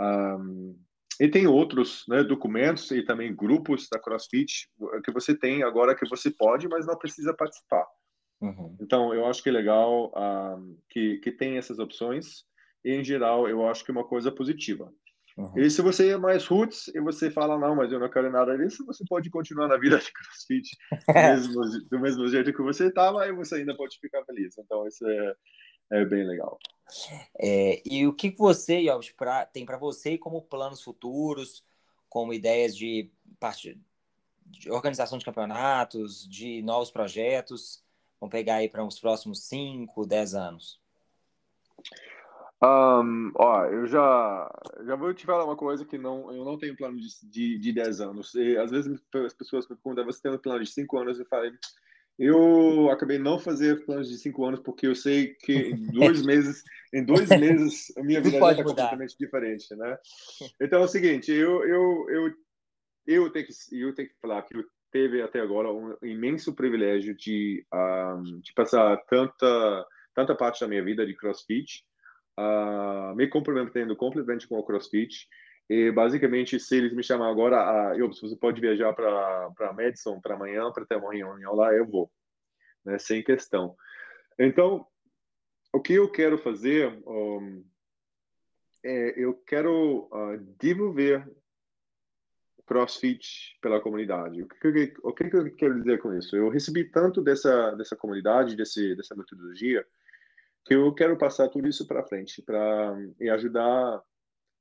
[0.00, 0.76] Um,
[1.20, 4.68] e tem outros né, documentos e também grupos da CrossFit
[5.04, 7.86] que você tem agora que você pode, mas não precisa participar.
[8.40, 8.76] Uhum.
[8.80, 12.44] Então, eu acho que é legal uh, que, que tem essas opções.
[12.84, 14.92] E, em geral, eu acho que é uma coisa positiva.
[15.36, 15.58] Uhum.
[15.58, 18.56] E se você é mais roots e você fala, não, mas eu não quero nada
[18.56, 20.76] disso, você pode continuar na vida de crossfit
[21.08, 24.56] do mesmo, do mesmo jeito que você estava e você ainda pode ficar feliz.
[24.56, 25.34] Então, isso é,
[25.90, 26.58] é bem legal.
[27.38, 31.64] É, e o que você, Yobs, pra, tem para você como planos futuros,
[32.08, 33.80] como ideias de, parte,
[34.46, 37.82] de organização de campeonatos, de novos projetos?
[38.20, 40.83] Vamos pegar aí para os próximos 5, 10 anos.
[42.62, 44.50] Um, ó, eu já,
[44.86, 47.72] já vou te falar uma coisa que não, eu não tenho plano de, de, de
[47.72, 48.34] 10 anos.
[48.34, 51.18] E, às vezes as pessoas me perguntam, você tem um plano de 5 anos?
[51.18, 51.52] Eu falei,
[52.18, 56.62] eu acabei não fazer planos de 5 anos porque eu sei que em dois meses,
[56.92, 59.98] em dois meses a minha vida está completamente diferente, né?
[60.60, 62.34] Então é o seguinte, eu, eu, eu,
[63.06, 67.16] eu, tenho, que, eu tenho que falar que eu teve até agora um imenso privilégio
[67.16, 71.84] de, um, de passar tanta, tanta parte da minha vida de CrossFit,
[72.38, 75.28] uh, me comprometendo completamente com o CrossFit.
[75.68, 80.34] E basicamente, se eles me chamam agora, eu, se você pode viajar para Madison para
[80.34, 82.10] amanhã, para ter uma reunião lá, eu vou,
[82.84, 83.74] né, sem questão.
[84.38, 84.86] Então,
[85.72, 87.64] o que eu quero fazer um,
[88.84, 91.26] é eu quero uh, desenvolver
[92.66, 94.42] CrossFit pela comunidade.
[94.42, 96.36] O que, o que, eu quero dizer com isso?
[96.36, 99.84] Eu recebi tanto dessa, dessa comunidade, desse, dessa metodologia,
[100.70, 104.02] eu quero passar tudo isso para frente para e ajudar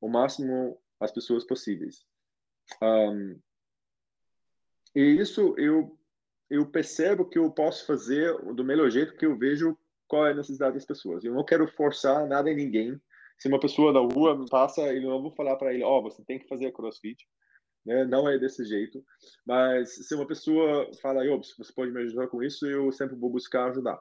[0.01, 2.05] o máximo as pessoas possíveis.
[2.81, 3.39] Um,
[4.95, 5.97] e isso eu
[6.49, 9.77] eu percebo que eu posso fazer do melhor jeito que eu vejo
[10.07, 11.23] qual é a necessidade das pessoas.
[11.23, 13.01] Eu não quero forçar nada em ninguém.
[13.39, 16.23] Se uma pessoa da rua passa, eu não vou falar para ele, ó, oh, você
[16.23, 17.25] tem que fazer CrossFit
[17.85, 18.05] né?
[18.05, 19.03] Não é desse jeito,
[19.45, 23.29] mas se uma pessoa fala, eu, você pode me ajudar com isso, eu sempre vou
[23.29, 23.99] buscar ajudar.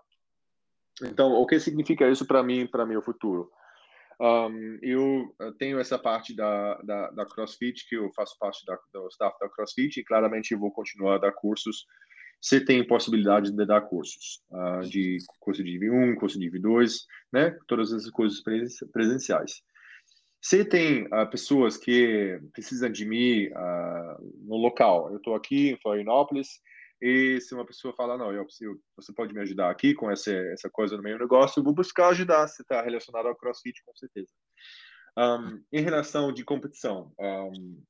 [1.03, 3.51] Então, o que significa isso para mim, para meu futuro?
[4.21, 9.09] Um, eu tenho essa parte da, da, da, CrossFit, que eu faço parte da, do
[9.09, 11.87] staff da CrossFit, e claramente eu vou continuar a dar cursos
[12.41, 16.93] se tem possibilidade de dar cursos, uh, de curso de IV1, curso de IV2,
[17.33, 17.57] né?
[17.69, 18.43] Todas essas coisas
[18.93, 19.63] presenciais.
[20.41, 25.79] Se tem uh, pessoas que precisam de mim uh, no local, eu estou aqui em
[25.81, 26.61] Florianópolis,
[27.03, 30.31] e se uma pessoa fala, não, eu preciso, você pode me ajudar aqui com essa,
[30.31, 33.95] essa coisa no meu negócio, eu vou buscar ajudar, se está relacionado ao CrossFit, com
[33.97, 34.31] certeza.
[35.19, 37.83] Um, em relação de competição, um,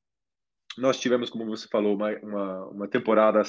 [0.79, 3.43] nós tivemos, como você falou, uma, uma, uma temporada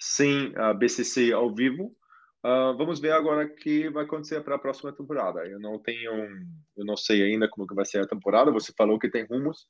[0.00, 1.96] sem a BCC ao vivo,
[2.44, 5.44] Uh, vamos ver agora o que vai acontecer para a próxima temporada.
[5.44, 6.12] Eu não tenho,
[6.76, 8.52] eu não sei ainda como que vai ser a temporada.
[8.52, 9.66] Você falou que tem rumos.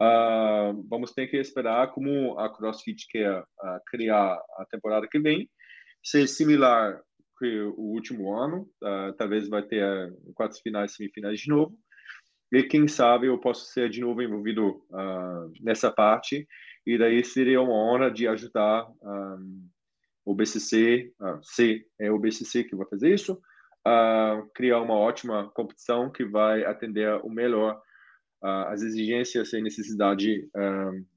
[0.00, 5.48] Uh, vamos ter que esperar como a CrossFit quer uh, criar a temporada que vem.
[6.02, 7.00] Ser similar
[7.38, 8.68] que o último ano,
[9.18, 11.76] talvez vai ter quatro finais, semifinais de novo.
[12.52, 14.80] E quem sabe eu posso ser de novo envolvido
[15.60, 16.46] nessa parte.
[16.86, 18.86] E daí seria uma honra de ajudar
[20.24, 23.34] o BCC, uh, C é o BCC que vai fazer isso,
[23.86, 27.80] uh, criar uma ótima competição que vai atender o melhor uh,
[28.42, 30.48] as exigências e necessidade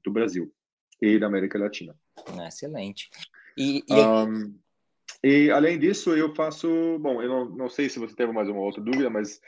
[0.04, 0.52] do Brasil
[1.00, 1.94] e da América Latina.
[2.46, 3.10] Excelente.
[3.56, 3.94] E, e...
[3.94, 4.58] Um,
[5.22, 6.68] e além disso, eu faço,
[7.00, 9.40] bom, eu não, não sei se você teve mais uma outra dúvida, mas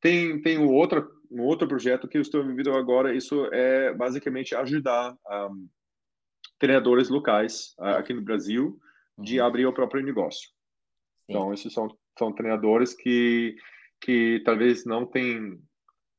[0.00, 3.14] tem tem um outro um outro projeto que eu estou envolvido agora.
[3.14, 5.68] Isso é basicamente ajudar um,
[6.58, 8.78] treinadores locais aqui no Brasil
[9.18, 9.46] de uhum.
[9.46, 10.48] abrir o próprio negócio.
[10.48, 10.54] Sim.
[11.30, 11.88] Então, esses são,
[12.18, 13.56] são treinadores que,
[14.00, 15.60] que talvez não têm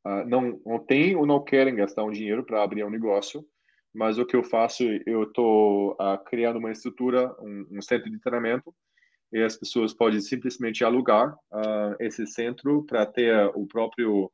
[0.08, 3.46] uh, não, não têm ou não querem gastar um dinheiro para abrir um negócio,
[3.94, 8.20] mas o que eu faço, eu estou uh, criando uma estrutura, um, um, centro de
[8.20, 8.74] treinamento,
[9.34, 14.32] e as pessoas podem simplesmente alugar uh, esse centro para ter o próprio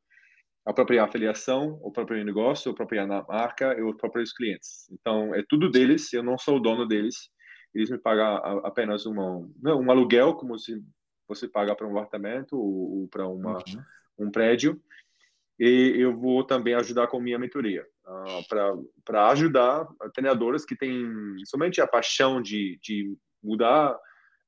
[0.65, 4.89] a própria afiliação, o próprio negócio, a própria marca e os próprios clientes.
[4.91, 7.29] Então, é tudo deles, eu não sou o dono deles.
[7.75, 10.81] Eles me pagam apenas uma, não, um aluguel, como se
[11.27, 14.27] você paga para um apartamento ou, ou para uma uhum.
[14.27, 14.81] um prédio.
[15.59, 21.05] E eu vou também ajudar com minha mentoria, uh, para ajudar treinadores que têm
[21.45, 23.97] somente a paixão de, de mudar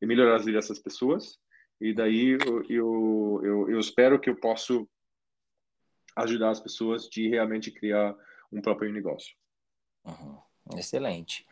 [0.01, 1.37] e melhorar as vidas dessas pessoas.
[1.79, 2.37] E daí
[2.69, 4.73] eu, eu, eu, espero que eu possa
[6.15, 8.15] ajudar as pessoas de realmente criar
[8.51, 9.35] um próprio negócio.
[10.05, 10.39] Uhum.
[10.77, 11.45] Excelente.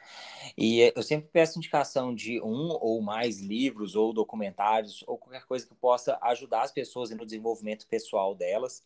[0.58, 5.68] E eu sempre peço indicação de um ou mais livros ou documentários ou qualquer coisa
[5.68, 8.84] que possa ajudar as pessoas no desenvolvimento pessoal delas.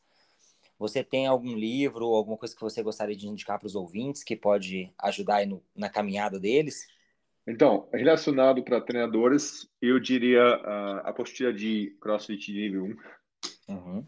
[0.80, 4.24] Você tem algum livro ou alguma coisa que você gostaria de indicar para os ouvintes
[4.24, 6.88] que pode ajudar no, na caminhada deles?
[7.48, 12.96] Então, relacionado para treinadores, eu diria a apostila de CrossFit nível
[13.70, 13.74] 1.
[13.74, 14.06] Uhum.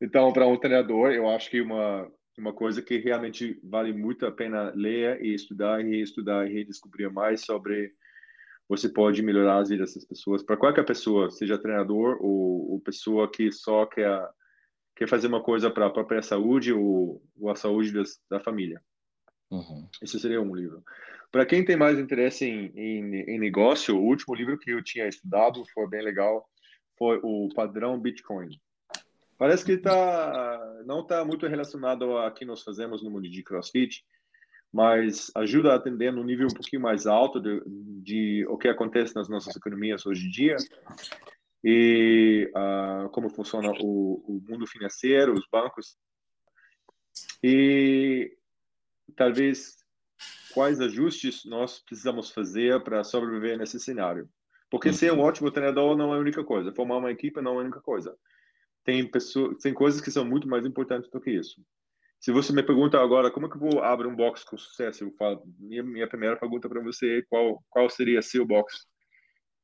[0.00, 2.10] Então, para um treinador, eu acho que uma
[2.40, 7.12] uma coisa que realmente vale muito a pena ler e estudar e estudar e redescobrir
[7.12, 7.92] mais sobre
[8.68, 13.30] você pode melhorar as vidas dessas pessoas para qualquer pessoa, seja treinador ou, ou pessoa
[13.30, 14.26] que só quer
[15.00, 18.82] quer fazer uma coisa para a própria saúde ou, ou a saúde das, da família.
[19.50, 19.88] Uhum.
[20.02, 20.84] Esse seria um livro.
[21.32, 25.08] Para quem tem mais interesse em, em, em, negócio, o último livro que eu tinha
[25.08, 26.46] estudado foi bem legal,
[26.98, 28.50] foi o Padrão Bitcoin.
[29.38, 34.04] Parece que tá, não está muito relacionado a que nós fazemos no mundo de CrossFit,
[34.70, 37.62] mas ajuda a atender no nível um pouquinho mais alto de,
[38.02, 40.58] de o que acontece nas nossas economias hoje em dia
[41.62, 45.96] e uh, como funciona o, o, mundo financeiro, os bancos
[47.42, 48.34] e
[49.14, 49.76] talvez
[50.54, 54.28] quais ajustes nós precisamos fazer para sobreviver nesse cenário.
[54.70, 55.24] Porque ser um uhum.
[55.24, 58.16] ótimo treinador não é a única coisa, formar uma equipe não é a única coisa
[58.84, 61.62] tem pessoas, tem coisas que são muito mais importantes do que isso.
[62.18, 65.04] Se você me pergunta agora como é que eu vou abrir um box com sucesso,
[65.04, 68.86] eu falo, minha, minha primeira pergunta para você é qual qual seria seu box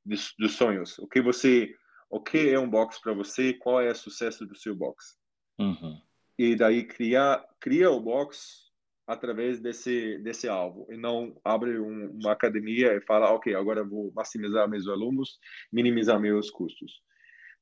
[0.05, 0.99] dos, dos sonhos?
[0.99, 1.75] O que você,
[2.11, 3.53] o que é um box para você?
[3.53, 5.19] Qual é o sucesso do seu box?
[5.59, 6.01] Uhum.
[6.39, 8.67] E daí criar cria o box
[9.07, 14.13] através desse desse alvo e não abre um, uma academia e fala, ok, agora vou
[14.15, 15.39] maximizar meus alunos,
[15.73, 17.03] minimizar meus custos.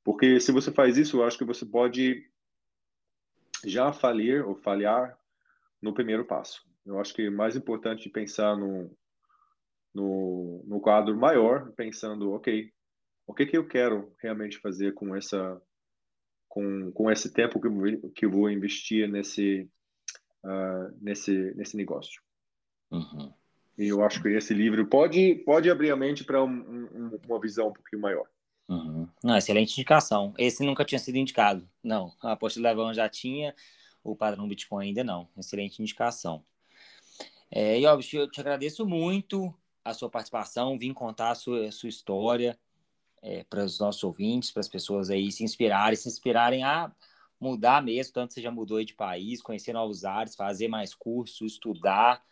[0.03, 2.29] Porque se você faz isso, eu acho que você pode
[3.65, 5.17] já falir ou falhar
[5.81, 6.63] no primeiro passo.
[6.85, 8.95] Eu acho que é mais importante pensar no,
[9.93, 12.71] no, no quadro maior, pensando, ok,
[13.27, 15.61] o que que eu quero realmente fazer com essa
[16.47, 19.69] com, com esse tempo que eu vou, que eu vou investir nesse
[20.43, 22.21] uh, nesse nesse negócio.
[22.91, 23.33] Uhum.
[23.77, 27.39] E eu acho que esse livro pode pode abrir a mente para um, um, uma
[27.39, 28.27] visão um pouquinho maior.
[28.67, 29.07] Uhum.
[29.23, 30.33] Não, excelente indicação.
[30.37, 31.67] Esse nunca tinha sido indicado.
[31.83, 33.53] Não, a aposta Levão já tinha,
[34.03, 35.29] o padrão Bitcoin ainda não.
[35.37, 36.43] Excelente indicação.
[37.51, 39.53] É, e, óbvio, eu te agradeço muito
[39.83, 42.57] a sua participação, vim contar a sua, a sua história
[43.21, 46.91] é, para os nossos ouvintes, para as pessoas aí se inspirarem, se inspirarem a
[47.39, 52.23] mudar mesmo, tanto você já mudou de país, conhecer novos áreas, fazer mais cursos, estudar,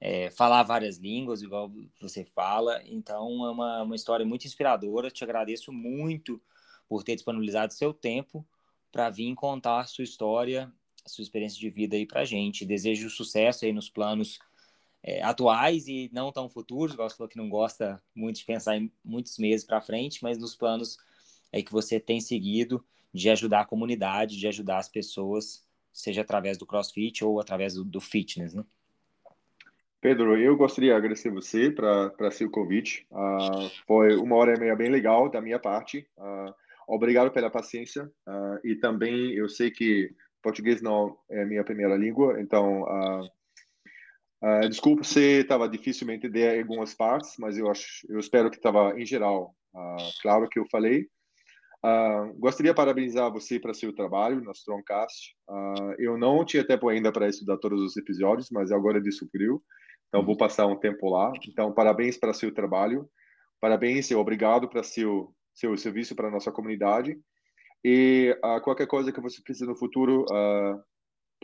[0.00, 2.80] é, falar várias línguas, igual você fala.
[2.84, 5.10] Então, é uma, uma história muito inspiradora.
[5.10, 6.40] Te agradeço muito
[6.88, 8.46] por ter disponibilizado seu tempo
[8.92, 10.72] para vir contar a sua história,
[11.04, 12.64] a sua experiência de vida aí para gente.
[12.64, 14.38] Desejo sucesso aí nos planos
[15.06, 18.90] é, atuais e não tão futuros, você falou que não gosta muito de pensar em
[19.04, 20.96] muitos meses para frente, mas nos planos
[21.52, 22.82] aí que você tem seguido
[23.12, 25.62] de ajudar a comunidade, de ajudar as pessoas,
[25.92, 28.64] seja através do CrossFit ou através do, do fitness, né?
[30.00, 33.06] Pedro, eu gostaria de agradecer você para seu convite.
[33.10, 36.06] Uh, foi uma hora e meia bem legal da minha parte.
[36.18, 36.52] Uh,
[36.86, 38.04] obrigado pela paciência.
[38.26, 42.84] Uh, e também eu sei que português não é minha primeira língua, então
[44.68, 48.98] desculpa se estava difícil me entender algumas partes, mas eu acho, eu espero que estava
[48.98, 49.54] em geral
[50.22, 51.08] claro que eu falei.
[52.38, 55.34] gostaria de parabenizar você para seu trabalho na Strongcast.
[55.98, 59.62] eu não tinha tempo ainda para estudar todos os episódios, mas agora descobriu.
[60.08, 61.32] Então, vou passar um tempo lá.
[61.48, 63.08] Então, parabéns para seu trabalho.
[63.60, 67.16] Parabéns e obrigado para seu seu serviço para a nossa comunidade.
[67.84, 70.82] E uh, qualquer coisa que você precise no futuro, uh,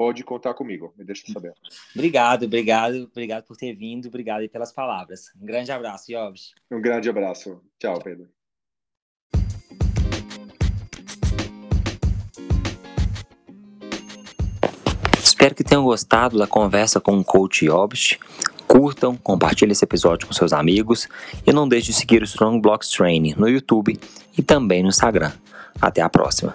[0.00, 0.94] pode contar comigo.
[0.96, 1.52] Me deixa saber.
[1.94, 5.26] Obrigado, obrigado, obrigado por ter vindo, obrigado pelas palavras.
[5.38, 6.54] Um grande abraço, Iobs.
[6.70, 7.60] Um grande abraço.
[7.78, 8.26] Tchau, Pedro.
[15.22, 18.18] Espero que tenham gostado da conversa com o coach Obst.
[18.66, 21.08] Curtam, compartilhem esse episódio com seus amigos
[21.46, 24.00] e não deixe de seguir o Strong Blocks Training no YouTube
[24.38, 25.32] e também no Instagram.
[25.78, 26.54] Até a próxima!